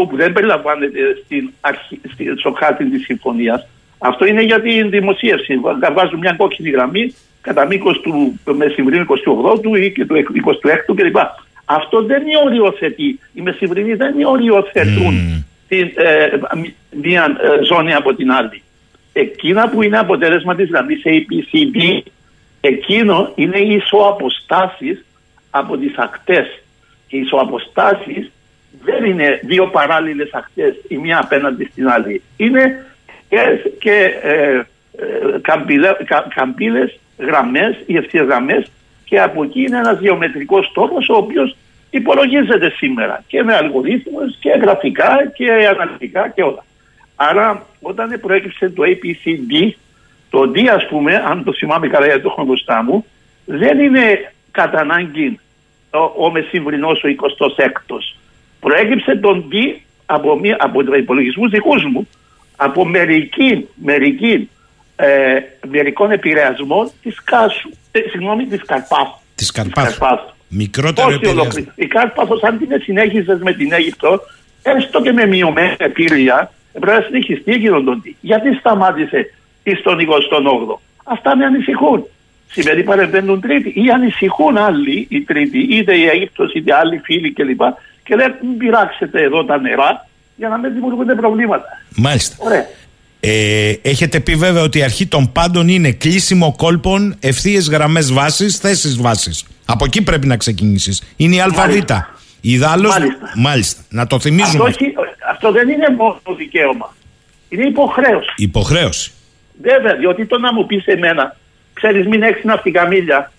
[0.03, 2.01] 28 που δεν περιλαμβάνεται στην αρχή,
[2.39, 3.67] στο χάρτη της συμφωνίας,
[3.99, 5.61] αυτό είναι για την δημοσίευση.
[5.95, 11.17] Βάζουν μια κόκκινη γραμμή κατά μήκος του μεσημβρινού 28ου ή και του 26ου κλπ.
[11.65, 13.19] Αυτό δεν οριοθετεί.
[13.33, 16.29] Οι μεσημβρινοί δεν οριοθετούν την, ε,
[17.03, 18.63] μια ε, ζώνη από την άλλη.
[19.13, 22.11] Εκείνα που είναι αποτέλεσμα της γραμμής APCD,
[22.61, 25.05] εκείνο είναι οι ισοαποστάσεις
[25.51, 26.47] από τις ακτές.
[27.09, 28.31] Οι ισοαποστάσεις
[28.85, 32.23] δεν είναι δύο παράλληλες ακτές η μία απέναντι στην άλλη.
[32.37, 32.87] Είναι
[33.29, 34.63] και, και ε,
[34.99, 35.39] ε,
[36.35, 38.71] καμπύλες, γραμμές, οι ευθείες γραμμές
[39.05, 41.57] και από εκεί είναι ένας γεωμετρικός τόπος ο οποίος
[41.91, 46.65] υπολογίζεται σήμερα και με αλγορίθμους και γραφικά και αναλυτικά και όλα.
[47.17, 49.71] Άρα όταν προέκυψε το APCD,
[50.31, 53.05] το D ας πούμε, αν το θυμάμαι καλά γιατί το έχω μπροστά μου,
[53.45, 55.39] δεν είναι κατά ανάγκη
[55.91, 58.17] ο, ο μεσημβρινός ο 26ος.
[58.61, 59.55] Προέκυψε τον D
[60.07, 62.09] από, μία, από υπολογισμούς δικούς μου
[62.57, 64.51] από μερική, μερική
[64.97, 65.39] ε,
[65.69, 67.71] μερικών επηρεασμών της Κάσου.
[67.93, 69.19] Ε, συγγνώμη, της Καρπάθου.
[69.35, 70.35] Της Καρπάθου.
[70.49, 71.41] Μικρότερο Όχι επηρεασμό.
[71.41, 71.69] ολόκληρη.
[71.75, 74.21] Η Κάρπαθο, αν την συνέχιζε με την Αίγυπτο,
[74.63, 78.15] έστω και με μειωμένη επίρρεια, πρέπει να συνεχιστεί εκείνον τον τι.
[78.21, 79.31] Γιατί σταμάτησε
[79.63, 80.79] εις τον 28ο.
[81.05, 82.07] Αυτά με ανησυχούν.
[82.51, 83.73] Σημαίνει παρεμβαίνουν τρίτη.
[83.75, 87.61] Ή ανησυχούν άλλοι, οι τρίτοι, είτε η Αίγυπτος είτε άλλοι φίλοι κλπ.
[88.05, 91.67] Και λένε μην πειράξετε εδώ τα νερά για να μην δημιουργούνται προβλήματα.
[91.97, 92.37] Μάλιστα.
[92.39, 92.67] Ωραία.
[93.21, 98.57] Ε, έχετε πει βέβαια ότι η αρχή των πάντων είναι κλείσιμο κόλπων, ευθείες γραμμές βάσης,
[98.57, 99.45] θέσεις βάσης.
[99.65, 101.03] Από εκεί πρέπει να ξεκινήσεις.
[101.17, 101.51] Είναι η ΑΒ.
[102.41, 102.89] Ιδάλω.
[102.89, 103.33] Μάλιστα.
[103.37, 103.83] Μάλιστα.
[103.89, 104.69] Να το θυμίζουμε.
[104.69, 104.95] Αυτό, όχι-
[105.31, 106.95] αυτό δεν είναι μόνο δικαίωμα.
[107.49, 108.33] Είναι υποχρέωση.
[108.37, 109.13] Υποχρέωση.
[109.63, 111.37] Βέβαια, διότι το να μου πεις εμένα,
[111.73, 113.33] ξέρεις, μην έχεις ναυτικά μίλια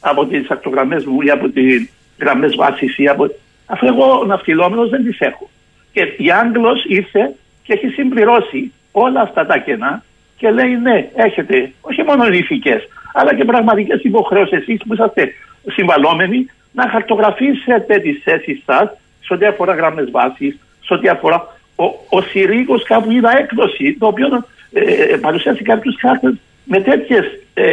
[0.00, 1.88] από τις ακτογραμμές μου ή από τις
[2.18, 3.26] γραμμές βάσης ή από.
[3.66, 5.50] Αφού εγώ ναυτιλόμενος δεν τις έχω.
[5.92, 10.02] Και η Άγγλος ήρθε και έχει συμπληρώσει όλα αυτά τα κενά
[10.36, 15.32] και λέει ναι, έχετε όχι μόνο ηθικές, αλλά και πραγματικές υποχρεώσεις εσείς που είσαστε
[15.66, 21.58] συμβαλόμενοι να χαρτογραφήσετε τις θέσεις σας σε ό,τι αφορά γραμμές βάσης, σε ό,τι αφορά.
[21.76, 26.34] Ο, ο Συρίγος κάπου είδα έκδοση, το οποίο ε, παρουσιάζει κάποιους χάρτες
[26.64, 27.24] με τέτοιες
[27.54, 27.64] ε,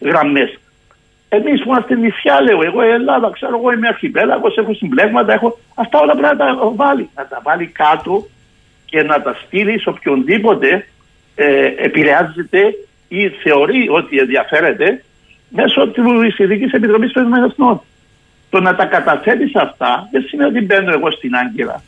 [0.00, 0.58] γραμμές.
[1.36, 5.58] Εμείς που είμαστε νησιά, λέω εγώ, η Ελλάδα, ξέρω εγώ, είμαι αρχιπέλαγος, έχω συμπλέγματα, έχω.
[5.74, 7.08] Αυτά όλα πρέπει να τα βάλει.
[7.14, 8.26] Να τα βάλει κάτω
[8.84, 10.86] και να τα στείλει σε οποιονδήποτε
[11.34, 12.74] ε, επηρεάζεται
[13.08, 15.04] ή θεωρεί ότι ενδιαφέρεται
[15.48, 16.00] μέσω τη
[16.42, 17.80] Ειδική Επιτροπής των Ηνωμένων Εθνών.
[18.50, 21.82] Το να τα καταθέτεις αυτά δεν σημαίνει ότι μπαίνω εγώ στην Άγκυρα.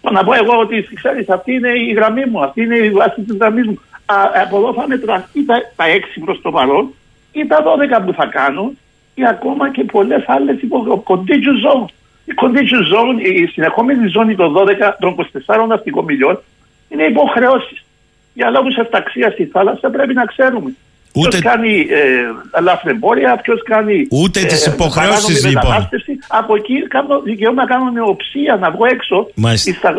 [0.00, 3.20] Το να πω εγώ ότι ξέρεις, αυτή είναι η γραμμή μου, αυτή είναι η βάση
[3.20, 3.80] της γραμμής μου.
[4.06, 5.84] Α, από εδώ θα μετραστεί τα, τα
[6.18, 6.94] 6 προς το παρόν
[7.38, 7.62] ή τα
[8.00, 8.72] 12 που θα κάνω
[9.14, 11.02] ή ακόμα και πολλές άλλες υπο...
[11.06, 11.88] contagious zone.
[12.24, 14.66] Η contagious zone, η συνεχόμενη ζώνη των 12,
[14.98, 15.16] των
[15.46, 16.40] 24 ναυτικών μιλιών
[16.88, 17.84] είναι υποχρεώσεις.
[18.34, 20.74] Για λόγους ευταξία στη θάλασσα πρέπει να ξέρουμε.
[21.12, 24.06] Ούτε- Ποιο κάνει ε, λαθρεμπόρια, ποιος κάνει.
[24.10, 25.62] Ούτε τις υποχρεώσεις, παράνομη λοιπόν.
[25.66, 26.12] μετανάστευση.
[26.28, 29.72] Από εκεί κάνω δικαίωμα να κάνω νεοψία, να βγω έξω Μάλιστα.
[29.72, 29.90] στα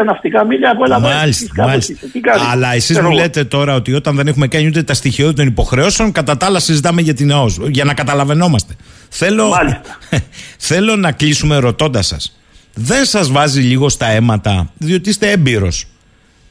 [0.00, 1.08] 23 ναυτικά μίλια από Ελλάδα.
[1.08, 1.92] Μάλιστα, Κάπως μάλιστα.
[1.92, 2.06] είσαι.
[2.12, 3.20] Τι κάνεις; Αλλά εσείς Ξέρω μου εγώ.
[3.22, 6.58] λέτε τώρα ότι όταν δεν έχουμε κάνει ούτε τα στοιχειώδη των υποχρεώσεων, κατά τα άλλα
[6.58, 7.58] συζητάμε για την ΑΟΣ.
[7.68, 8.74] Για να καταλαβαίνόμαστε.
[9.08, 9.52] Θέλω,
[10.68, 12.38] θέλω να κλείσουμε ρωτώντας σας.
[12.74, 15.86] Δεν σας βάζει λίγο στα αίματα, διότι είστε έμπειρος,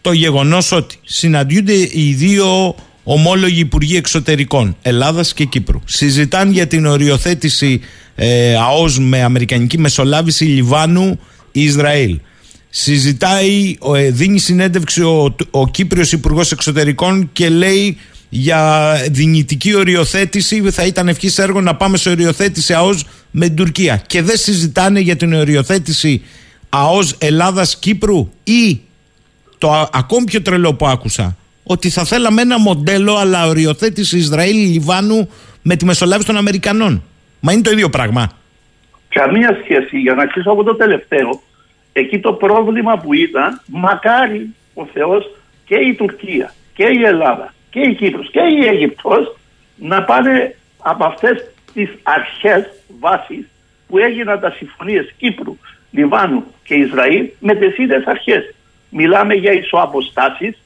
[0.01, 2.75] το γεγονός ότι συναντιούνται οι δύο
[3.07, 5.81] ομόλογοι υπουργοί εξωτερικών Ελλάδας και Κύπρου.
[5.85, 7.81] Συζητάνε για την οριοθέτηση
[8.15, 11.19] ε, ΑΟΣ με αμερικανική μεσολάβηση Λιβάνου
[11.51, 12.19] Ισραήλ.
[12.69, 17.97] Συζητάει, ο, ε, δίνει συνέντευξη ο, ο Κύπριος Υπουργός Εξωτερικών και λέει
[18.29, 24.03] για δυνητική οριοθέτηση θα ήταν ευχής έργο να πάμε σε οριοθέτηση ΑΟΣ με την Τουρκία.
[24.07, 26.21] Και δεν συζητάνε για την οριοθέτηση
[26.69, 28.79] ΑΟΣ Ελλάδας-Κύπρου ή
[29.57, 31.37] το α- ακόμη πιο τρελό που άκουσα
[31.67, 35.29] ότι θα θέλαμε ένα μοντέλο αλλά οριοθέτηση Ισραήλ-Λιβάνου
[35.61, 37.03] με τη μεσολάβηση των Αμερικανών.
[37.39, 38.31] Μα είναι το ίδιο πράγμα.
[39.09, 39.97] Καμία σχέση.
[39.97, 41.41] Για να αρχίσω από το τελευταίο,
[41.93, 45.31] εκεί το πρόβλημα που ήταν, μακάρι ο Θεός
[45.65, 49.35] και η Τουρκία και η Ελλάδα και η Κύπρος και η Αίγυπτος
[49.75, 52.65] να πάνε από αυτές τις αρχές
[52.99, 53.45] βάσεις
[53.87, 55.57] που έγιναν τα συμφωνίες Κύπρου,
[55.91, 58.55] Λιβάνου και Ισραήλ με τις ίδιες αρχές.
[58.89, 60.57] Μιλάμε για ισοαποστάσεις,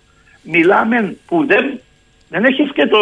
[0.52, 1.80] μιλάμε που δεν,
[2.30, 3.00] δεν έχεις και το,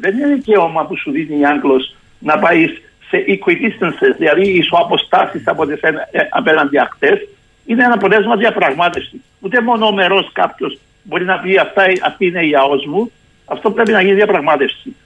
[0.00, 2.70] δεν είναι δικαίωμα που σου δίνει η Άγγλος να πάεις
[3.08, 7.28] σε equidistances, δηλαδή ισοαποστάσεις από τις ένα- ε, απέναντι ακτές,
[7.66, 9.20] είναι ένα αποτέλεσμα διαπραγμάτευσης.
[9.40, 13.10] Ούτε μονομερός κάποιος μπορεί να πει αυτά, αυτή είναι η ΑΟΣ μου,
[13.44, 14.96] αυτό πρέπει να γίνει διαπραγμάτευση.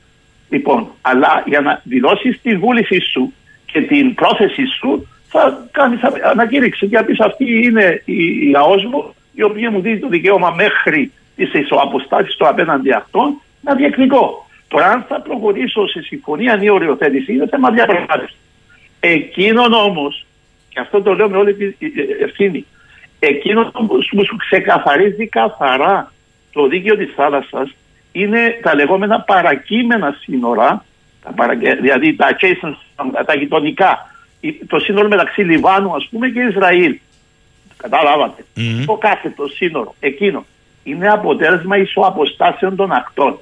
[0.49, 3.33] Λοιπόν, αλλά για να δηλώσεις τη βούληση σου
[3.67, 8.85] και την πρόθεση σου, θα κάνει ανακήρυξη και θα πεις αυτή είναι η, η ΑΟΣ
[8.85, 11.13] μου, η οποία μου δίνει το δικαίωμα μέχρι
[11.47, 14.47] τι ισοαποστάσει των απέναντι αυτών να διεκδικώ.
[14.69, 18.37] Τώρα, αν θα προχωρήσω σε συμφωνία ή οριοθέτηση, είναι θέμα διαπραγμάτευσης.
[19.01, 20.27] Εκείνον όμως,
[20.69, 21.75] και αυτό το λέω με όλη την
[22.23, 22.67] ευθύνη,
[23.19, 26.13] εκείνον όμως που σου ξεκαθαρίζει καθαρά
[26.53, 27.71] το δίκαιο της θάλασσας
[28.13, 30.85] είναι τα λεγόμενα παρακείμενα σύνορα,
[31.25, 32.75] τα παρακε- δηλαδή τα adjacent,
[33.27, 34.11] τα γειτονικά,
[34.41, 36.99] η- το σύνορο μεταξύ Λιβάνου ας πούμε και Ισραήλ.
[37.77, 38.45] Καταλάβατε.
[38.87, 40.47] Το κάθετο σύνορο, εκείνο,
[40.83, 43.39] είναι αποτέλεσμα ισοαποστάσεων των ακτών.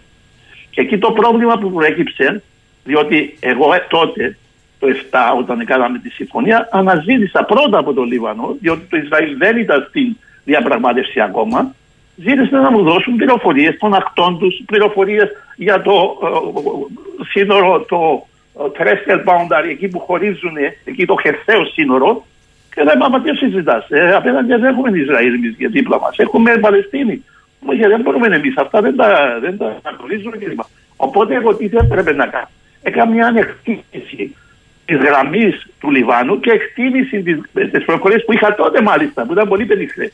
[0.71, 2.43] Και εκεί το πρόβλημα που προέκυψε,
[2.85, 4.37] διότι εγώ ε, τότε,
[4.79, 9.57] το 7, όταν κάναμε τη συμφωνία, αναζήτησα πρώτα από το Λίβανο, διότι το Ισραήλ δεν
[9.57, 11.75] ήταν στην διαπραγμάτευση ακόμα,
[12.17, 18.27] ζήτησαν να μου δώσουν πληροφορίες των ακτών τους, πληροφορίες για το ε, σύνορο, το
[18.59, 22.27] ε, terrestrial boundary, εκεί που χωρίζουν, ε, εκεί το χερσαίο σύνορο,
[22.75, 23.91] και δεν είπαμε τι συζητάς.
[23.91, 26.19] Ε, απέναντι δεν έχουμε Ισραήλ εμείς για δίπλα μας.
[26.19, 27.25] Έχουμε Παλαιστίνη
[27.61, 30.61] Μου είχε δεν μπορούμε εμείς αυτά, δεν τα, δεν τα γνωρίζουμε κλπ.
[30.97, 32.49] Οπότε εγώ τι θα έπρεπε να κάνω.
[32.83, 34.37] Έκανα μια ανεκτήμηση
[34.85, 37.23] της γραμμής του Λιβάνου και εκτίμηση
[37.53, 40.11] της πληροφορία που είχα τότε μάλιστα, που ήταν πολύ πενιχρέ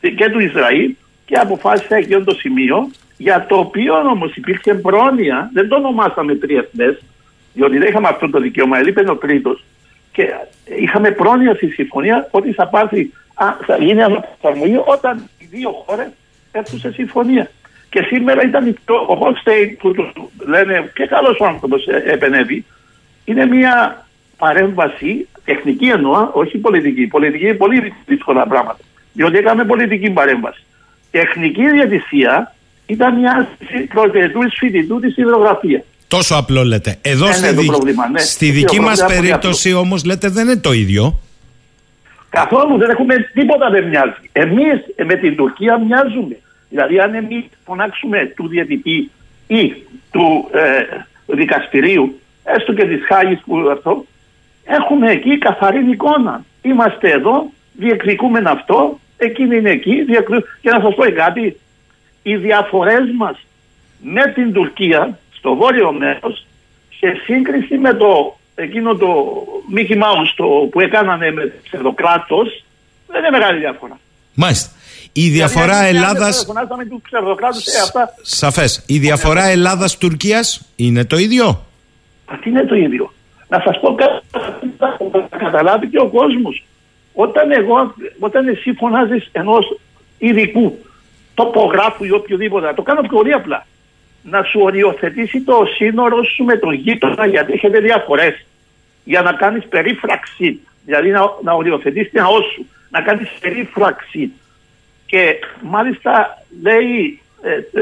[0.00, 0.94] και του Ισραήλ
[1.24, 6.98] και αποφάσισα εκείνο το σημείο για το οποίο όμως υπήρχε πρόνοια, δεν το ονομάσαμε τριεθνέ,
[7.52, 9.64] διότι δεν είχαμε αυτό το δικαίωμα, έλειπε ο τρίτος.
[10.14, 10.34] Και
[10.64, 16.08] είχαμε πρόνοια στη συμφωνία ότι θα, πάρθει, α, θα γίνει αναπροσαρμογή όταν οι δύο χώρες
[16.52, 17.50] έρθουν σε συμφωνία.
[17.90, 22.64] Και σήμερα ήταν το, ο Χολστέιν που του λένε και καλός άνθρωπος επενεύει.
[23.24, 24.06] Είναι μια
[24.38, 27.06] παρέμβαση, τεχνική εννοώ, όχι πολιτική.
[27.06, 28.78] Πολιτική είναι πολύ δύσκολα πράγματα.
[29.12, 30.62] Διότι έκαμε πολιτική παρέμβαση.
[31.10, 32.54] Τεχνική διατησία
[32.86, 33.48] ήταν μια
[33.94, 35.82] πρωτετούς φοιτητού της υδρογραφίας.
[36.16, 36.98] Τόσο απλό λέτε.
[37.02, 38.18] Εδώ Δεν στη, είναι το δι- πρόβλημα, ναι.
[38.20, 41.20] στη Είναι δική το μας πρόβλημα πολύ περίπτωση όμως λέτε δεν είναι το ίδιο.
[42.28, 44.12] Καθόλου δεν έχουμε τίποτα δεν μοιάζει.
[44.32, 46.36] Εμείς με την Τουρκία μοιάζουμε.
[46.68, 49.10] Δηλαδή, αν εμείς φωνάξουμε του διαιτητή
[49.46, 49.74] ή
[50.10, 50.70] του ε,
[51.26, 54.04] δικαστηρίου, έστω και της Χάγης που αυτό,
[54.64, 56.44] έχουμε εκεί καθαρή εικόνα.
[56.62, 60.02] Είμαστε εδώ, διεκδικούμε αυτό, εκείνη είναι εκεί.
[60.02, 60.42] διεκδικούμε.
[60.60, 61.60] Και να σας πω κάτι,
[62.22, 63.36] οι διαφορές μας
[64.02, 66.46] με την Τουρκία στο βόρειο μέρος
[66.98, 69.08] σε σύγκριση με το εκείνο το
[69.74, 72.64] Mickey Mouse το, που έκανανε με ψευδοκράτος
[73.06, 73.98] δεν είναι μεγάλη διαφορά.
[74.34, 74.70] Μάλιστα.
[75.12, 76.30] Η διαφορά Δηλαδή, αν Ελλάδα.
[76.30, 78.84] δεν Φωνάζαμε του ψευδοκράτους, ε, αυτά Σαφές.
[78.86, 80.40] Η διαφορά Ελλάδα-Τουρκία
[80.76, 81.46] είναι το ίδιο;
[82.24, 83.12] Α, τι είναι το ίδιο;
[83.48, 84.22] Να σας πω κάτι
[85.30, 86.64] να καταλάβει και ο κόσμος.
[87.12, 89.78] Όταν, εγώ, όταν εσύ φωνάζεις ενός
[90.18, 90.78] ειδικού,
[91.34, 93.66] τοπογράφου ή οποιοδήποτε, να το κάνω πολύ απλά.
[94.30, 98.46] Να σου οριοθετήσει το σύνορο σου με τον γείτονα γιατί έχετε διαφορές.
[99.04, 100.60] Για να κάνεις περίφραξη.
[100.84, 102.66] Δηλαδή να, να οριοθετήσεις την ΑΟΣ σου.
[102.90, 104.32] Να κάνεις περίφραξη.
[105.06, 107.80] Και μάλιστα λέει ε, ε,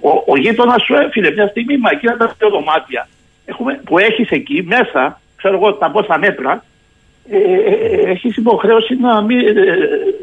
[0.00, 3.08] ο, ο γείτονας σου έφυγε μια στιγμή, μα εκείνα τα δύο δωμάτια
[3.44, 6.64] έχουμε, που έχεις εκεί μέσα, ξέρω εγώ τα πόσα μέτρα,
[7.30, 9.38] ε, ε, έχεις υποχρέωση να μην.
[9.38, 9.54] Ε,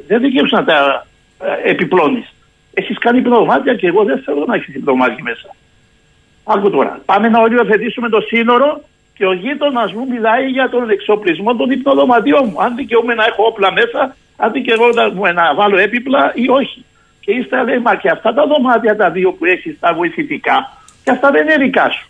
[0.07, 1.07] δεν δικαιούσε να τα
[1.39, 2.33] ε, επιπλώνεις.
[2.73, 5.55] Έχεις κάνει πνευμάτια και εγώ δεν θέλω να έχεις πνευμάτια μέσα.
[6.43, 7.01] Άκου τώρα.
[7.05, 8.81] Πάμε να οριοθετήσουμε το σύνορο
[9.13, 12.61] και ο γείτονας μου μιλάει για τον εξοπλισμό των υπνοδωματιών μου.
[12.61, 16.85] Αν δικαιούμαι να έχω όπλα μέσα, αν δικαιούμαι να βάλω έπιπλα ή όχι.
[17.19, 21.11] Και ύστερα λέει, μα και αυτά τα δωμάτια τα δύο που έχεις τα βοηθητικά, και
[21.11, 22.09] αυτά δεν είναι δικά σου.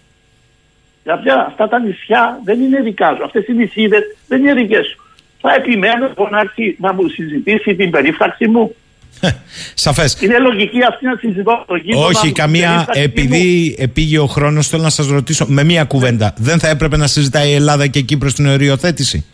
[1.04, 3.24] Για πια, αυτά τα νησιά δεν είναι δικά σου.
[3.24, 5.02] Αυτές οι νησίδες δεν είναι δικές σου.
[5.42, 8.76] Θα επιμένω λοιπόν να έρθει να μου συζητήσει την περίφραξη μου.
[9.74, 10.18] Σαφές.
[10.22, 12.68] Είναι λογική αυτή να συζητώ με τον γείτονα Όχι, μου, καμία.
[12.68, 13.34] την περίφραξη μου.
[13.34, 16.34] Επειδή επήγε ο χρόνος, θέλω να σας ρωτήσω με μία κουβέντα.
[16.38, 19.26] Δεν θα έπρεπε να συζητάει η Ελλάδα και η Κύπρος την οριοθέτηση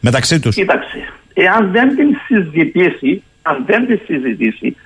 [0.00, 4.76] μεταξύ τους; Κοίταξε, εάν δεν την συζητήσει, αν δεν τη συζητήσει,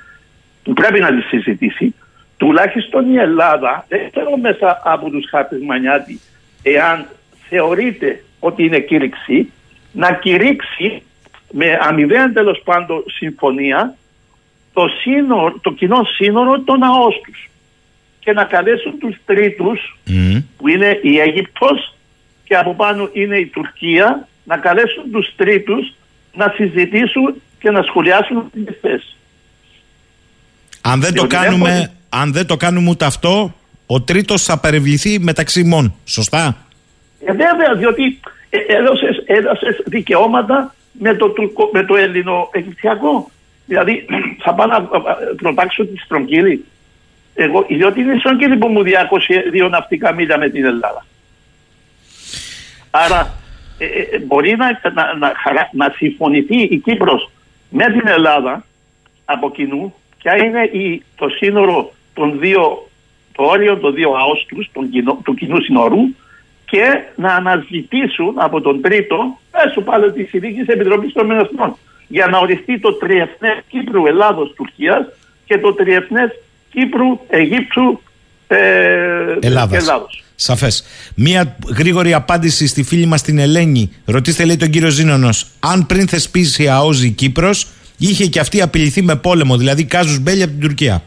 [0.63, 1.95] που πρέπει να τη συζητήσει,
[2.37, 6.21] τουλάχιστον η Ελλάδα, δεν ξέρω μέσα από τους χάρτες Μανιάτη,
[6.63, 7.07] εάν
[7.49, 9.53] θεωρείται ότι είναι κήρυξη,
[9.93, 11.03] να κηρύξει
[11.53, 13.97] με αμοιβαία τέλος πάντων συμφωνία
[14.73, 17.51] το, σύνορο, το κοινό σύνορο των ΑΟΣ τους
[18.19, 19.99] και να καλέσουν τους τρίτους
[20.57, 21.95] που είναι η Αίγυπτος
[22.45, 25.95] και από πάνω είναι η Τουρκία να καλέσουν τους τρίτους
[26.35, 29.17] να συζητήσουν και να σχολιάσουν τις θέσεις.
[30.81, 33.55] Αν δεν, το Διότι δεν κάνουμε, μπορεί- αν δεν το κάνουμε ούτε αυτό,
[33.87, 35.95] ο τρίτος θα παρευληθεί μεταξύ ημών.
[36.05, 36.57] Σωστά;
[37.25, 38.21] Ε, βέβαια, διότι
[38.51, 43.31] ε, έδωσες, έδωσες δικαιώματα με το, τουρκο, με το ελληνο-αιγυπτιακό.
[43.67, 44.07] Δηλαδή,
[44.45, 46.65] θα πάω να α, α, προτάξω τη στρογγύλη.
[47.35, 51.07] Εγώ, διότι είναι η στρογγύλη που μου διάκοσε δύο ναυτικά μίλια με την Ελλάδα.
[52.91, 53.35] Άρα,
[53.79, 57.31] ε, ε, μπορεί να, να, να, χαρα- να συμφωνηθεί η Κύπρος
[57.69, 58.65] με την Ελλάδα
[59.25, 62.89] από κοινού ποια είναι η, το σύνορο των δύο,
[63.33, 66.01] το όριο των δύο αόστρους των κοινο- του κοινού σύνορου
[66.65, 71.77] και να αναζητήσουν από τον τρίτο μέσω πάλι της Ειδική Επιτροπής των Εθνών
[72.09, 75.07] για να οριστεί το τριεθνές Κύπρου, Ελλάδος, Τουρκίας
[75.45, 76.31] και το τριεθνές
[76.71, 78.03] Κύπρου, Αιγύπτου
[78.47, 78.57] ε,
[79.41, 79.71] Ελλάδας.
[79.71, 80.25] και Ελλάδος.
[80.35, 80.85] Σαφές.
[81.15, 83.93] Μία γρήγορη απάντηση στη φίλη μας την Ελένη.
[84.05, 85.29] Ρωτήστε, λέει τον κύριο Ζήνονο,
[85.61, 87.67] αν πριν θεσπίσει η ΑΟΖ η Κύπρος,
[87.99, 91.03] είχε και αυτή απειληθεί με πόλεμο, δηλαδή κάζους μπέλια από την Τουρκία.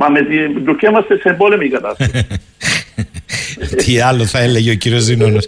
[0.00, 2.26] Μα με την Τουρκία είμαστε σε εμπόλεμη κατάσταση.
[3.84, 5.38] Τι άλλο θα έλεγε ο κύριος Ζήνονο.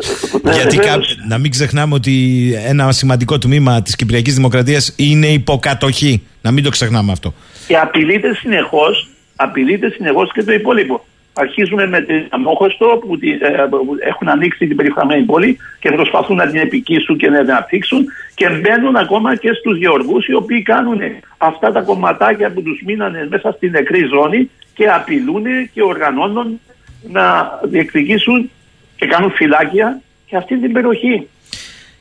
[0.52, 1.06] Γιατί βεβαίως.
[1.16, 2.14] κά- να μην ξεχνάμε ότι
[2.66, 6.22] ένα σημαντικό τμήμα της Κυπριακής Δημοκρατίας είναι υποκατοχή.
[6.40, 7.34] Να μην το ξεχνάμε αυτό.
[7.66, 8.84] Και απειλείται συνεχώ,
[9.36, 11.04] απειλείται συνεχώς και το υπόλοιπο.
[11.40, 16.36] Αρχίζουμε με την Αμόχωστο που, τη- ε, που έχουν ανοίξει την περιφραμένη πόλη και προσπαθούν
[16.36, 20.62] να την επικίσουν και να την αναπτύξουν και μπαίνουν ακόμα και στους γεωργούς οι οποίοι
[20.62, 21.00] κάνουν
[21.38, 26.60] αυτά τα κομματάκια που τους μείνανε μέσα στην νεκρή ζώνη και απειλούν και οργανώνουν
[27.08, 27.24] να
[27.62, 28.50] διεκδικήσουν
[28.96, 31.28] και κάνουν φυλάκια και αυτή την περιοχή.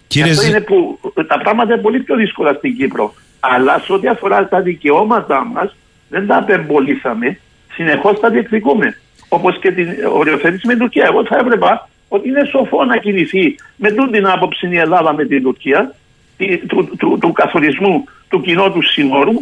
[0.07, 3.14] Κύριε Αυτό Ζη- είναι που τα πράγματα είναι πολύ πιο δύσκολα στην Κύπρο.
[3.40, 5.76] Αλλά σε ό,τι αφορά τα δικαιώματά μας,
[6.10, 7.40] δεν τα απεμπολίσαμε.
[7.74, 8.98] Συνεχώς τα διεκδικούμε.
[9.30, 11.06] Όπως και την οριοθέτηση με την Τουρκία.
[11.06, 15.26] Εγώ θα έπρεπα ότι είναι σοφό να κινηθεί με τούτη την άποψη η Ελλάδα με
[15.26, 15.95] την Τουρκία
[16.38, 19.34] τη- του, του, του καθορισμού του κοινού του συνόρου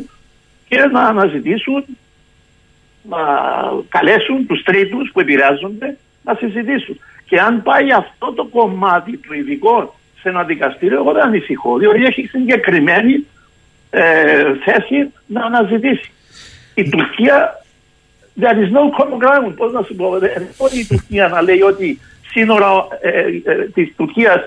[0.67, 1.83] και να αναζητήσουν,
[3.09, 3.17] να
[3.89, 6.99] καλέσουν τους τρίτους που επηρεάζονται να συζητήσουν.
[7.25, 12.03] Και αν πάει αυτό το κομμάτι του ειδικό σε ένα δικαστήριο, εγώ δεν ανησυχώ, διότι
[12.05, 13.25] έχει συγκεκριμένη
[13.89, 16.11] ε, θέση να αναζητήσει.
[16.73, 17.65] Η Τουρκία,
[18.41, 21.61] there is no common ground, πώς να σου πω, δεν μπορεί η Τουρκία να λέει
[21.61, 21.99] ότι
[22.31, 22.69] σύνορα
[23.01, 23.09] ε,
[23.51, 24.39] ε, της Τουρκίας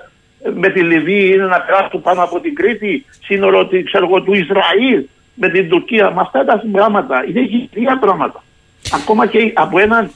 [0.54, 4.34] με τη Λιβύη είναι να περάσουν πάνω από την Κρήτη, σύνορο τη- ξέρω εγώ, του
[4.34, 5.04] Ισραήλ
[5.34, 6.10] με την Τουρκία.
[6.10, 8.42] Με αυτά τα πράγματα είναι γυρία πράγματα.
[8.92, 10.10] Ακόμα και από έναν,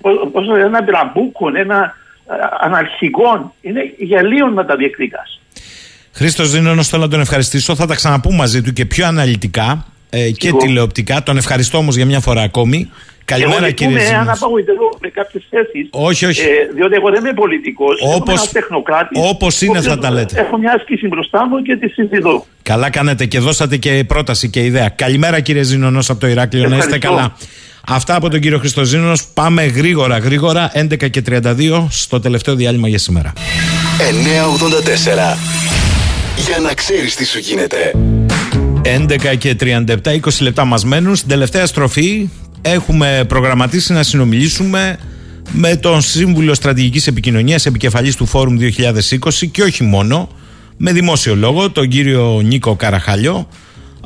[0.00, 1.94] πώς- πώς να το λέω, ένα τραμπούκον, ένα
[2.30, 5.40] ε, αναρχικό, είναι γελίο να τα διεκδικάς.
[6.12, 7.74] Χρήστος Ζήνωνος, θέλω να τον ευχαριστήσω.
[7.74, 10.58] Θα τα ξαναπούμε μαζί του και πιο αναλυτικά ε, και Εγώ.
[10.58, 11.22] τηλεοπτικά.
[11.22, 12.90] Τον ευχαριστώ όμως για μια φορά ακόμη.
[13.32, 14.32] Καλημέρα, εγώ κύριε λυπούμαι αν Ζήνο.
[14.36, 15.88] απαγοητεύω με κάποιες θέσεις.
[15.90, 16.40] Όχι, όχι.
[16.40, 17.94] Ε, διότι εγώ δεν είμαι πολιτικός.
[18.02, 19.20] Όπως- Είμαι ένα τεχνοκράτης.
[19.30, 20.40] όπως είναι θα τα λέτε.
[20.40, 22.46] Έχω μια άσκηση μπροστά μου και τη συζητώ.
[22.62, 24.88] Καλά κάνετε και δώσατε και πρόταση και ιδέα.
[24.88, 26.68] Καλημέρα, κύριε Ζήνωνος, από το Ηράκλειο.
[26.68, 27.08] Να είστε Ευχαριστώ.
[27.08, 27.36] καλά.
[27.88, 29.16] Αυτά από τον κύριο Χριστοζήνονο.
[29.34, 30.70] Πάμε γρήγορα, γρήγορα.
[30.74, 33.32] 11 και 32 στο τελευταίο διάλειμμα για σήμερα.
[33.98, 35.36] 984.
[36.46, 37.92] Για να ξέρεις τι σου γίνεται.
[38.82, 41.16] 11 και 37, 20 λεπτά μας μένουν.
[41.16, 42.28] Στην τελευταία στροφή
[42.66, 44.98] έχουμε προγραμματίσει να συνομιλήσουμε
[45.52, 50.28] με τον Σύμβουλο Στρατηγικής Επικοινωνίας επικεφαλής του Φόρουμ 2020 και όχι μόνο,
[50.76, 53.48] με δημόσιο λόγο, τον κύριο Νίκο Καραχαλιό.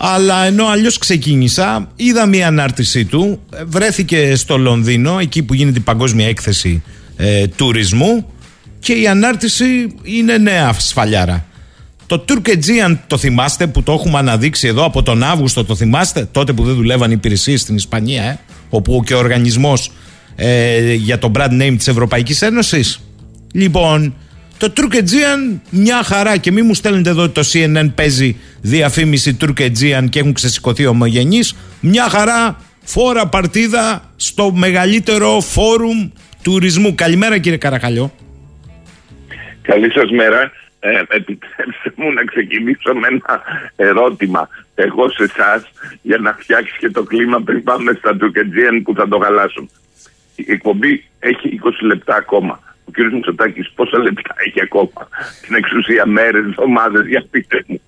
[0.03, 5.82] Αλλά ενώ αλλιώς ξεκίνησα, είδα μια ανάρτησή του, βρέθηκε στο Λονδίνο, εκεί που γίνεται η
[5.82, 6.82] παγκόσμια έκθεση
[7.16, 8.27] ε, τουρισμού
[8.78, 11.45] και η ανάρτηση είναι νέα σφαλιάρα.
[12.07, 12.59] Το Turk
[13.07, 16.74] το θυμάστε που το έχουμε αναδείξει εδώ από τον Αύγουστο, το θυμάστε, τότε που δεν
[16.74, 18.39] δουλεύαν οι υπηρεσίες στην Ισπανία, ε,
[18.70, 19.92] όπου και ο οργανισμός
[20.36, 23.01] ε, για το brand name της Ευρωπαϊκής Ένωσης.
[23.52, 24.14] Λοιπόν,
[24.59, 24.94] το Turk
[25.70, 29.70] μια χαρά και μη μου στέλνετε εδώ ότι το CNN παίζει διαφήμιση Turk
[30.09, 31.56] και έχουν ξεσηκωθεί ομογενείς.
[31.80, 36.10] Μια χαρά φόρα παρτίδα στο μεγαλύτερο φόρουμ
[36.42, 36.94] τουρισμού.
[36.94, 38.12] Καλημέρα κύριε Καραχαλιό.
[39.62, 40.51] Καλή σας μέρα.
[40.82, 43.43] Ε, επιτρέψτε μου να ξεκινήσω με ένα
[43.77, 45.70] ερώτημα εγώ σε εσάς
[46.02, 49.70] για να φτιάξεις και το κλίμα πριν πάμε στα Τουρκετζίαν που θα το χαλάσουν.
[50.36, 52.61] Η εκπομπή έχει 20 λεπτά ακόμα.
[52.85, 53.12] Ο κ.
[53.12, 55.09] Μητσοτάκης πόσα λεπτά έχει ακόμα;
[55.47, 57.81] Την εξουσία μέρες, εβδομάδες, για πείτε μου.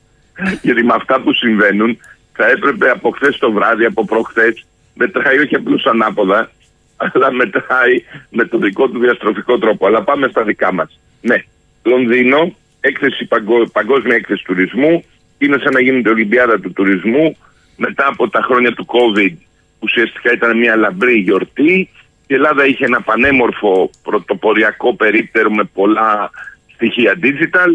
[0.62, 1.98] Γιατί με αυτά που συμβαίνουν
[2.32, 6.50] θα έπρεπε από χθες το βράδυ, από προχθές, μετράει όχι απλώς ανάποδα,
[6.96, 9.86] αλλά μετράει με το δικό του διαστροφικό τρόπο.
[9.86, 11.00] Αλλά πάμε στα δικά μας.
[11.20, 11.44] Ναι,
[11.82, 15.04] Λονδίνο, έκθεση, παγκο- παγκόσμια έκθεση τουρισμού.
[15.38, 17.36] Είναι σαν να γίνεται η Ολυμπιάδα του τουρισμού.
[17.76, 19.34] Μετά από τα χρόνια του COVID,
[19.78, 21.88] ουσιαστικά ήταν μια λαμπρή γιορτή.
[22.26, 26.30] Η Ελλάδα είχε ένα πανέμορφο πρωτοποριακό περίπτερο με πολλά
[26.74, 27.70] στοιχεία digital.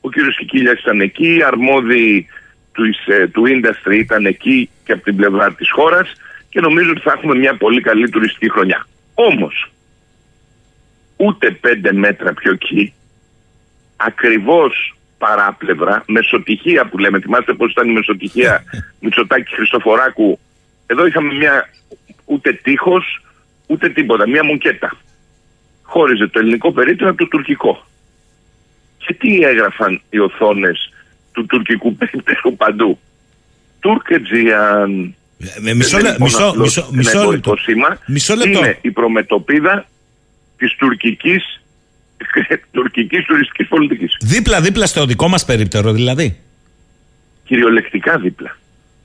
[0.00, 2.26] Ο κύριος Κικίλιας ήταν εκεί, οι αρμόδιοι
[2.72, 6.12] του, ε, του industry ήταν εκεί και από την πλευρά της χώρας
[6.48, 8.86] και νομίζω ότι θα έχουμε μια πολύ καλή τουριστική χρονιά.
[9.14, 9.70] Όμως,
[11.16, 12.92] ούτε πέντε μέτρα πιο εκεί,
[13.96, 18.64] ακριβώς παράπλευρα, μεσοτυχία που λέμε, θυμάστε πώς ήταν η μεσοτυχία
[19.00, 20.38] Μητσοτάκη Χριστοφοράκου,
[20.86, 21.68] εδώ είχαμε μια
[22.24, 23.24] ούτε τείχος,
[23.66, 24.96] ούτε τίποτα, μια μουκέτα.
[25.82, 27.86] Χώριζε το ελληνικό περίπτωμα από το τουρκικό.
[28.98, 30.92] Και τι έγραφαν οι οθόνες
[31.32, 32.98] του τουρκικού περίπτερου παντού;
[33.80, 35.14] Τουρκετζιαν.
[35.66, 37.56] Ε, μισό λε- μισό- μισό- μισό λεπτό.
[37.56, 38.58] Σήμα, Μισό λεπτό.
[38.58, 39.86] Είναι η προμετωπίδα
[40.56, 41.62] της τουρκικής,
[42.72, 44.16] τουρκικής τουριστικής πολιτικής.
[44.20, 46.36] Δίπλα-δίπλα στο δικό μας περίπτερο, δηλαδή.
[47.44, 48.56] Κυριολεκτικά δίπλα.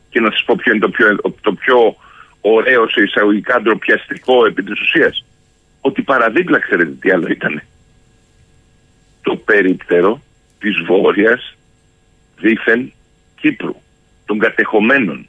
[0.10, 1.96] Και να σας πω ποιο είναι το πιο, το πιο
[2.42, 5.26] ωραίο σε εισαγωγικά ντροπιαστικό επί της ουσίας.
[5.82, 7.62] Ότι παραδίπλα ξέρετε τι άλλο ήταν.
[9.22, 10.22] Το περίπτερο
[10.60, 11.56] της βόρειας
[12.40, 12.92] δίθεν
[13.40, 13.76] Κύπρου.
[14.26, 15.28] Των κατεχομένων.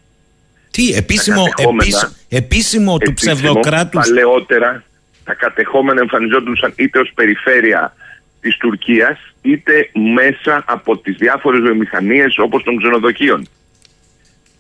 [0.71, 3.99] Τι, επίσημο, Τα κατεχόμενα- επίσημο, επίσημο του Επίσημο, ψευδοκράτου.
[3.99, 4.85] Παλαιότερα
[5.24, 7.94] τα κατεχόμενα εμφανιζόντουσαν είτε ως περιφέρεια
[8.40, 13.47] της Τουρκίας είτε μέσα από τις διάφορες βιομηχανίες όπως των ξενοδοχείων.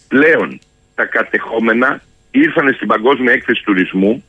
[0.08, 0.58] Πλέον
[0.94, 4.24] τα κατεχόμενα ήρθαν στην Παγκόσμια Έκθεση Τουρισμού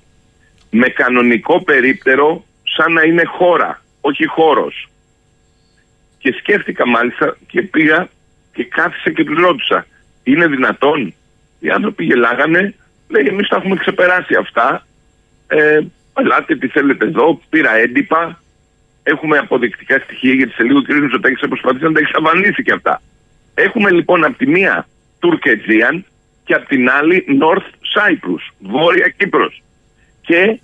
[0.69, 4.87] με κανονικό περίπτερο σαν να είναι χώρα, όχι χώρος.
[6.17, 8.07] Και σκέφτηκα μάλιστα και πήγα
[8.53, 9.85] και κάθισα και τους ρώτησα.
[10.23, 11.13] Είναι δυνατόν;
[11.59, 12.73] Οι άνθρωποι γελάγανε.
[13.07, 14.87] Λέει εμείς τα έχουμε ξεπεράσει αυτά.
[15.47, 15.79] Ε,
[16.17, 17.41] ελάτε τι θέλετε εδώ.
[17.49, 18.41] Πήρα έντυπα.
[19.03, 20.93] Έχουμε αποδεικτικά στοιχεία γιατί σε λίγο ο κ.
[20.93, 23.01] Μητσοτάκης θα προσπαθήσει να τα εξαφανίσει και αυτά.
[23.53, 24.87] Έχουμε λοιπόν από τη μία
[25.19, 26.05] Τουρκετζίαν
[26.43, 29.63] και από την άλλη North Cyprus, Βόρεια Κύπρος.
[30.21, 30.59] Και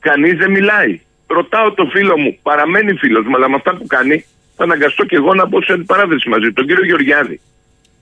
[0.00, 1.00] κανείς δεν μιλάει.
[1.26, 4.24] Ρωτάω το φίλο μου, παραμένει φίλος μου, αλλά με αυτά που κάνει
[4.56, 7.40] θα αναγκαστώ και εγώ να μπω σε αντιπαράθεση μαζί του, τον κύριο Γεωργιάδη.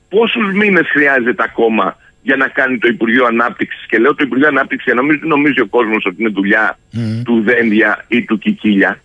[0.09, 1.97] Πόσους μήνες χρειάζεται ακόμα
[2.29, 3.87] για να κάνει το Υπουργείο Ανάπτυξης.
[3.89, 6.79] Και λέω το Υπουργείο Ανάπτυξης για να μην νομίζει ο κόσμος ότι είναι δουλειά
[7.25, 9.01] του Δένδια ή του Κικίλια.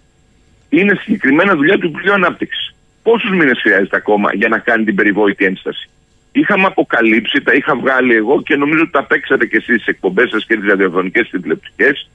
[0.70, 2.76] Είναι συγκεκριμένα δουλειά του Υπουργείου Ανάπτυξης.
[3.04, 5.90] Πόσους μήνες χρειάζεται ακόμα για να κάνει την περιβόητη ένσταση;
[6.32, 10.30] Είχαμε αποκαλύψει, τα είχα βγάλει εγώ και νομίζω ότι τα παίξατε και εσείς στι εκπομπές
[10.30, 12.10] σας και τις ραδιοφωνικές και τηλεοπτικές.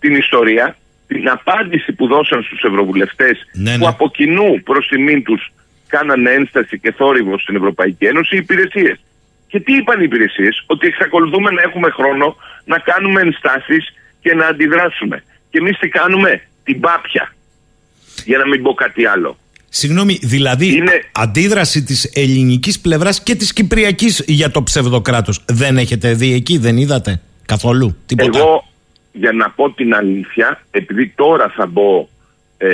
[0.00, 0.76] Την ιστορία,
[1.06, 5.52] την απάντηση που δώσαν στους ευρωβουλευτές Ναι, που από κοινού προς τιμήν τους
[5.88, 8.98] κάνανε ένσταση και θόρυβο στην Ευρωπαϊκή Ένωση οι υπηρεσίες.
[9.50, 13.84] Και τι είπαν οι υπηρεσίες, ότι εξακολουθούμε να έχουμε χρόνο να κάνουμε ενστάσεις
[14.20, 15.22] και να αντιδράσουμε.
[15.50, 17.34] Και εμείς τι κάνουμε, την πάπια.
[18.24, 19.38] Για να μην πω κάτι άλλο.
[19.68, 20.82] Συγγνώμη, δηλαδή
[21.12, 26.76] αντίδραση της ελληνικής πλευράς και της κυπριακής για το ψευδοκράτος δεν έχετε δει εκεί, δεν
[26.76, 28.68] είδατε καθόλου τίποτα; Εγώ,
[29.12, 32.08] για να πω την αλήθεια, επειδή τώρα θα μπω
[32.58, 32.68] ε,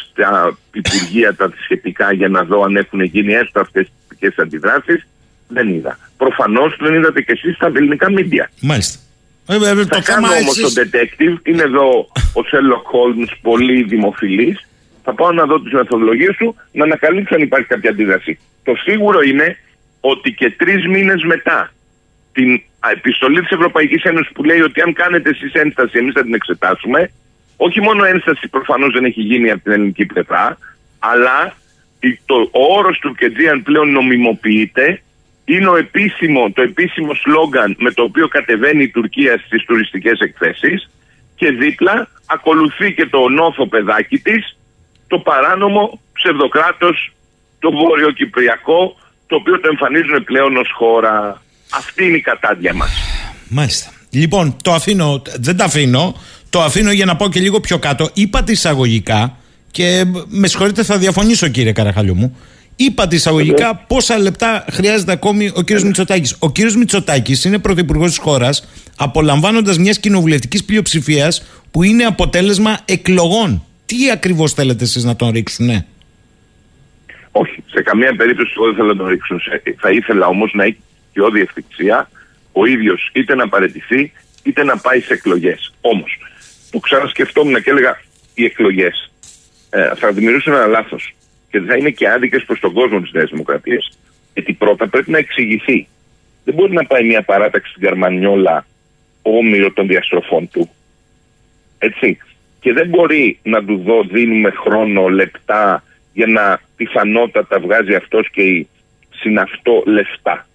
[0.00, 5.06] στα υπουργεία τα σχετικά για να δω αν έχουν γίνει έστω αυτές τις τυπικές αντιδράσεις,
[5.52, 5.98] δεν είδα.
[6.16, 8.50] Προφανώς δεν είδατε κι εσείς στα ελληνικά μίντια.
[8.60, 8.98] Μάλιστα.
[9.48, 11.88] Ε, ε, Θα το κάνω θέμα όμως εσείς- τον detective, είναι εδώ
[12.38, 14.66] ο Sherlock Holmes, πολύ δημοφιλής.
[15.04, 18.38] Θα πάω να δω τις μεθοδολογίες του, να ανακαλύψω αν υπάρχει κάποια αντίδραση.
[18.64, 19.56] Το σίγουρο είναι
[20.00, 21.72] ότι και τρεις μήνες μετά
[22.32, 26.22] την α, επιστολή της Ευρωπαϊκής Ένωσης που λέει ότι αν κάνετε εσείς ένσταση εμείς θα
[26.22, 27.10] την εξετάσουμε,
[27.56, 30.58] όχι μόνο ένσταση προφανώς δεν έχει γίνει από την ελληνική πλευρά,
[30.98, 31.54] αλλά
[32.00, 35.02] η- το, ο όρος του Κετζίαν πλέον νομιμοποιείται,
[35.44, 40.90] είναι ο επίσημο, το επίσημο σλόγκαν με το οποίο κατεβαίνει η Τουρκία στις τουριστικές εκθέσεις
[41.34, 44.56] και δίπλα ακολουθεί και το νόθο παιδάκι της,
[45.06, 47.12] το παράνομο ψευδοκράτος,
[47.58, 48.96] το βόρειο Κυπριακό,
[49.26, 51.42] το οποίο το εμφανίζουν πλέον ως χώρα.
[51.74, 52.90] Αυτή είναι η κατάντια μας.
[53.48, 53.90] Μάλιστα.
[54.10, 56.14] Λοιπόν, το αφήνω, δεν το αφήνω,
[56.50, 58.10] το αφήνω για να πάω και λίγο πιο κάτω.
[58.14, 59.36] Είπατε εισαγωγικά,
[59.70, 62.38] και με συγχωρείτε θα διαφωνήσω κύριε Καραχαλιού μου,
[62.84, 66.36] είπατε εισαγωγικά πόσα λεπτά χρειάζεται ακόμη ο κύριος Μητσοτάκης.
[66.38, 73.64] Ο κύριος Μητσοτάκης είναι πρωθυπουργός της χώρας, απολαμβάνοντας μιας κοινοβουλευτικής πλειοψηφίας που είναι αποτέλεσμα εκλογών.
[73.86, 75.86] Τι ακριβώς θέλετε εσείς να τον ρίξουνε;
[77.32, 79.38] Όχι, σε καμία περίπτωση εγώ δεν θέλω να τον ρίξω.
[79.40, 80.78] Σε- Θα ήθελα όμως να έχει
[81.12, 82.10] και όδη ευθυξία
[82.52, 85.72] ο ίδιος είτε να παραιτηθεί είτε να πάει σε εκλογές.
[85.80, 86.18] Όμως,
[86.70, 88.00] το ξανασκεφτόμουν και έλεγα
[88.34, 89.10] οι εκλογές
[89.70, 91.14] ε, θα δημιουργήσουν ένα λάθος
[91.52, 93.98] και θα είναι και άδικες προς τον κόσμο της Νέας Δημοκρατίας.
[94.34, 95.86] Γιατί πρώτα πρέπει να εξηγηθεί.
[96.44, 98.66] Δεν μπορεί να πάει μια παράταξη στην Καρμανιόλα
[99.22, 100.70] όμοιρο των διαστροφών του.
[101.78, 102.18] Έτσι.
[102.60, 108.42] Και δεν μπορεί να του δω, δίνουμε χρόνο, λεπτά, για να πιθανότατα βγάζει αυτός και
[108.42, 108.68] η
[109.10, 110.46] συναυτό λεφτά.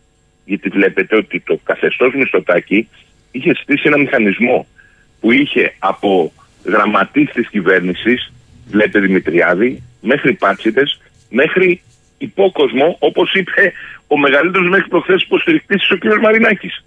[0.45, 2.89] Γιατί βλέπετε ότι το καθεστώς Μητσοτάκη
[3.31, 4.67] είχε στήσει ένα μηχανισμό
[5.19, 6.33] που είχε από
[6.65, 8.33] γραμματείς της κυβέρνησης,
[8.67, 11.81] βλέπετε Δημητριάδη, μέχρι πάτσιτες, μέχρι
[12.17, 13.73] υπόκοσμο, όπως είπε
[14.07, 16.03] ο μεγαλύτερος μέχρι προχθές υποστηρικτής ο κ.
[16.21, 16.85] Μαρινάκης.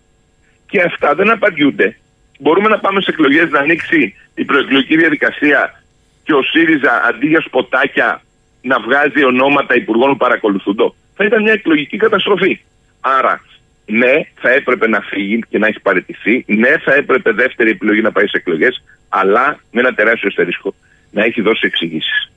[0.67, 1.97] Και αυτά δεν απαντιούνται.
[2.39, 5.83] Μπορούμε να πάμε σε εκλογές να ανοίξει η προεκλογική διαδικασία
[6.23, 8.23] και ο ΣΥΡΙΖΑ αντί για σποτάκια
[8.63, 10.95] να βγάζει ονόματα υπουργών που παρακολουθούν το.
[11.15, 12.61] Θα ήταν μια εκλογική καταστροφή.
[13.01, 13.41] Άρα,
[13.87, 16.45] ναι, θα έπρεπε να φύγει και να έχει παραιτηθεί.
[16.47, 18.83] Ναι, θα έπρεπε δεύτερη επιλογή να πάει σε εκλογές.
[19.09, 20.75] Αλλά με ένα τεράστιο αστερίσκο
[21.11, 22.31] να έχει δώσει εξηγήσεις.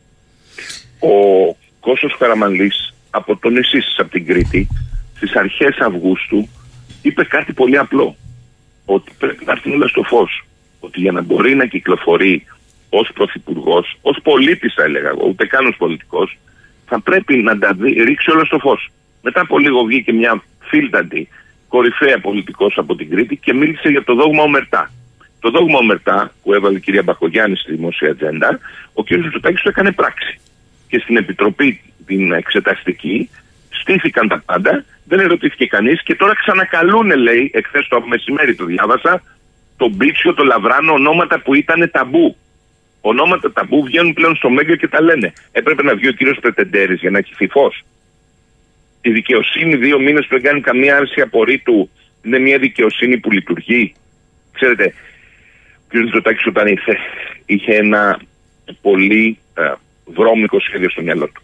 [1.03, 4.67] Ο Κώσος Καραμανλής από το νησί σας, από την Κρήτη,
[5.15, 6.49] στις αρχές Αυγούστου,
[7.01, 8.15] είπε κάτι πολύ απλό.
[8.85, 10.45] Ότι πρέπει να έρθουν όλα στο φως.
[10.79, 12.45] Ότι για να μπορεί να κυκλοφορεί
[12.89, 16.37] ως πρωθυπουργός, ως πολίτης θα έλεγα εγώ, ούτε καν ως πολιτικός,
[16.85, 18.91] θα πρέπει να τα δει, ρίξει όλα στο φως.
[19.21, 21.27] Μετά από λίγο βγήκε μια φίλταντη
[21.67, 24.91] κορυφαία πολιτικός από την Κρήτη και μίλησε για το δόγμα Ομερτά.
[25.39, 28.59] Το δόγμα Ομερτά που έβαλε η κυρία Μπακογιάννη στη δημόσια ατζέντα,
[28.93, 29.09] ο κ.
[29.09, 30.39] Μητσοτάκης το έκανε πράξη.
[30.93, 33.29] Και στην επιτροπή την εξεταστική
[33.69, 39.23] στήθηκαν τα πάντα, δεν ερωτήθηκε κανείς και τώρα ξανακαλούν, λέει, εχθές το μεσημέρι το διάβασα,
[39.77, 42.35] το Μπίτσιο, το Λαβράνο, ονόματα που ήταν ταμπού.
[43.01, 45.33] Ονόματα ταμπού βγαίνουν πλέον στο Μέγκα και τα λένε.
[45.51, 47.83] Έπρεπε να βγει ο κύριος Πρετεντέρης για να έχει φως.
[49.01, 51.89] Η δικαιοσύνη δύο μήνες που δεν κάνει καμία άρση απορρίτου
[52.23, 53.93] είναι μια δικαιοσύνη που λειτουργεί.
[54.51, 54.93] Ξέρετε,
[55.87, 55.95] κ.
[55.95, 56.97] Μητσοτάκης όταν ήρθε
[57.45, 58.19] είχε ένα
[58.81, 59.71] πολύ ε,
[60.05, 61.41] βρώμικο σχέδιο στο μυαλό του.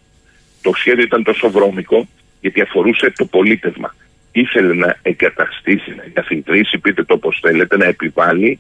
[0.62, 2.08] Το σχέδιο ήταν τόσο βρώμικο
[2.42, 3.96] γιατί αφορούσε το πολίτευμα.
[4.32, 8.60] Ήθελε να εγκαταστήσει, να εγκαθιδρύσει, πείτε το όπως θέλετε, να επιβάλλει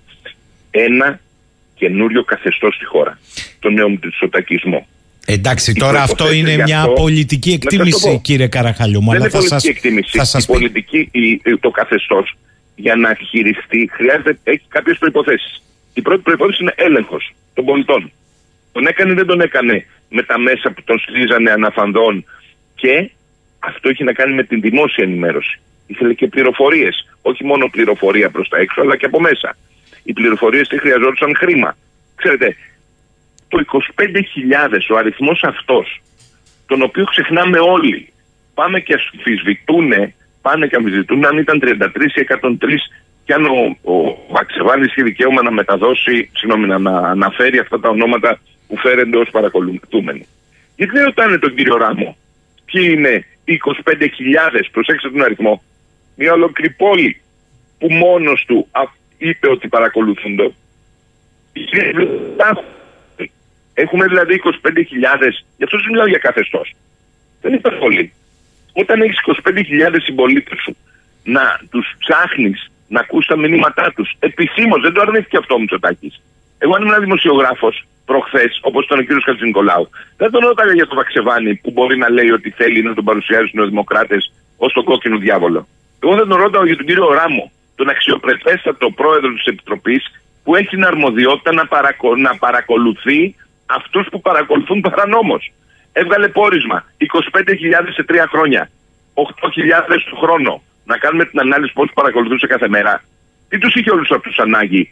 [0.71, 1.19] ένα
[1.75, 3.19] καινούριο καθεστώς στη χώρα.
[3.59, 4.87] Τον νέο μητσοτακισμό.
[5.25, 8.21] Εντάξει, Οι τώρα αυτό προϋποθέσεις είναι γι' μια αυτό- πολιτική Να σας το εκτίμηση, πω.
[8.23, 9.01] κύριε Καραχαλιού.
[9.01, 10.17] μου, Δεν αλλά είναι θα πολιτική σας, εκτίμηση.
[10.17, 10.53] θα σας η πει.
[10.53, 12.37] πολιτική, η- το καθεστώς
[12.75, 15.61] για να χειριστεί χρειάζεται, έχει κάποιες προποθέσει.
[15.93, 18.11] Η πρώτη προπόθεση είναι έλεγχος των πολιτών.
[18.71, 22.25] Τον έκανε ή δεν τον έκανε με τα μέσα που τον στηρίζανε αναφανδόν
[22.75, 23.09] και
[23.59, 25.59] αυτό έχει να κάνει με την δημόσια ενημέρωση.
[25.87, 27.07] Ήθελε και πληροφορίες.
[27.21, 29.57] Όχι μόνο πληροφορία προς τα έξω, αλλά και από μέσα.
[30.03, 31.77] Οι πληροφορίες τι χρειαζόντουσαν χρήμα.
[32.15, 32.55] Ξέρετε,
[33.47, 33.63] το
[33.95, 36.01] 25.000 ο αριθμός αυτός
[36.69, 38.13] τον οποίο ξεχνάμε όλοι.
[38.53, 39.91] Πάμε και αμφισβητούν,
[40.41, 42.77] πάνε και αμφισβητούν αν ήταν 33 ή 103
[43.25, 47.89] και αν ο, ο Βαξεβάνης είχε δικαίωμα να μεταδώσει, συγγνώμη, να, να αναφέρει αυτά τα
[47.89, 48.39] ονόματα
[48.69, 50.25] που φέρονται ως παρακολουθούμενοι.
[50.75, 52.17] Γιατί δεν ρωτάνε τον κύριο Ράμο
[52.65, 55.63] ποιοι είναι οι 25.000, προσέξτε τον αριθμό,
[56.15, 57.21] μια ολόκληρη πόλη
[57.77, 60.51] που μόνος του α- είπε ότι παρακολουθούνται.
[63.73, 66.73] Έχουμε δηλαδή 25.000, γι' αυτό σου μιλάω για καθεστώς.
[67.41, 68.13] Δεν είναι πολύ.
[68.73, 70.75] Όταν έχεις 25.000 συμπολίτες σου
[71.23, 76.21] να τους ψάχνεις, να ακούς τα μηνύματά τους, επισήμως, δεν το αρνήθηκε αυτό ο Μητσοτάκης.
[76.63, 77.75] Εγώ αν ήμουν δημοσιογράφος
[78.05, 79.09] προχθές, όπως ήταν ο κ.
[79.25, 83.03] Χατζηνικολάου, δεν τον ρώταγα για το Βαξεβάνη που μπορεί να λέει ότι θέλει να τον
[83.03, 85.67] παρουσιάζει στου Νεοδημοκράτες ως τον κόκκινο διάβολο.
[86.03, 90.03] Εγώ δεν τον ρώταγα για τον κύριο Ράμο, τον αξιοπρεπέστατο πρόεδρο της Επιτροπής
[90.43, 95.51] που έχει την αρμοδιότητα να, παρακο- να παρακολουθεί αυτούς που παρακολουθούν παρανόμως.
[95.93, 98.69] Έβγαλε πόρισμα 25.000 σε τρία χρόνια.
[99.13, 100.61] 8.000 το χρόνο.
[100.85, 103.03] Να κάνουμε την ανάλυση πώς παρακολουθούσε κάθε μέρα.
[103.49, 104.91] Τι τους είχε όλους αυτούς ανάγκη,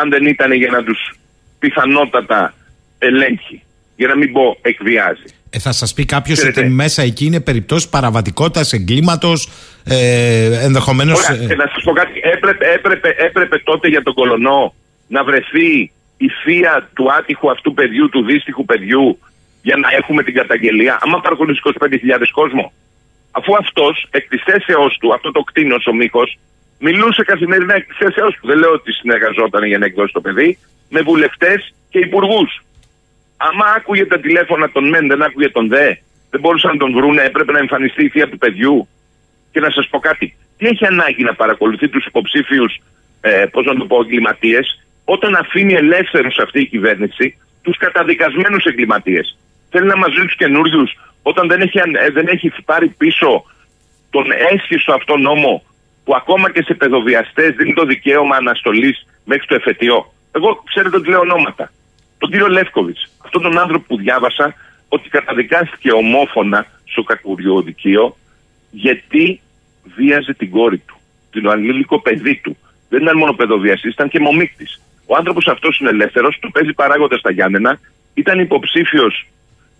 [0.00, 1.18] αν δεν ήταν για να τους
[1.58, 2.54] πιθανότατα
[2.98, 3.62] ελέγχει.
[3.96, 5.24] Για να μην πω εκβιάζει.
[5.50, 6.60] Ε, θα σας πει κάποιος Ξέρετε.
[6.60, 9.48] ότι μέσα εκεί είναι περιπτώσεις παραβατικότητας, εγκλήματος,
[9.84, 11.28] ε, ενδεχομένως.
[11.28, 12.20] Ωραία, και να σας πω κάτι.
[12.22, 14.74] Έπρεπε, έπρεπε, έπρεπε τότε για τον κολονό
[15.08, 19.18] να βρεθεί η θεία του άτυχου αυτού παιδιού, του δύστιχου παιδιού,
[19.62, 20.98] για να έχουμε την καταγγελία.
[21.00, 22.72] Άμα παρακολουθεί 25.000 κόσμο.
[23.30, 26.38] Αφού αυτός εκ της θέσεώς του, αυτό το κτίνος ο μήκος,
[26.78, 28.46] μιλούσε καθημερινά εκ της θέσεώ του.
[28.46, 30.58] Δεν λέω ότι συνεργαζόταν για να εκδώσει το παιδί,
[30.88, 32.64] με βουλευτές και υπουργούς.
[33.36, 35.94] Άμα άκουγε τα τηλέφωνα των μεν, δεν άκουγε τον δε,
[36.30, 38.88] δεν μπορούσαν να τον βρούνε, έπρεπε να εμφανιστεί η θεία του παιδιού.
[39.52, 40.36] Και να σας πω κάτι.
[40.58, 42.80] Τι έχει ανάγκη να παρακολουθεί τους υποψήφιους,
[43.20, 49.38] ε, πώς να το πω, εγκληματίες, όταν αφήνει ελεύθερους αυτή η κυβέρνηση τους καταδικασμένους εγκληματίες.
[49.70, 53.44] Θέλει να μαζί τους καινούριους, όταν δεν έχει, αν- ε, δεν έχει πάρει πίσω
[54.10, 55.64] τον έσχιστο αυτό νόμο
[56.06, 60.12] που ακόμα και σε παιδοβιαστές δίνει το δικαίωμα αναστολής μέχρι το εφετείο.
[60.32, 61.70] Εγώ ξέρετε ότι λέω ονόματα.
[62.18, 64.54] Τον κύριο Λεύκοβιτς, αυτόν τον άνθρωπο που διάβασα
[64.88, 68.16] ότι καταδικάστηκε ομόφωνα στο κακουριοδικείο
[68.70, 69.40] γιατί
[69.96, 70.96] βίαζε την κόρη του,
[71.30, 72.56] την ανήλικο παιδί του.
[72.88, 74.66] Δεν ήταν μόνο παιδοβιαστής, ήταν και μομίκτη.
[75.06, 77.80] Ο άνθρωπος αυτός είναι ελεύθερος, το παίζει παράγοντα στα Γιάννενα,
[78.14, 79.26] ήταν υποψήφιος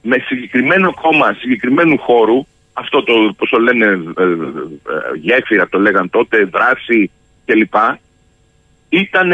[0.03, 2.47] με συγκεκριμένο κόμμα, συγκεκριμένου χώρου,
[2.79, 7.11] αυτό το, πώς το λένε, ε, ε, ε, γέφυρα το λέγαν τότε, δράση
[7.45, 7.75] κλπ.
[8.89, 9.31] Ήταν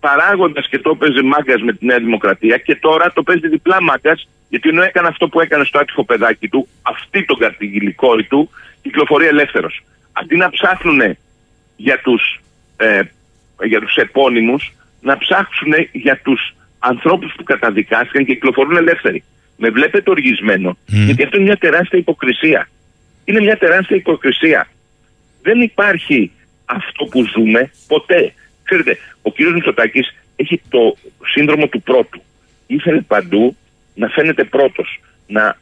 [0.00, 4.28] παράγοντας και το έπαιζε μάγκας με τη Νέα Δημοκρατία και τώρα το παίζει διπλά μάγκας,
[4.48, 8.50] γιατί ενώ έκανε αυτό που έκανε στο άτυχο παιδάκι του, αυτή τον κατηγγείλει κόρη του,
[8.82, 9.84] κυκλοφορεί ελεύθερος.
[10.12, 11.00] Αντί να ψάχνουν
[11.76, 12.40] για τους
[12.76, 13.00] ε,
[13.62, 19.24] για τους επώνυμους, να ψάξουν για τους ανθρώπους που καταδικάστηκαν και κυκλοφορούν ελεύθεροι.
[19.56, 22.68] Με βλέπετε οργισμένο, γιατί αυτό είναι μια τεράστια υποκρισία.
[23.24, 24.68] Είναι μια τεράστια υποκρισία.
[25.42, 26.30] Δεν υπάρχει
[26.64, 28.32] αυτό που ζούμε ποτέ.
[28.62, 32.22] Ξέρετε, ο κύριος Μητσοτάκης έχει το σύνδρομο του πρώτου.
[32.66, 33.56] Ήθελε παντού
[33.94, 35.58] να φαίνεται πρώτος, να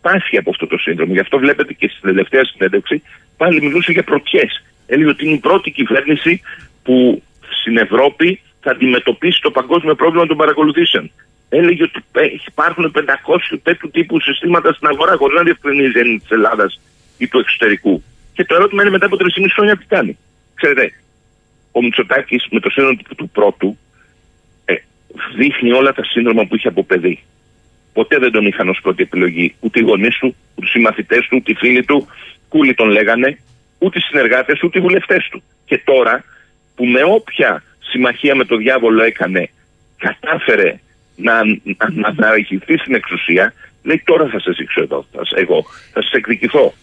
[0.00, 1.12] πάσχει από αυτό το σύνδρομο.
[1.12, 3.02] Γι' αυτό βλέπετε και στην τελευταία συνέντευξη
[3.36, 4.64] πάλι μιλούσε για πρωτιές.
[4.86, 6.40] Έλεγε ότι είναι η πρώτη κυβέρνηση
[6.82, 7.22] που
[7.60, 11.10] στην Ευρώπη θα αντιμετωπίσει το παγκόσμιο πρόβλημα των παρακολουθήσεων.
[11.48, 16.18] Έλεγε ότι πέ- υπάρχουν 500 τέτοιου τύπου συστήματα στην αγορά χωρίς να διευκρινίζει αν είναι
[16.18, 16.80] της Ελλάδας
[17.18, 18.02] ή του εξωτερικού.
[18.32, 19.24] Και το ερώτημα είναι μετά από 3,5
[19.54, 20.18] χρόνια τι κάνει.
[20.54, 20.92] Ξέρετε,
[21.72, 23.78] ο Μητσοτάκης με το σύνδρομο του- του πρώτου
[24.64, 24.74] ε,
[25.36, 27.22] δείχνει όλα τα σύνδρομα που είχε από παιδί.
[27.92, 31.36] Ποτέ δεν τον είχαν ως πρώτη επιλογή ούτε οι γονείς του, ούτε οι συμμαθητές του,
[31.40, 32.08] ούτε οι φίλοι του,
[32.48, 33.38] κούλοι τον λέγανε,
[33.78, 35.42] ούτε οι συνεργάτες του, ούτε οι βουλευτές του.
[35.64, 36.24] Και τώρα
[36.76, 39.50] που με όποια συμμαχία με το διάβολο έκανε,
[39.98, 40.78] κατάφερε
[41.16, 45.36] να, να, να, να ρηγηθεί στην εξουσία, λέει τώρα θα σας δείξω εδώ, θα, σ-
[45.36, 46.74] εγώ θα σας εκδικηθώ.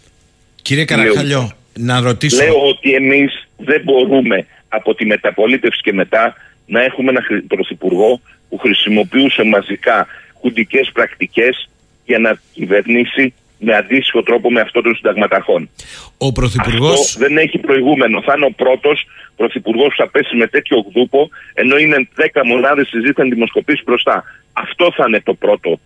[0.68, 2.44] Κύριε Καραχαλιό, Λέω- να ρωτήσω.
[2.44, 6.36] Λέω ότι εμείς δεν μπορούμε από τη μεταπολίτευση και μετά
[6.66, 10.08] να έχουμε ένα χρη- πρωθυπουργό που χρησιμοποιούσε μαζικά
[10.42, 11.70] χουντικέ πρακτικές
[12.06, 15.70] για να κυβερνήσει με αντίστοιχο τρόπο με αυτό των συνταγματαρχών.
[16.18, 16.88] Ο Πρωθυπουργό.
[16.92, 18.22] Αυτό δεν έχει προηγούμενο.
[18.22, 22.88] Θα είναι ο πρώτος πρωθυπουργός που θα πέσει με τέτοιο γδούπο, ενώ είναι 10 μονάδες
[22.88, 24.24] συζήτησαν δημοσκοπήσει μπροστά.
[24.54, 25.80] Αυτό θα είναι το πρώτο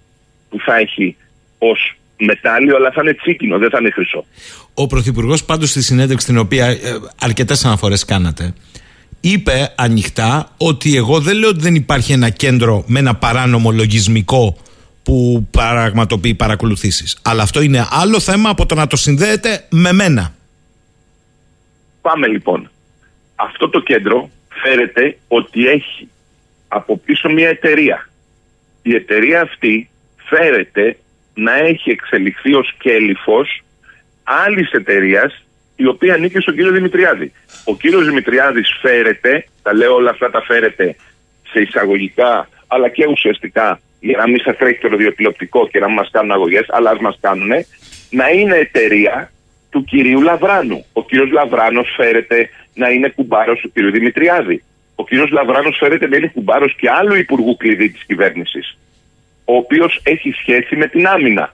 [0.49, 1.15] που θα έχει
[1.57, 4.25] ως μετάλλιο, αλλά θα είναι τσίκινο, δεν θα είναι χρυσό.
[4.73, 6.77] Ο Πρωθυπουργός, πάντως στη συνέντευξη την οποία ε,
[7.21, 8.53] αρκετές αναφορές κάνατε,
[9.21, 14.57] είπε ανοιχτά ότι εγώ δεν λέω ότι δεν υπάρχει ένα κέντρο με ένα παράνομο λογισμικό
[15.03, 17.19] που πραγματοποιεί παρακολουθήσεις.
[17.21, 20.33] Αλλά αυτό είναι άλλο θέμα από το να το συνδέεται με μένα.
[22.01, 22.69] Πάμε λοιπόν.
[23.35, 24.29] Αυτό το κέντρο
[24.63, 26.09] φέρεται ότι έχει
[26.67, 28.09] από πίσω μια εταιρεία.
[28.81, 30.97] Η εταιρεία αυτή φέρεται
[31.39, 33.63] να έχει εξελιχθεί ως κέλυφος
[34.23, 35.43] άλλης εταιρείας
[35.75, 37.31] η οποία ανήκει στον κύριο Δημητριάδη.
[37.65, 40.95] Ο κύριος Δημητριάδης φέρεται, τα λέω όλα αυτά τα φέρεται
[41.51, 45.95] σε εισαγωγικά αλλά και ουσιαστικά για να μην σας τρέχει το ραδιοτηλεοπτικό και να μην
[45.95, 47.49] μας κάνουν αγωγές, αλλά ας μας κάνουν,
[48.09, 49.31] να είναι εταιρεία
[49.69, 50.85] του κυρίου Λαβράνου.
[50.93, 54.63] Ο κύριος Λαβράνος φέρεται να είναι κουμπάρος του κύριου Δημητριάδη.
[54.95, 58.77] Ο κύριος Λαβράνος φέρεται να είναι κουμπάρος και άλλου υπουργού κλειδί της κυβέρνησης,
[59.51, 61.53] ο οποίος έχει σχέση με την άμυνα.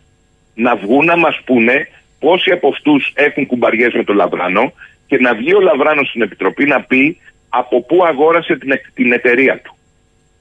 [0.55, 1.87] Να βγουν να μας πούνε
[2.19, 4.73] πόσοι από αυτούς έχουν κουμπαριές με τον Λαβράνο
[5.07, 7.17] και να βγει ο Λαβράνος στην Επιτροπή να πει
[7.49, 9.75] από πού αγόρασε την, εκ- την εταιρεία του.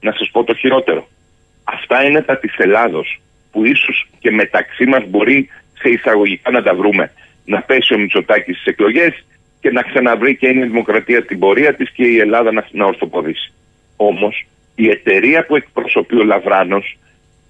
[0.01, 1.07] Να σας πω το χειρότερο.
[1.63, 3.21] Αυτά είναι τα της Ελλάδος
[3.51, 5.49] που ίσως και μεταξύ μας μπορεί
[5.79, 7.11] σε εισαγωγικά να τα βρούμε.
[7.45, 9.25] Να πέσει ο Μητσοτάκης στις εκλογές
[9.61, 12.85] και να ξαναβρει και είναι η δημοκρατία την πορεία της και η Ελλάδα να, να
[12.85, 13.53] ορθοποδήσει.
[13.95, 14.45] Όμως
[14.75, 16.97] η εταιρεία που εκπροσωπεί ο Λαβράνος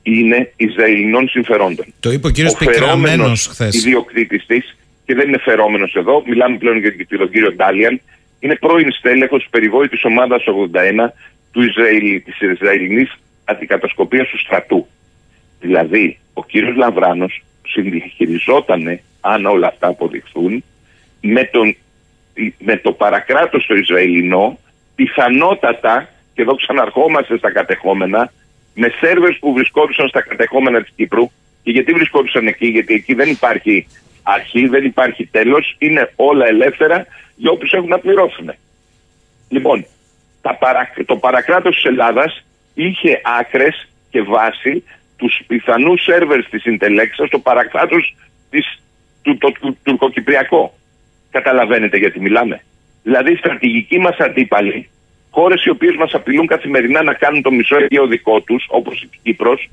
[0.05, 1.85] είναι Ισραηλινών συμφερόντων.
[1.99, 3.75] Το είπε ο κύριος Ο φερόμενος Πικραμένος χθες.
[3.75, 8.01] ιδιοκτήτης της και δεν είναι φερόμενος εδώ, μιλάμε πλέον για τον κύριο Ντάλιαν,
[8.39, 11.13] είναι πρώην στέλεχος της περιβόητης ομάδας 81
[11.51, 13.11] του Ισραήλ, της Ισραηλινής
[13.45, 14.87] αντικατασκοπίας του στρατού.
[15.59, 20.63] Δηλαδή, ο κύριος Λαβράνος συνδιχειριζόταν, αν όλα αυτά αποδειχθούν,
[21.21, 21.75] με, τον,
[22.59, 24.59] με το παρακράτος το Ισραηλινό,
[24.95, 28.31] πιθανότατα, και εδώ ξαναρχόμαστε στα κατεχόμενα,
[28.75, 31.31] με σερβερς που βρισκόντουσαν στα κατεχόμενα της Κύπρου.
[31.63, 33.87] Και γιατί βρισκόντουσαν εκεί, γιατί εκεί δεν υπάρχει
[34.23, 38.53] αρχή, δεν υπάρχει τέλος, είναι όλα ελεύθερα για όποιους έχουν να πληρώσουν.
[39.49, 39.85] Λοιπόν,
[40.41, 44.83] τα παρα, το παρακράτος της Ελλάδας είχε άκρες και βάση
[45.17, 48.15] τους πιθανούς σερβερς της Ιντελέξας στο παρακράτος
[48.49, 48.83] της,
[49.21, 50.73] του, το, του, τουρκοκυπριακό.
[51.31, 52.61] Καταλαβαίνετε γιατί μιλάμε.
[53.03, 54.89] Δηλαδή οι στρατηγικοί μας αντίπαλοι,
[55.35, 59.09] χώρες οι οποίες μας απειλούν καθημερινά να κάνουν το μισό Αιγαίο δικό τους, όπως η
[59.23, 59.69] Κύπρος,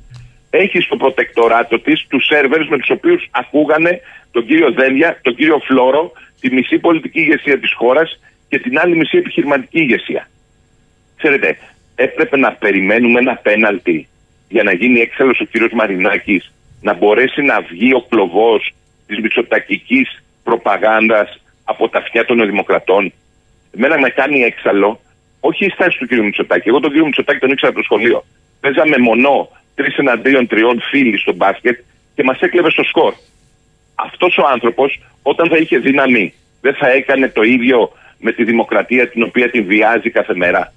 [0.50, 5.58] έχει στο προτεκτοράτο της τους σερβερς με τους οποίους ακούγανε τον κύριο Δέλια, τον κύριο
[5.58, 10.28] Φλόρο, τη μισή πολιτική ηγεσία της χώρας και την άλλη μισή επιχειρηματική ηγεσία.
[11.16, 11.58] Ξέρετε,
[11.94, 14.08] έπρεπε να περιμένουμε ένα πέναλτι
[14.48, 18.74] για να γίνει έξαλλος ο κύριος Μαρινάκης, να μπορέσει να βγει ο κλοβός
[19.06, 23.12] της μητσοτακικής προπαγάνδας από τα αυτιά των δημοκρατών.
[23.76, 25.00] Εμένα με κάνει έξαλλο,
[25.44, 26.68] όχι η στάση του κύριου Μητσοτάκη.
[26.68, 28.24] Εγώ τον κύριο Μητσοτάκη τον ήξερα από το σχολείο.
[28.60, 31.78] Παίζαμε μονό τρεις εναντίον τριών φίλοι στο μπάσκετ
[32.14, 33.14] και μας έκλεβε στο σκορ.
[33.94, 39.08] Αυτός ο άνθρωπος, όταν θα είχε δύναμη, δεν θα έκανε το ίδιο με τη δημοκρατία
[39.08, 40.72] την οποία την βιάζει κάθε μέρα.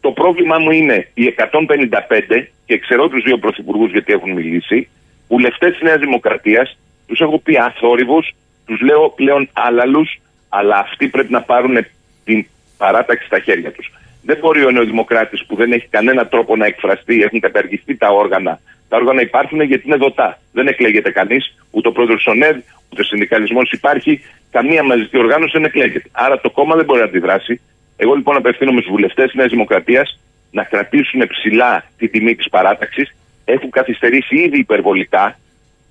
[0.00, 4.88] Το πρόβλημά μου είναι οι 155, και ξέρω τους δύο πρωθυπουργούς γιατί έχουν μιλήσει,
[5.28, 8.34] βουλευτές της Νέας Δημοκρατίας, τους έχω πει αθόρυβους,
[8.66, 10.06] τους λέω πλέον άλαλου,
[10.48, 11.86] αλλά αυτοί πρέπει να πάρουν
[12.24, 12.46] την
[12.84, 13.86] παράταξη στα χέρια τους.
[14.28, 18.60] Δεν μπορεί ο νεοδημοκράτης που δεν έχει κανένα τρόπο να εκφραστεί, έχουν καταργηθεί τα όργανα.
[18.88, 20.38] Τα όργανα υπάρχουν γιατί είναι δοτά.
[20.52, 22.56] Δεν εκλέγεται κανείς, ούτε ο πρόεδρος ΣΟΝΕΔ,
[22.90, 24.12] ούτε ο συνδικαλισμός υπάρχει.
[24.50, 26.08] Καμία μαζική οργάνωση δεν εκλέγεται.
[26.12, 27.60] Άρα το κόμμα δεν μπορεί να αντιδράσει.
[27.96, 33.14] Εγώ λοιπόν απευθύνομαι στους βουλευτές της Νέας Δημοκρατίας να κρατήσουν ψηλά την τιμή της παράταξης.
[33.44, 35.38] Έχουν καθυστερήσει ήδη υπερβολικά.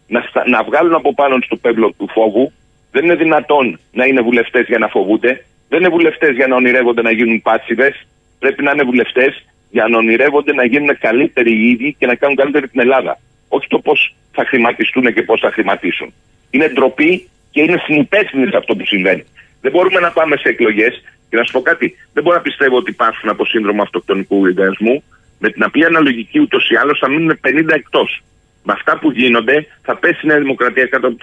[0.08, 2.52] Να, στα, να βγάλουν από πάνω στο πέμπλο του φόβου.
[2.92, 5.46] Δεν είναι δυνατόν να είναι βουλευτές για να φοβούνται.
[5.72, 7.96] Δεν είναι βουλευτές για να ονειρεύονται να γίνουν πάτσιδε.
[8.40, 12.36] Πρέπει να είναι βουλευτές για να ονειρεύονται να γίνουν καλύτεροι οι ίδιοι και να κάνουν
[12.36, 13.20] καλύτερη την Ελλάδα.
[13.48, 16.14] Όχι το πώς θα χρηματιστούν και πώς θα χρηματίσουν.
[16.50, 19.24] Είναι ντροπή και είναι συνυπεύθυνοι σε αυτό που συμβαίνει.
[19.62, 21.96] Δεν μπορούμε να πάμε σε εκλογές και να σου πω κάτι.
[22.14, 25.04] Δεν μπορώ να πιστεύω ότι υπάρχουν από σύνδρομο αυτοκτονικού οργανισμού.
[25.40, 28.24] Με την απλή αναλογική ούτως ή άλλως θα μείνουν 50 εκτός.
[28.64, 31.18] Με αυτά που γίνονται θα πέσει η Νέα Δημοκρατία κάτω από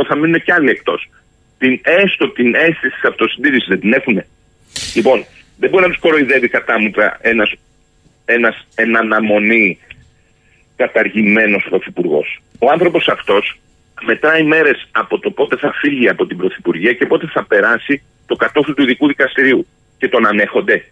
[0.00, 1.08] 30%, θα μείνουν και άλλοι εκτός.
[1.58, 4.22] Την έστω την αίσθηση της αυτοσυντήρησης δεν την έχουν.
[4.94, 5.24] Λοιπόν,
[5.58, 7.52] δεν μπορεί να τους κοροϊδεύει κατάμουτρα ένας
[8.26, 9.78] ένας, εν αναμονή
[10.76, 12.38] καταργημένος πρωθυπουργός.
[12.58, 13.58] Ο άνθρωπος αυτός
[14.02, 18.36] μετράει μέρες από το πότε θα φύγει από την πρωθυπουργία και πότε θα περάσει το
[18.36, 19.66] κατόφλι του ειδικού δικαστηρίου
[19.98, 20.84] και τον ανέχονται.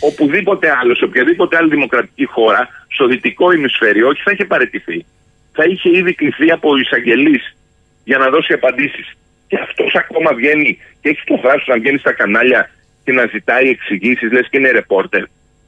[0.00, 5.04] Οπουδήποτε άλλο, σε οποιαδήποτε άλλη δημοκρατική χώρα, στο δυτικό ημισφαίριο, όχι θα είχε παραιτηθεί.
[5.52, 7.56] Θα είχε ήδη κληθεί από εισαγγελείς
[8.04, 9.16] για να δώσει απαντήσεις.
[9.50, 12.70] Και αυτός ακόμα βγαίνει και έχει το θράσο να βγαίνει στα κανάλια
[13.04, 15.24] και να ζητάει εξηγήσεις, λες και είναι ρεπόρτερ.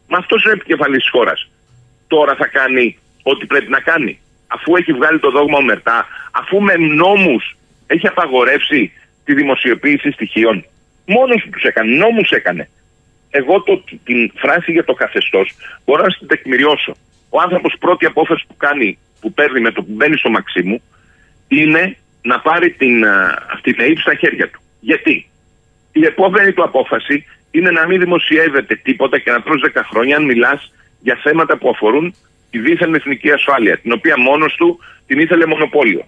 [0.09, 1.51] Μα αυτός είναι επικεφαλής της χώρας.
[2.07, 4.21] Τώρα θα κάνει ό,τι πρέπει να κάνει.
[4.47, 7.57] Αφού έχει βγάλει το δόγμα ομερτά, αφού με νόμους
[7.87, 8.93] έχει απαγορεύσει
[9.25, 10.65] τη δημοσιοποίηση στοιχείων.
[11.07, 12.69] Μόνο του τους έκανε, νόμους έκανε.
[13.31, 15.55] Εγώ το, την φράση για το καθεστώς
[15.85, 16.95] μπορώ να την τεκμηριώσω.
[17.29, 20.83] Ο άνθρωπος πρώτη απόφαση που κάνει, που παίρνει με το που μπαίνει στο μαξί μου,
[21.49, 23.05] είναι να πάρει την,
[23.53, 24.61] αυτή την στα χέρια του.
[24.81, 25.27] Γιατί;
[25.93, 30.25] Η επόμενη του απόφαση είναι να μην δημοσιεύεται τίποτα και να τρως 10 χρόνια αν
[30.25, 32.15] μιλάς για θέματα που αφορούν
[32.51, 36.05] τη δίθεν εθνική ασφάλεια, την οποία μόνος του την ήθελε μονοπόλιο.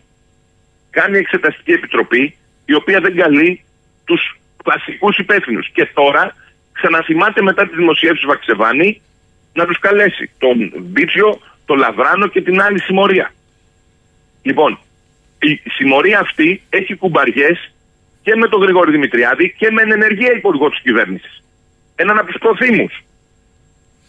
[0.91, 3.65] Κάνει εξεταστική επιτροπή, η οποία δεν καλεί
[4.05, 5.71] τους βασικούς υπεύθυνους.
[5.73, 6.37] Και τώρα
[6.73, 9.01] ξαναθυμάται μετά τη δημοσίευση του Βαξεβάνη
[9.53, 13.33] να τους καλέσει τον Μπίτσιο, τον Λαβράνο και την άλλη συμμορία.
[14.43, 14.79] Λοιπόν,
[15.51, 17.73] η συμμορία αυτή έχει κουμπαριές
[18.23, 21.43] και με τον Γρηγόρη Δημητριάδη και με ενεργεία υπουργό της κυβέρνησης.
[21.97, 22.89] Έναν από τους προθήμου.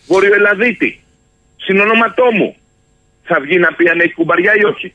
[0.08, 1.00] Βορειοελαδίτη.
[1.58, 2.56] Συνονόματό μου.
[3.24, 4.94] Θα βγει να πει αν έχει κουμπαριά ή όχι.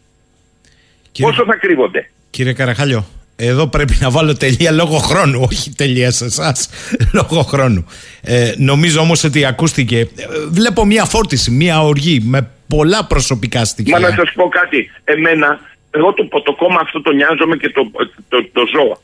[1.12, 1.30] Κύριε...
[1.30, 3.06] Πόσο θα κρύβονται; Κύριε Καραχάλιο,
[3.36, 6.68] εδώ πρέπει να βάλω τελεία λόγω χρόνου, όχι τελεία σε εσάς,
[7.12, 7.86] λόγω χρόνου.
[8.22, 9.98] Ε, νομίζω όμως ότι ακούστηκε.
[9.98, 10.06] ε,
[10.50, 13.98] Βλέπω μια φόρτιση, μια οργή με πολλά προσωπικά στοιχεία.
[14.00, 14.90] Μα να σας πω κάτι.
[15.04, 15.60] Εμένα,
[15.90, 17.90] εγώ το, το κόμμα αυτό το νοιάζομαι και το,
[18.28, 19.00] το, το, ζω.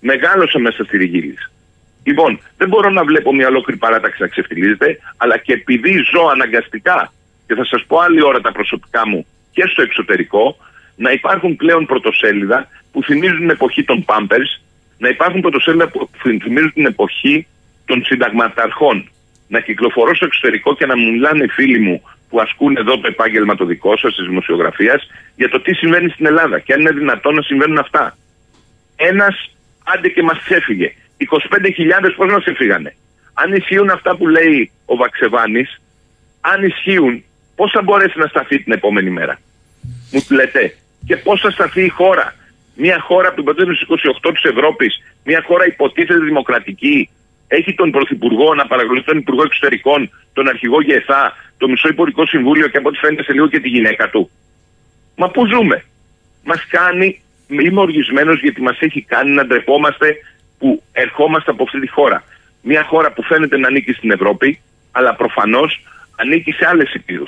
[0.00, 1.34] Μεγάλωσα μέσα στη Ριγίλη.
[2.04, 7.12] Λοιπόν, δεν μπορώ να βλέπω μια ολόκληρη παράταξη να ξεφτυλίζεται, αλλά και επειδή ζω αναγκαστικά,
[7.46, 10.56] και θα σας πω άλλη ώρα τα προσωπικά μου και στο εξωτερικό,
[10.96, 14.50] να υπάρχουν πλέον πρωτοσέλιδα που θυμίζουν την εποχή των Pampers,
[14.98, 16.10] να υπάρχουν πρωτοσέλιδα που
[16.42, 17.46] θυμίζουν την εποχή
[17.84, 19.10] των συνταγματαρχών.
[19.48, 23.54] Να κυκλοφορώ στο εξωτερικό και να μου μιλάνε φίλοι μου που ασκούν εδώ το επάγγελμα
[23.54, 27.34] το δικό σας της δημοσιογραφίας για το τι συμβαίνει στην Ελλάδα και αν είναι δυνατόν
[27.34, 28.16] να συμβαίνουν αυτά.
[28.96, 29.50] Ένας
[29.84, 30.94] άντε και μας έφυγε.
[31.18, 32.96] 25.000 πώς μας έφυγανε.
[33.34, 35.82] Αν ισχύουν αυτά που λέει ο Βαξεβάνης,
[36.40, 37.24] αν ισχύουν,
[37.56, 39.38] πώς θα μπορέσει να σταθεί την επόμενη μέρα;
[40.12, 40.76] Μου λέτε.
[41.06, 42.34] Και πώς θα σταθεί η χώρα;
[42.74, 47.10] Μια χώρα που υποτίθεται στους 28 της Ευρώπης, μια χώρα υποτίθεται δημοκρατική,
[47.48, 52.68] έχει τον Πρωθυπουργό να παρακολουθεί τον Υπουργό Εξωτερικών, τον Αρχηγό ΓΕΘΑ, το Μισό Υπουργικό Συμβούλιο
[52.68, 54.30] και από ό,τι φαίνεται σε λίγο και τη γυναίκα του.
[55.16, 55.84] Μα πού ζούμε;
[56.44, 60.16] Μας κάνει, είμαι οργισμένος γιατί μας έχει κάνει να ντρεπόμαστε
[60.58, 62.24] που ερχόμαστε από αυτή τη χώρα.
[62.62, 64.60] Μια χώρα που φαίνεται να ανήκει στην Ευρώπη,
[64.92, 65.82] αλλά προφανώς
[66.16, 67.24] ανήκει σε άλλες υπήρου.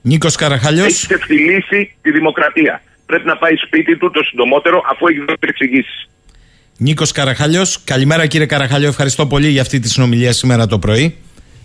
[0.00, 0.86] Νίκος Καραχαλιός.
[0.86, 2.82] Έχει ξεφτυλίσει τη δημοκρατία.
[3.06, 6.08] Πρέπει να πάει σπίτι του το συντομότερο αφού έχει δώσει εξηγήσεις.
[6.78, 7.78] Νίκος Καραχαλιός.
[7.84, 8.88] Καλημέρα κύριε Καραχαλιό.
[8.88, 11.16] Ευχαριστώ πολύ για αυτή τη συνομιλία σήμερα το πρωί.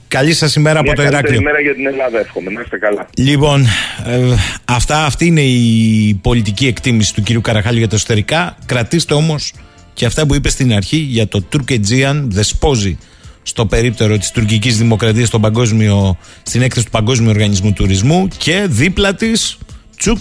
[0.08, 1.22] Καλή σας ημέρα από το Ηράκλειο.
[1.22, 2.52] Καλή ημέρα για την Ελλάδα, εύχομαι.
[2.52, 3.08] Να είστε καλά.
[3.18, 3.66] Λοιπόν,
[4.06, 4.36] ε,
[4.66, 8.58] αυτά, αυτή είναι η πολιτική εκτίμηση του κύριου Καραχάλιου για τα εσωτερικά.
[8.66, 9.54] Κρατήστε όμως
[9.94, 12.98] και αυτά που είπε στην αρχή για το Τουρκετζίαν δεσπόζει
[13.44, 19.14] στο περίπτερο της τουρκικής δημοκρατίας στον παγκόσμιο, στην έκθεση του Παγκόσμιου Οργανισμού Τουρισμού και δίπλα
[19.14, 19.58] της
[19.98, 20.18] τσουπ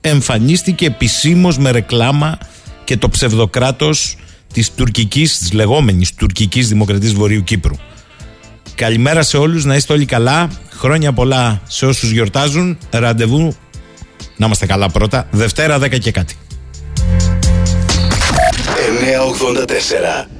[0.00, 2.38] εμφανίστηκε επισήμως με ρεκλάμα
[2.84, 4.16] και το ψευδοκράτος
[4.52, 7.74] της τουρκικής, της λεγόμενης τουρκικής δημοκρατίας Βορείου Κύπρου.
[8.74, 10.50] Καλημέρα σε όλους, να είστε όλοι καλά.
[10.70, 12.78] Χρόνια πολλά σε όσους γιορτάζουν.
[12.90, 13.56] Ραντεβού,
[14.36, 15.28] να είμαστε καλά πρώτα.
[15.30, 16.36] Δευτέρα 10 και κάτι.
[18.98, 20.37] 984